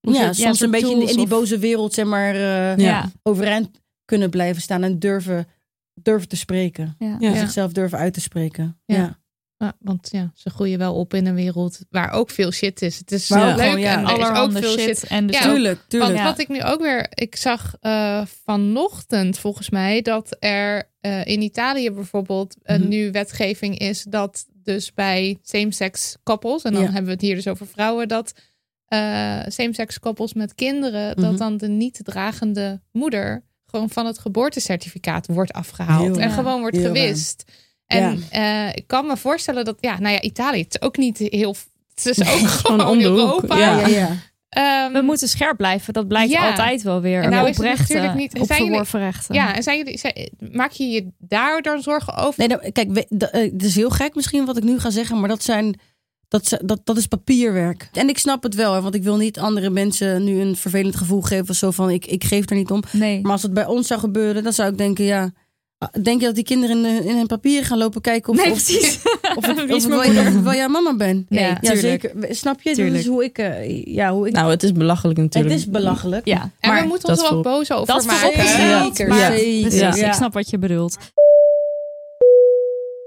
[0.00, 3.10] Hoe ze- ja, soms een beetje in, in die boze wereld, zeg maar, eh, Ja.
[3.22, 3.70] Overeind
[4.04, 5.46] kunnen blijven staan en durven,
[5.94, 6.94] durven te spreken.
[6.98, 7.16] Ja.
[7.18, 7.34] Ja.
[7.36, 8.80] Zichzelf durven uit te spreken.
[8.86, 9.18] Ja.
[9.60, 9.72] Ja.
[9.80, 12.98] Want ja, ze groeien wel op in een wereld waar ook veel shit is.
[12.98, 14.98] Het is Maar leuk gewoon, ja, en er is ook Allerhande veel shit.
[14.98, 15.04] shit.
[15.10, 16.12] En dus Tuurlijk, tuurlijk.
[16.12, 16.30] Want Ja.
[16.30, 21.42] wat ik nu ook weer, ik zag eh, vanochtend volgens mij dat er eh, in
[21.42, 22.88] Italië bijvoorbeeld een Mhm.
[22.88, 26.86] nu wetgeving is dat dus bij same-sex koppels, en dan Ja.
[26.86, 28.32] hebben we het hier dus over vrouwen, dat
[28.86, 31.20] eh same-sex koppels met kinderen, Mhm.
[31.20, 36.30] dat dan de niet dragende moeder gewoon van het geboortecertificaat wordt afgehaald Heel en raar.
[36.30, 37.44] gewoon wordt Heel gewist.
[37.90, 41.18] En eh, ik kan me voorstellen dat, ja, nou ja, Italië, het is ook niet
[41.18, 41.56] heel,
[41.94, 43.56] het is ook gewoon om hoek, Europa.
[43.56, 43.78] ja.
[43.78, 44.08] ja, ja.
[44.48, 45.92] Ehm, we moeten scherp blijven.
[45.92, 46.48] Dat blijkt Ja.
[46.50, 47.22] altijd wel weer.
[47.22, 49.34] En nou is natuurlijk niet- op zijn jullie- rechten.
[49.34, 52.34] Ja, en zijn jullie, zijn- maak je je daar dan zorgen over?
[52.38, 54.90] Nee, nou, kijk, we- d- eh, het is heel gek misschien wat ik nu ga
[54.90, 55.80] zeggen, maar dat zijn.
[56.28, 57.88] Dat, dat, dat is papierwerk.
[57.92, 61.20] En ik snap het wel, want ik wil niet andere mensen nu een vervelend gevoel
[61.20, 61.54] geven.
[61.54, 62.82] Zo van, ik, ik geef er niet om.
[62.92, 63.20] Nee.
[63.22, 65.30] Maar als het bij ons zou gebeuren, dan zou ik denken, ja...
[66.02, 68.52] Denk je dat die kinderen in, de- in hun papieren gaan lopen kijken of, nee,
[68.52, 68.98] of, precies.
[69.36, 70.26] of, of, mijn ik wel, moeder?
[70.26, 71.26] of wel jouw mama ben?
[71.28, 71.80] Nee, ja, tuurlijk.
[71.80, 72.34] zeker.
[72.34, 72.68] Snap je?
[72.68, 72.98] Dat Tuurlijk.
[73.00, 73.38] is hoe ik...
[73.38, 75.54] eh, ja, hoe ik Nou, het is belachelijk het natuurlijk.
[75.60, 76.26] is belachelijk.
[76.26, 78.46] Ja, En Maar we moeten ons dat er ook boos over dat maken.
[78.48, 80.96] Zeker, maar precies, ik snap wat je bedoelt.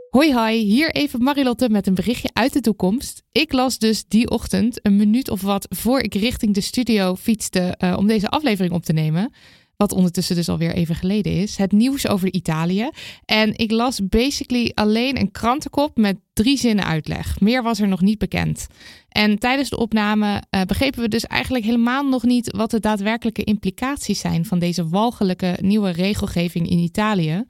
[0.10, 3.22] Hoi hoi, hier even Marilotte met een berichtje uit de toekomst.
[3.32, 7.76] Ik las dus die ochtend, een minuut of wat voor ik richting de studio fietste
[7.78, 9.34] eh, om deze aflevering op te nemen.
[9.78, 11.58] Wat ondertussen dus alweer even geleden is.
[11.58, 12.90] Het nieuws over Italië.
[13.26, 17.40] En ik las basically alleen een krantenkop met drie zinnen uitleg.
[17.40, 18.68] Meer was er nog niet bekend.
[19.10, 23.44] En tijdens de opname eh, begrepen we dus eigenlijk helemaal nog niet wat de daadwerkelijke
[23.44, 27.44] implicaties zijn van deze walgelijke nieuwe regelgeving in Italië.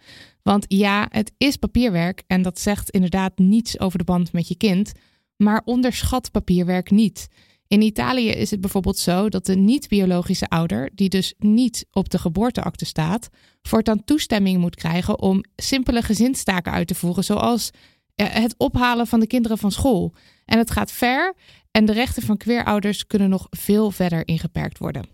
[0.44, 4.56] Want ja, het is papierwerk en dat zegt inderdaad niets over de band met je
[4.56, 4.92] kind.
[5.38, 7.28] Maar onderschat papierwerk niet.
[7.74, 12.18] In Italië is het bijvoorbeeld zo dat de niet-biologische ouder, die dus niet op de
[12.18, 13.30] geboorteakte staat,
[13.62, 17.70] voortaan toestemming moet krijgen om simpele gezinstaken uit te voeren, zoals
[18.16, 20.14] eh, het ophalen van de kinderen van school.
[20.46, 21.36] En het gaat ver
[21.72, 25.06] en de rechten van queerouders kunnen nog veel verder ingeperkt worden.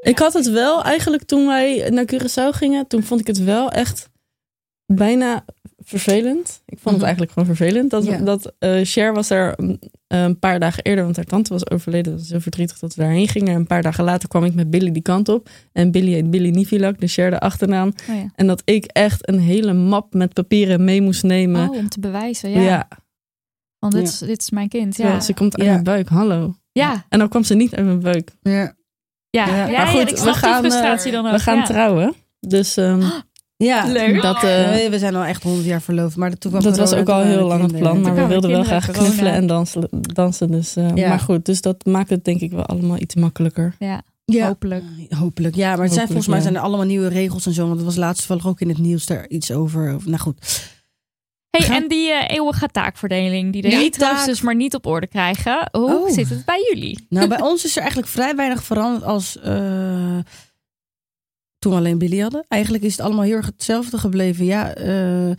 [0.00, 2.86] Ik had het wel eigenlijk toen wij naar Curaçao gingen.
[2.86, 4.08] Toen vond ik het wel echt
[4.86, 5.44] bijna
[5.78, 6.62] vervelend.
[6.66, 7.02] Ik vond het Mhm.
[7.04, 7.90] eigenlijk gewoon vervelend.
[7.90, 8.18] Dat, Ja.
[8.18, 9.78] dat eh, Cher was er mm,
[10.08, 12.12] een paar dagen eerder, want haar tante was overleden.
[12.12, 13.48] Dat was heel verdrietig dat we daarheen gingen.
[13.52, 15.48] En een paar dagen later kwam ik met Billy die kant op.
[15.72, 17.92] En Billy heet Billy Nivilak, de Cher de achternaam.
[18.10, 18.30] Oh, ja.
[18.34, 21.68] En dat ik echt een hele map met papieren mee moest nemen.
[21.68, 22.88] Oh, om te bewijzen, ja, ja.
[23.78, 25.20] Want dit, is, dit is mijn kind, ja.
[25.20, 25.72] ze komt uit Ja.
[25.72, 26.54] mijn buik, hallo.
[26.72, 28.30] Ja, En dan kwam ze niet uit mijn buik.
[28.42, 28.74] Ja.
[29.30, 29.46] ja.
[29.46, 31.32] Maar ja, goed, ik we gaan, die eh, frustratie dan ook.
[31.32, 31.64] We gaan ja.
[31.64, 32.14] trouwen.
[32.40, 33.02] Dus ehm,
[33.56, 34.22] Ja, Leuk.
[34.22, 36.16] dat, eh, we zijn al echt honderd jaar verloofd.
[36.16, 38.00] Maar toen dat was ook al toen heel lang het plan.
[38.00, 39.04] Maar we wilden wel graag corona.
[39.04, 39.88] knuffelen en dansen.
[39.90, 41.08] dansen dus, eh, Ja.
[41.08, 43.74] Maar goed, dus dat maakt het denk ik wel allemaal iets makkelijker.
[43.78, 44.46] Ja, Ja.
[44.46, 44.84] hopelijk.
[45.08, 45.74] Hopelijk, ja.
[45.76, 46.42] Maar het zijn volgens mij ja.
[46.42, 47.66] zijn er allemaal nieuwe regels en zo.
[47.66, 49.94] Want er was laatst toevallig ook in het nieuws daar iets over.
[49.94, 50.72] Of- Nou goed.
[51.50, 54.74] Hey, Gaan- en die eh, eeuwige taakverdeling die de Ja, hetero's taak- dus maar niet
[54.74, 55.68] op orde krijgen.
[55.72, 56.10] Hoe Oh.
[56.10, 57.06] zit het bij jullie?
[57.08, 60.18] Nou, bij ons is er eigenlijk vrij weinig veranderd als eh,
[61.64, 62.44] toen alleen Billy hadden.
[62.48, 64.44] Eigenlijk is het allemaal heel erg hetzelfde gebleven.
[64.44, 65.30] Ja, eh,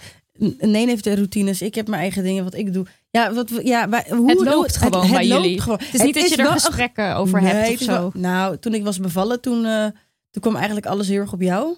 [0.59, 1.61] Nee heeft de routines.
[1.61, 2.85] Ik heb mijn eigen dingen wat ik doe.
[3.09, 5.61] Ja, wat, ja wij, hoe, Het loopt gewoon het bij loopt jullie.
[5.61, 5.79] Gewoon.
[5.83, 8.19] Het is niet dat je er gesprekken over Nee, hebt het of wel- zo.
[8.19, 9.85] nou, toen ik was bevallen, toen, eh,
[10.31, 11.75] toen kwam eigenlijk alles heel erg op jou.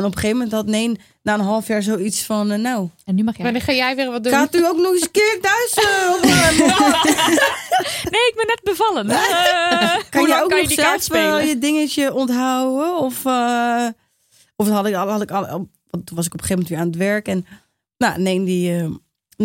[0.00, 2.88] En op een gegeven moment had Neen na een half jaar zoiets van, eh, nou,
[3.04, 3.44] En nu mag jij.
[3.44, 4.32] Wanneer ga jij weer wat doen?
[4.32, 5.74] gaat u ook nog eens een keer thuis?
[5.74, 6.66] eh, opruimen?
[8.10, 9.10] Nee, ik ben net bevallen.
[9.10, 11.46] Eh, kan je lang ook kan je nog die kaart zelf eh, spelen?
[11.46, 12.96] je dingetje onthouden?
[12.98, 13.86] Of, eh,
[14.56, 16.68] of had ik, al- had ik al, want toen was ik op een gegeven moment
[16.68, 17.28] weer aan het werk.
[17.28, 17.46] En
[17.98, 18.88] nou, nee, die, eh,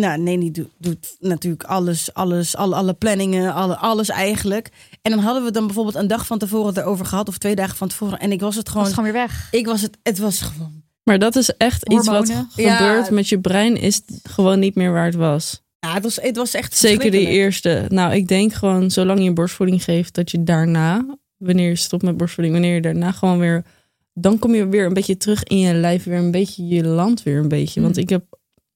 [0.00, 4.70] nou, nee, die doet, doet natuurlijk alles, alles, alle, alle planningen, alle, alles eigenlijk.
[5.02, 7.76] En dan hadden we dan bijvoorbeeld een dag van tevoren erover gehad, of twee dagen
[7.76, 8.18] van tevoren.
[8.18, 9.48] En ik was het Was gewoon, het gewoon weer weg.
[9.50, 10.82] ik was het, het was gewoon.
[11.02, 12.28] Maar dat is echt iets wat.
[12.54, 12.76] Ja.
[12.76, 15.62] gebeurt met je brein, is gewoon niet meer waar het was.
[15.78, 17.84] Ja, het was, het was echt Zeker die eerste.
[17.88, 22.16] Nou, ik denk gewoon, zolang je borstvoeding geeft, dat je daarna, wanneer je stopt met
[22.16, 23.64] borstvoeding, wanneer je daarna gewoon weer,
[24.14, 27.22] dan kom je weer een beetje terug in je lijf, weer een beetje je land
[27.22, 27.80] weer een beetje.
[27.80, 28.02] Want Mm.
[28.02, 28.24] ik heb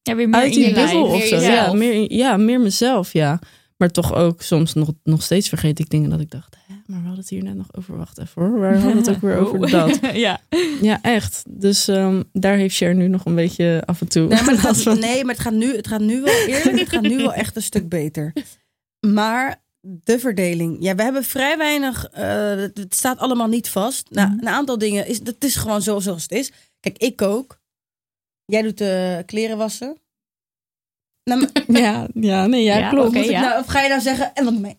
[0.03, 1.41] Ja, weer meer uit in die bubbel of meer zo.
[1.41, 3.39] Ja meer, ja, meer mezelf, ja.
[3.77, 6.99] Maar toch ook soms nog, nog steeds vergeet ik dingen dat ik dacht, hè, maar
[6.99, 7.97] we hadden het hier net nog over.
[7.97, 9.71] Wacht even hoor, waar hadden we het ook weer over Oh.
[9.71, 9.99] dat?
[10.15, 10.41] ja.
[10.81, 11.43] Ja, echt.
[11.49, 14.27] Dus ehm, daar heeft Cher nu nog een beetje af en toe.
[14.29, 14.99] Nee, maar het gaat, van.
[14.99, 17.57] nee, maar het gaat nu, het gaat nu wel eerlijk, het gaat nu wel echt
[17.57, 18.33] een stuk beter.
[19.07, 22.05] Maar de verdeling, ja, we hebben vrij weinig.
[22.05, 24.07] eh, het staat allemaal niet vast.
[24.11, 24.39] Nou, Mhm.
[24.41, 26.53] een aantal dingen is, het is gewoon zo zoals het is.
[26.81, 27.60] Kijk, ik kook.
[28.51, 29.97] Jij doet de kleren wassen.
[31.25, 31.49] Nou,
[31.83, 33.25] Ja, ja, nee, ja, Ja, klopt.
[33.25, 33.41] ja.
[33.41, 34.35] nou, of ga je nou zeggen?
[34.35, 34.79] En wat mee?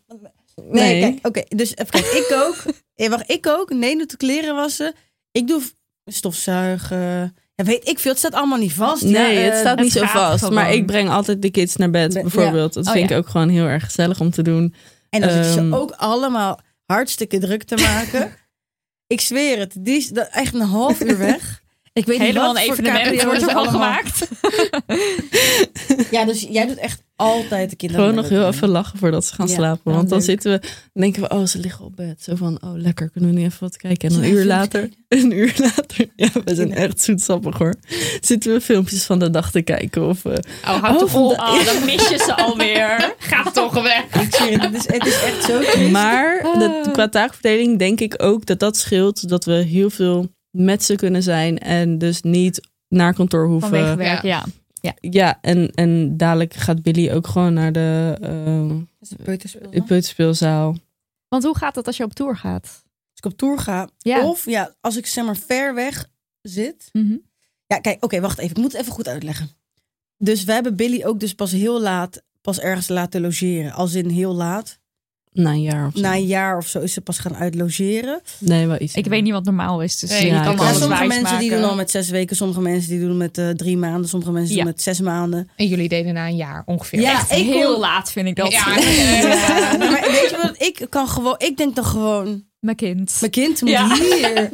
[0.56, 1.00] Nee, Nee.
[1.02, 1.56] kijk, oké.
[1.56, 2.18] dus even kijken.
[2.18, 2.64] Ik kook.
[2.96, 3.70] Eh, wacht, ik kook.
[3.74, 4.94] Nee, doet de kleren wassen.
[5.32, 5.62] Ik doe
[6.06, 7.36] stofzuigen.
[7.56, 8.12] Ja, weet ik veel.
[8.12, 9.04] Het staat allemaal niet vast.
[9.04, 10.40] Nee, Ja, het eh, staat niet zo vast.
[10.40, 10.54] gewoon.
[10.54, 12.74] Maar ik breng altijd de kids naar bed, bijvoorbeeld.
[12.74, 14.74] Dat Oh, vind ik ook gewoon heel erg gezellig om te doen.
[15.10, 15.54] En dan Ehm.
[15.54, 18.34] ze ook allemaal hartstikke druk te maken.
[19.08, 19.76] ik zweer het.
[19.80, 21.62] Die is echt een half uur weg.
[21.94, 24.28] Ik weet Helemaal niet een wat voor evenement wordt er al allemaal- gemaakt.
[26.12, 28.04] Ja, dus jij doet echt altijd de kinderen.
[28.06, 29.94] Gewoon nog heel even lachen voordat ze gaan Ja, slapen.
[29.94, 30.28] Want dan leuk.
[30.28, 32.22] zitten we, dan denken we, oh, ze liggen op bed.
[32.24, 34.10] Zo van, oh, lekker, kunnen we nu even wat kijken?
[34.10, 37.76] En een uur later, een uur later, ja, we zijn echt zoetsappig hoor.
[38.22, 40.08] Zitten we filmpjes van de dag te kijken.
[40.08, 40.32] Of, eh,
[40.64, 41.32] Oh, houd Oh, toch op.
[41.32, 43.14] Oh, dan mis je ze alweer.
[43.18, 44.04] Ga toch weg.
[44.10, 44.38] Het.
[44.40, 45.92] Het is, het is echt zo triest.
[45.92, 49.30] Maar de, qua taakverdeling denk ik ook dat dat scheelt.
[49.30, 51.60] Dat we heel veel met ze kunnen zijn.
[51.60, 53.70] En dus niet naar kantoor hoeven.
[53.70, 54.46] Vanwege werk, ja.
[55.00, 58.18] Ja, en, en dadelijk gaat Billy ook gewoon naar de
[59.00, 60.78] Dat peuterspel, de peuterspeelzaal.
[61.28, 62.66] Want hoe gaat het als je op tour gaat?
[62.66, 63.90] Als ik op tour ga.
[63.98, 64.28] Ja.
[64.28, 66.10] Of ja, als ik zeg maar ver weg
[66.42, 66.90] zit.
[66.92, 67.16] Mhm.
[67.66, 68.56] Ja, kijk, oké, wacht even.
[68.56, 69.50] Ik moet het even goed uitleggen.
[70.18, 73.72] Dus we hebben Billy ook dus pas heel laat, pas ergens laten logeren.
[73.72, 74.80] Als in heel laat.
[75.34, 76.02] Na een jaar of zo.
[76.02, 78.22] Na een jaar of zo is ze pas gaan uitlogeren.
[78.40, 78.94] Nee, wel iets.
[78.96, 80.00] Ik weet niet wat normaal is.
[80.00, 82.90] Dus Nee, je ja, kan sommige mensen die doen al met zes weken, sommige mensen
[82.90, 84.62] die doen met eh, drie maanden, sommige mensen Ja.
[84.64, 85.50] doen met zes maanden.
[85.56, 87.00] En jullie deden na een jaar ongeveer.
[87.02, 88.52] Ja, Echt ik heel kon- laat vind ik dat.
[88.52, 90.56] Ja, Ja, maar weet je wat?
[90.68, 93.18] Ik kan gewoon, ik denk dan gewoon, Mijn kind.
[93.20, 93.96] mijn kind moet Ja.
[93.96, 94.36] hier.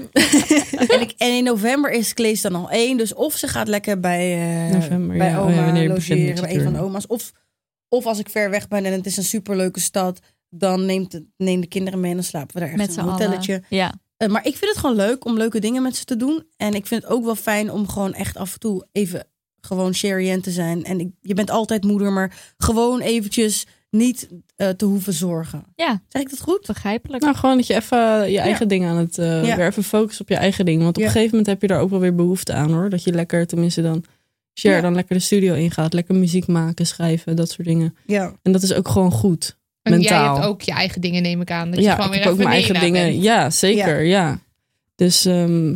[0.94, 4.00] en, ik, en in november is Klees dan al één, dus of ze gaat lekker
[4.00, 4.34] bij,
[4.68, 5.40] eh, November, bij ja.
[5.40, 7.08] Oh oma ja, met logeren, bij een van de oma's.
[7.08, 7.32] Of,
[7.90, 10.20] of als ik ver weg ben en het is een superleuke stad,
[10.50, 13.04] dan neemt het, neem de kinderen mee en dan slapen we daar ergens Met een
[13.04, 13.14] allen.
[13.14, 13.64] hotelletje.
[13.70, 13.94] Ja.
[14.18, 16.44] Eh, maar ik vind het gewoon leuk om leuke dingen met ze te doen.
[16.58, 19.24] En ik vind het ook wel fijn om gewoon echt af en toe even
[19.62, 20.84] gewoon Sherry te zijn.
[20.84, 25.64] En ik, je bent altijd moeder, maar gewoon eventjes niet eh, te hoeven zorgen.
[25.76, 26.66] ja, Zeg ik dat goed?
[26.68, 27.24] begrijpelijk.
[27.24, 29.18] Nou, gewoon dat je even je eigen ding aan het...
[29.18, 29.56] eh Ja.
[29.56, 30.82] Weer even focust op je eigen ding.
[30.84, 31.06] Want op Ja.
[31.08, 32.90] een gegeven moment heb je daar ook wel weer behoefte aan hoor.
[32.90, 34.04] Dat je lekker, tenminste dan...
[34.60, 34.82] Share Ja.
[34.82, 35.94] dan lekker de studio ingaat.
[35.94, 37.96] Lekker muziek maken, schrijven, dat soort dingen.
[38.06, 38.34] Ja.
[38.42, 39.57] En dat is ook gewoon goed.
[39.92, 40.36] En jij mentaal.
[40.36, 41.70] hebt ook je eigen dingen, neem ik aan.
[41.70, 43.12] Dat je ja, gewoon ik weer heb ook mijn eigen dingen.
[43.12, 43.24] bent.
[43.24, 44.04] Ja, zeker.
[44.04, 44.40] Ja.
[44.96, 45.76] Dus ehm,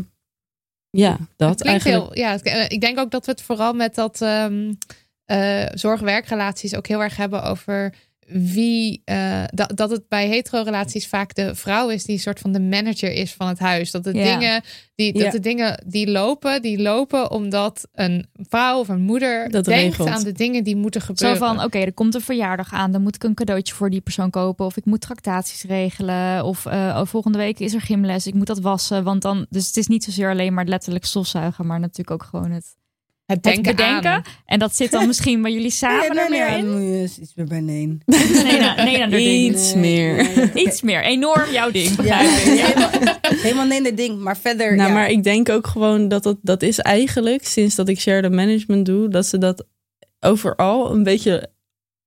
[0.89, 2.13] ja, dat eigenlijk.
[2.13, 4.21] heel, ja, eh, ik denk ook dat we het vooral met dat
[5.25, 7.93] eh, zorg-werkrelaties ook heel erg hebben over
[8.27, 9.01] wie.
[9.05, 12.59] eh, dat, dat het bij hetero-relaties vaak de vrouw is die een soort van de
[12.59, 13.91] manager is van het huis.
[13.91, 14.37] Dat de, Ja.
[14.37, 14.63] dingen,
[14.95, 15.29] die, dat Ja.
[15.31, 20.07] de dingen die lopen, die lopen omdat een vrouw of een moeder Dat denkt regelt.
[20.17, 21.37] aan de dingen die moeten Zo gebeuren.
[21.37, 22.91] van, oké, er komt een verjaardag aan.
[22.91, 24.65] Dan moet ik een cadeautje voor die persoon kopen.
[24.65, 26.45] Of ik moet tractaties regelen.
[26.45, 28.27] Of oh, volgende week is er gymles.
[28.27, 29.03] Ik moet dat wassen.
[29.03, 31.65] Want dan, dus het is niet zozeer alleen maar letterlijk stofzuigen.
[31.65, 32.75] Maar natuurlijk ook gewoon het,
[33.35, 34.11] het het denken, bedenken.
[34.11, 34.23] aan.
[34.45, 36.99] En dat zit dan misschien bij jullie samen nee, er nee, meer nee, in.
[37.01, 37.97] eens iets meer bij nee.
[38.05, 39.55] Nee, nee, ding.
[39.55, 40.55] Iets meer.
[40.55, 41.03] Iets meer.
[41.03, 42.03] Enorm jouw ding.
[42.03, 42.89] Ja, helemaal,
[43.21, 44.19] helemaal nee, nee ding.
[44.19, 44.95] Maar verder, Nou, ja.
[44.95, 48.85] maar ik denk ook gewoon dat dat, dat is eigenlijk sinds dat ik shared management
[48.85, 49.65] doe, dat ze dat
[50.19, 51.49] overal een beetje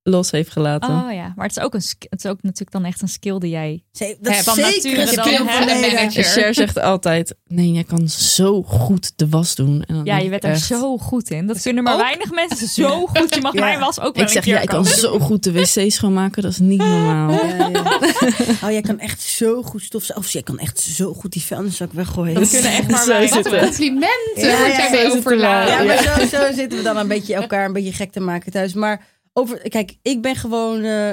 [0.07, 0.89] los heeft gelaten.
[0.89, 3.39] Oh ja, maar het is, ook een, het is ook natuurlijk dan echt een skill
[3.39, 3.83] die jij...
[3.91, 6.23] Dat is van zeker nature een dan, manager.
[6.23, 9.83] Cher zegt altijd, nee, jij kan zo goed de was doen.
[9.87, 11.47] En dan Ja, je bent er echt- zo goed in.
[11.47, 13.35] Dat kunnen maar weinig mensen zo goed.
[13.35, 13.59] Je mag Ja.
[13.59, 16.59] mijn was ook wel Ik zeg, jij kan zo goed de wc schoonmaken, dat is
[16.59, 17.31] niet normaal.
[17.31, 17.99] Ja, ja.
[18.63, 20.25] Oh, jij kan echt zo goed stofzuigen.
[20.27, 22.33] Of jij kan echt zo goed die vuilniszak weggooien.
[22.33, 26.97] Dat kunnen echt maar Zo Wat een complimenten Ja, ja, zo, zo zitten we dan
[26.97, 28.73] een beetje elkaar een beetje gek te maken thuis.
[28.73, 30.83] Maar over, kijk, ik ben gewoon.
[30.83, 31.09] eh,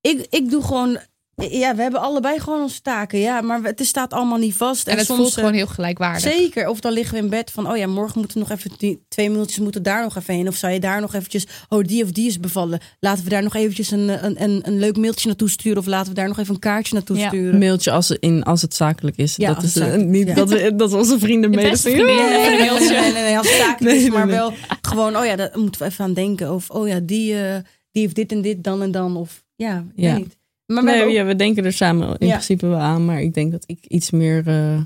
[0.00, 0.98] ik, ik doe gewoon.
[1.36, 3.18] Ja, we hebben allebei gewoon onze taken.
[3.18, 4.86] Ja, maar het staat allemaal niet vast.
[4.88, 6.20] En het soms, voelt eh, gewoon heel gelijkwaardig.
[6.32, 6.68] Zeker.
[6.68, 9.04] Of dan liggen we in bed van, oh ja, morgen moeten we nog even die,
[9.08, 10.48] twee minuutjes moeten daar nog even heen.
[10.48, 12.80] Of zou je daar nog eventjes, oh die of die is bevallen.
[13.00, 15.78] Laten we daar nog eventjes een, een, een, een leuk mailtje naartoe sturen.
[15.78, 17.28] Of laten we daar nog even een kaartje naartoe Ja.
[17.28, 17.52] sturen.
[17.52, 19.36] Een mailtje als, in, als het zakelijk is.
[19.36, 20.34] Ja, dat is eh, zakelijk is, niet ja.
[20.34, 21.50] dat, we, dat onze vrienden.
[21.52, 21.70] "Joe." Nee,
[22.04, 23.12] nee, nee, mailtje.
[23.12, 24.34] nee, als het zakelijk Nee, is, nee, maar nee.
[24.36, 24.52] wel
[24.82, 26.52] gewoon, oh ja, daar moeten we even aan denken.
[26.54, 27.56] Of, oh ja, die, eh,
[27.92, 29.16] die heeft dit en dit, dan en dan.
[29.16, 30.10] Of, ja, ik Ja.
[30.12, 30.36] weet niet.
[30.82, 32.32] Maar Nee, ook- ja, we denken er samen in Ja.
[32.32, 34.82] principe wel aan, maar ik denk dat ik iets meer eh,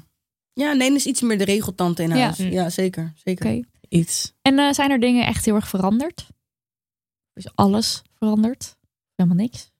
[0.52, 2.36] ja, nee, is iets meer de regeltante in huis.
[2.36, 3.12] Ja, zeker.
[3.24, 3.65] zeker.
[3.89, 4.32] Iets.
[4.43, 6.27] En eh, zijn er dingen echt heel erg veranderd?
[7.35, 8.77] Is alles veranderd?
[9.16, 9.70] Helemaal niks?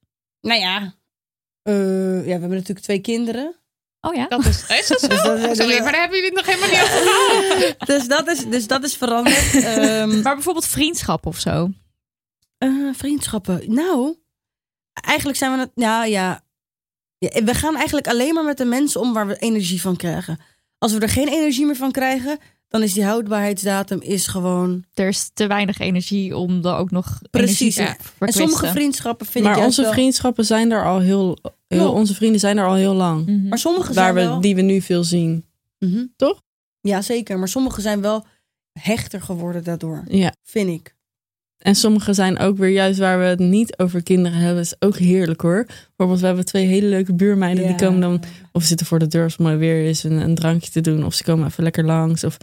[0.41, 0.95] Nou ja,
[1.63, 1.75] eh,
[2.17, 3.55] ja, we hebben natuurlijk twee kinderen.
[4.01, 4.27] Oh ja?
[4.29, 5.07] Dat is, is dat zo?
[5.09, 7.87] Dus dat- Sorry, maar daar hebben jullie het nog helemaal niet over gehad.
[7.91, 9.55] Dus dat is, dus dat is veranderd.
[9.55, 11.71] Ehm, Maar bijvoorbeeld vriendschap of zo?
[12.59, 13.73] eh, vriendschappen.
[13.75, 14.17] Nou,
[15.01, 15.71] eigenlijk zijn we het.
[15.75, 16.41] Ja, ja,
[17.19, 17.45] ja.
[17.45, 20.39] We gaan eigenlijk alleen maar met de mensen om waar we energie van krijgen.
[20.79, 22.39] Als we er geen energie meer van krijgen,
[22.69, 24.85] dan is die houdbaarheidsdatum is gewoon.
[24.95, 27.97] Er is te weinig energie om er ook nog Precies, ja.
[28.19, 31.39] En sommige vriendschappen vind Maar onze wel- vriendschappen zijn er al heel,
[31.69, 33.27] onze vrienden zijn er al heel lang.
[33.27, 33.49] Mhm.
[33.49, 34.41] Maar sommige Waar zijn we, wel.
[34.41, 35.45] die we nu veel zien.
[35.79, 36.05] Mhm.
[36.17, 36.43] Toch?
[36.81, 37.39] Ja, zeker.
[37.39, 38.25] Maar sommige zijn wel
[38.73, 40.33] hechter geworden daardoor, Ja.
[40.43, 40.95] vind ik.
[41.59, 44.63] En sommige zijn ook weer juist waar we het niet over kinderen hebben.
[44.63, 45.67] is ook heerlijk hoor.
[45.67, 47.67] Bijvoorbeeld, we hebben twee hele leuke buurmeiden.
[47.67, 48.23] Die komen dan,
[48.53, 51.05] of zitten voor de deur als het mooi weer is, een, een drankje te doen.
[51.05, 52.25] Of ze komen even lekker langs.
[52.25, 52.37] Of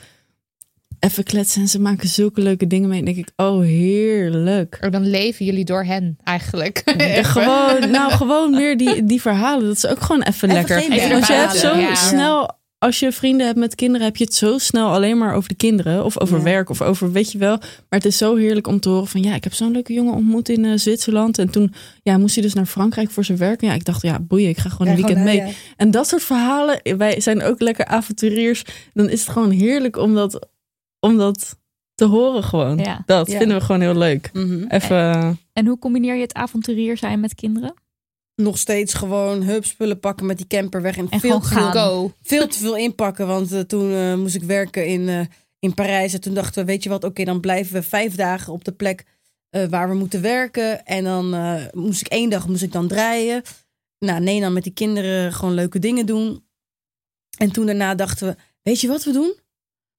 [0.99, 1.61] even kletsen.
[1.61, 2.99] En ze maken zulke leuke dingen mee.
[2.99, 4.77] En denk ik, oh heerlijk.
[4.81, 6.83] Oh, dan leven jullie door hen eigenlijk.
[6.97, 9.65] Ja, gewoon, nou, gewoon meer die, die verhalen.
[9.65, 10.91] Dat is ook gewoon even, Even lekker.
[10.91, 11.95] Even Want je hebt zo ja.
[11.95, 15.49] snel, als je vrienden hebt met kinderen, heb je het zo snel alleen maar over
[15.49, 16.03] de kinderen.
[16.06, 16.44] Of over Ja.
[16.44, 17.57] werk of over, weet je wel.
[17.57, 20.14] Maar het is zo heerlijk om te horen van, ja, ik heb zo'n leuke jongen
[20.14, 21.38] ontmoet in eh, Zwitserland.
[21.38, 23.62] En toen ja, moest hij dus naar Frankrijk voor zijn werk.
[23.62, 25.48] En ja, ik dacht, ja, boeien, ik ga gewoon een weekend gewoon, mee.
[25.48, 25.53] ja.
[25.78, 28.64] En dat soort verhalen, wij zijn ook lekker avonturiers.
[28.94, 30.48] Dan is het gewoon heerlijk om dat,
[30.99, 31.56] om dat
[31.95, 32.78] te horen gewoon.
[32.78, 33.03] Ja.
[33.06, 33.38] Dat Ja.
[33.38, 34.30] vinden we gewoon heel leuk.
[34.34, 34.66] Mhm.
[34.68, 37.74] Even, En hoe combineer je het avonturier zijn met kinderen?
[38.36, 40.98] Nog steeds gewoon hup spullen pakken met die camper weg.
[40.98, 41.72] En, En veel, gaan.
[41.72, 42.12] Go.
[42.22, 43.28] veel te veel inpakken.
[43.28, 45.20] Want eh, toen eh, moest ik werken in, eh,
[45.60, 46.14] in Parijs.
[46.14, 48.72] En toen dachten we, weet je wat, oké, dan blijven we vijf dagen op de
[48.72, 49.06] plek
[49.70, 50.86] waar we moeten werken.
[50.86, 51.36] En dan
[51.74, 53.41] moest ik één dag moest ik dan draaien.
[53.99, 56.44] Nou, nee, dan met die kinderen gewoon leuke dingen doen.
[57.38, 59.36] En toen daarna dachten we, weet je wat we doen?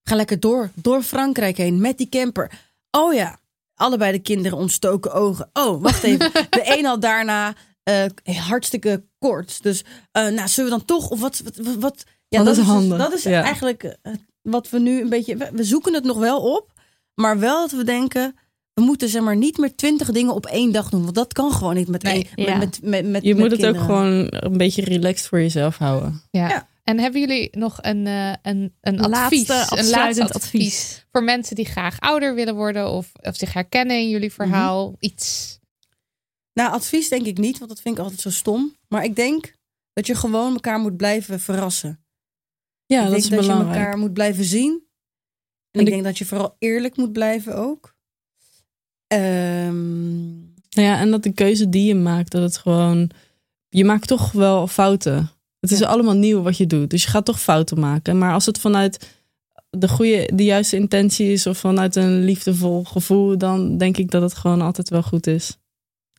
[0.02, 2.50] Ga lekker door, door Frankrijk heen met die camper.
[2.90, 3.40] Oh ja,
[3.74, 5.50] allebei de kinderen ontstoken ogen.
[5.52, 6.32] Oh, wacht even.
[6.50, 7.54] De een had daarna
[7.86, 9.62] eh, hartstikke kort.
[9.62, 12.66] Dus, eh, nou, zullen we dan toch, of wat, wat, wat, ja, Dat is dus-
[12.66, 13.42] handig, dat is ja.
[13.42, 16.72] eigenlijk eh, wat we nu een beetje, we, we zoeken het nog wel op,
[17.14, 18.34] maar wel dat we denken,
[18.74, 21.52] we moeten zeg maar niet meer twintig dingen op één dag doen, want dat kan
[21.52, 22.56] gewoon niet met Nee, één, ja.
[22.56, 25.76] met, met, met, met je met moet het ook gewoon een beetje relaxed voor jezelf
[25.76, 26.22] houden.
[26.30, 26.48] Ja.
[26.48, 26.66] Ja.
[26.84, 29.48] En hebben jullie nog een, eh, een, een Laatste advies?
[29.48, 30.44] een afsluitend laatste advies.
[30.44, 31.06] advies.
[31.12, 34.94] Voor mensen die graag ouder willen worden of, of zich herkennen in jullie verhaal.
[34.98, 35.58] Iets.
[36.56, 38.76] Nou, advies denk ik niet, want dat vind ik altijd zo stom.
[38.88, 39.54] Maar ik denk
[39.92, 42.04] dat je gewoon elkaar moet blijven verrassen.
[42.86, 44.70] Ja, ik dat denk is dat je elkaar moet blijven zien.
[45.70, 47.94] En En ik denk dat je vooral eerlijk moet blijven ook.
[50.70, 53.10] Nou ja, en dat de keuze die je maakt, dat het gewoon.
[53.68, 55.30] Je maakt toch wel fouten.
[55.60, 55.86] Het is Ja.
[55.86, 56.90] allemaal nieuw wat je doet.
[56.90, 58.18] Dus je gaat toch fouten maken.
[58.18, 59.14] Maar als het vanuit
[59.70, 64.22] de goede, de juiste intentie is of vanuit een liefdevol gevoel, dan denk ik dat
[64.22, 65.56] het gewoon altijd wel goed is.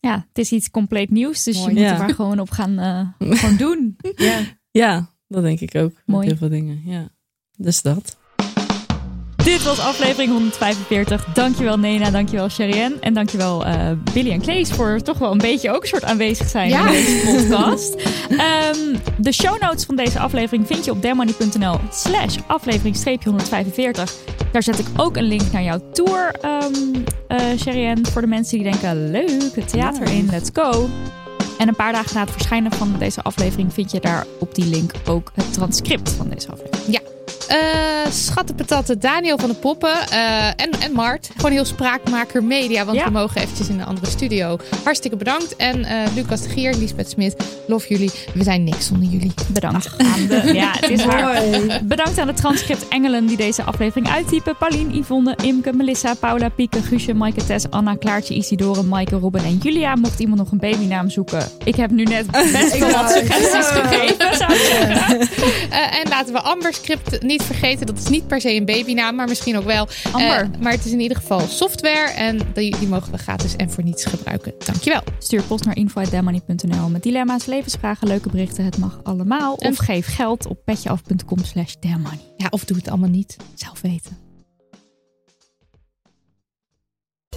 [0.07, 1.67] Ja, het is iets compleet nieuws, dus Mooi.
[1.67, 1.93] je moet Ja.
[1.93, 3.07] er maar gewoon op gaan eh,
[3.39, 3.97] gewoon doen.
[4.15, 4.39] ja.
[4.71, 5.93] Ja, dat denk ik ook.
[5.93, 6.27] Met Mooi.
[6.27, 6.81] heel veel dingen.
[6.85, 7.09] Ja.
[7.57, 8.17] Dus dat.
[9.47, 11.25] Dit was aflevering 145.
[11.33, 15.71] Dankjewel Nena, dankjewel Sherien en dankjewel eh Billy en Klees voor toch wel een beetje
[15.71, 16.87] ook een soort aanwezig zijn Ja.
[16.87, 17.95] in deze podcast.
[18.29, 24.13] Ehm, de show notes van deze aflevering vind je op dermoney.nl slash aflevering 145.
[24.51, 26.31] Daar zet ik ook een link naar jouw tour,
[27.57, 30.89] Sherien, voor de mensen die denken leuk, het theater in, let's go.
[31.57, 34.65] En een paar dagen na het verschijnen van deze aflevering vind je daar op die
[34.65, 37.16] link ook het transcript van deze aflevering.
[37.51, 41.29] Uh, schattenpatatten Daniel van de Poppen uh, en, en Mart.
[41.35, 44.57] Gewoon heel spraakmaker media, want we mogen eventjes in een andere studio.
[44.83, 45.55] Hartstikke bedankt.
[45.55, 47.35] En uh, Lucas de Gier, Lisbeth Smit,
[47.67, 48.11] lof jullie.
[48.33, 49.33] We zijn niks zonder jullie.
[49.47, 51.43] Bedankt aan de, ja, het is waar.
[51.83, 54.57] Bedankt aan de transcript Engelen die deze aflevering uittypen.
[54.57, 59.57] Paulien, Yvonne, Imke, Melissa, Paula, Pieke, Guusje, Maaike, Tess, Anna, Klaartje, Isidore, Maaike, Robin en
[59.57, 59.95] Julia.
[59.95, 61.43] Mocht iemand nog een babynaam zoeken.
[61.63, 64.37] Ik heb nu net best wel wat suggesties gegeven.
[64.37, 67.85] Zou uh, en laten we Amber Script niet vergeten.
[67.85, 69.87] Dat is niet per se een babynaam, maar misschien ook wel.
[70.11, 70.43] Amber.
[70.43, 72.11] Uh, maar het is in ieder geval software.
[72.11, 74.53] En die, die mogen we gratis en voor niets gebruiken.
[74.65, 75.01] Dankjewel.
[75.19, 78.65] Stuur post naar info.demoney.nl met dilemma's, levensvragen, leuke berichten.
[78.65, 79.57] Het mag allemaal.
[79.57, 81.73] En of geef geld op petjeaf.com slash
[82.37, 83.37] Ja, of doe het allemaal niet.
[83.55, 84.17] Zelf weten.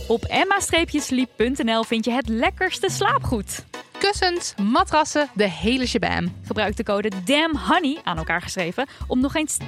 [0.09, 3.64] Op emma-sleep.nl vind je het lekkerste slaapgoed.
[4.01, 6.32] Kussens, matrassen, de hele shabam.
[6.44, 9.64] Gebruik de code DAMNHONEY, aan elkaar geschreven, om nog eens 10%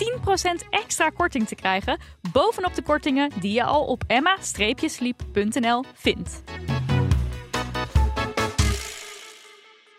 [0.70, 1.98] extra korting te krijgen
[2.32, 6.42] bovenop de kortingen die je al op emma-sleep.nl vindt.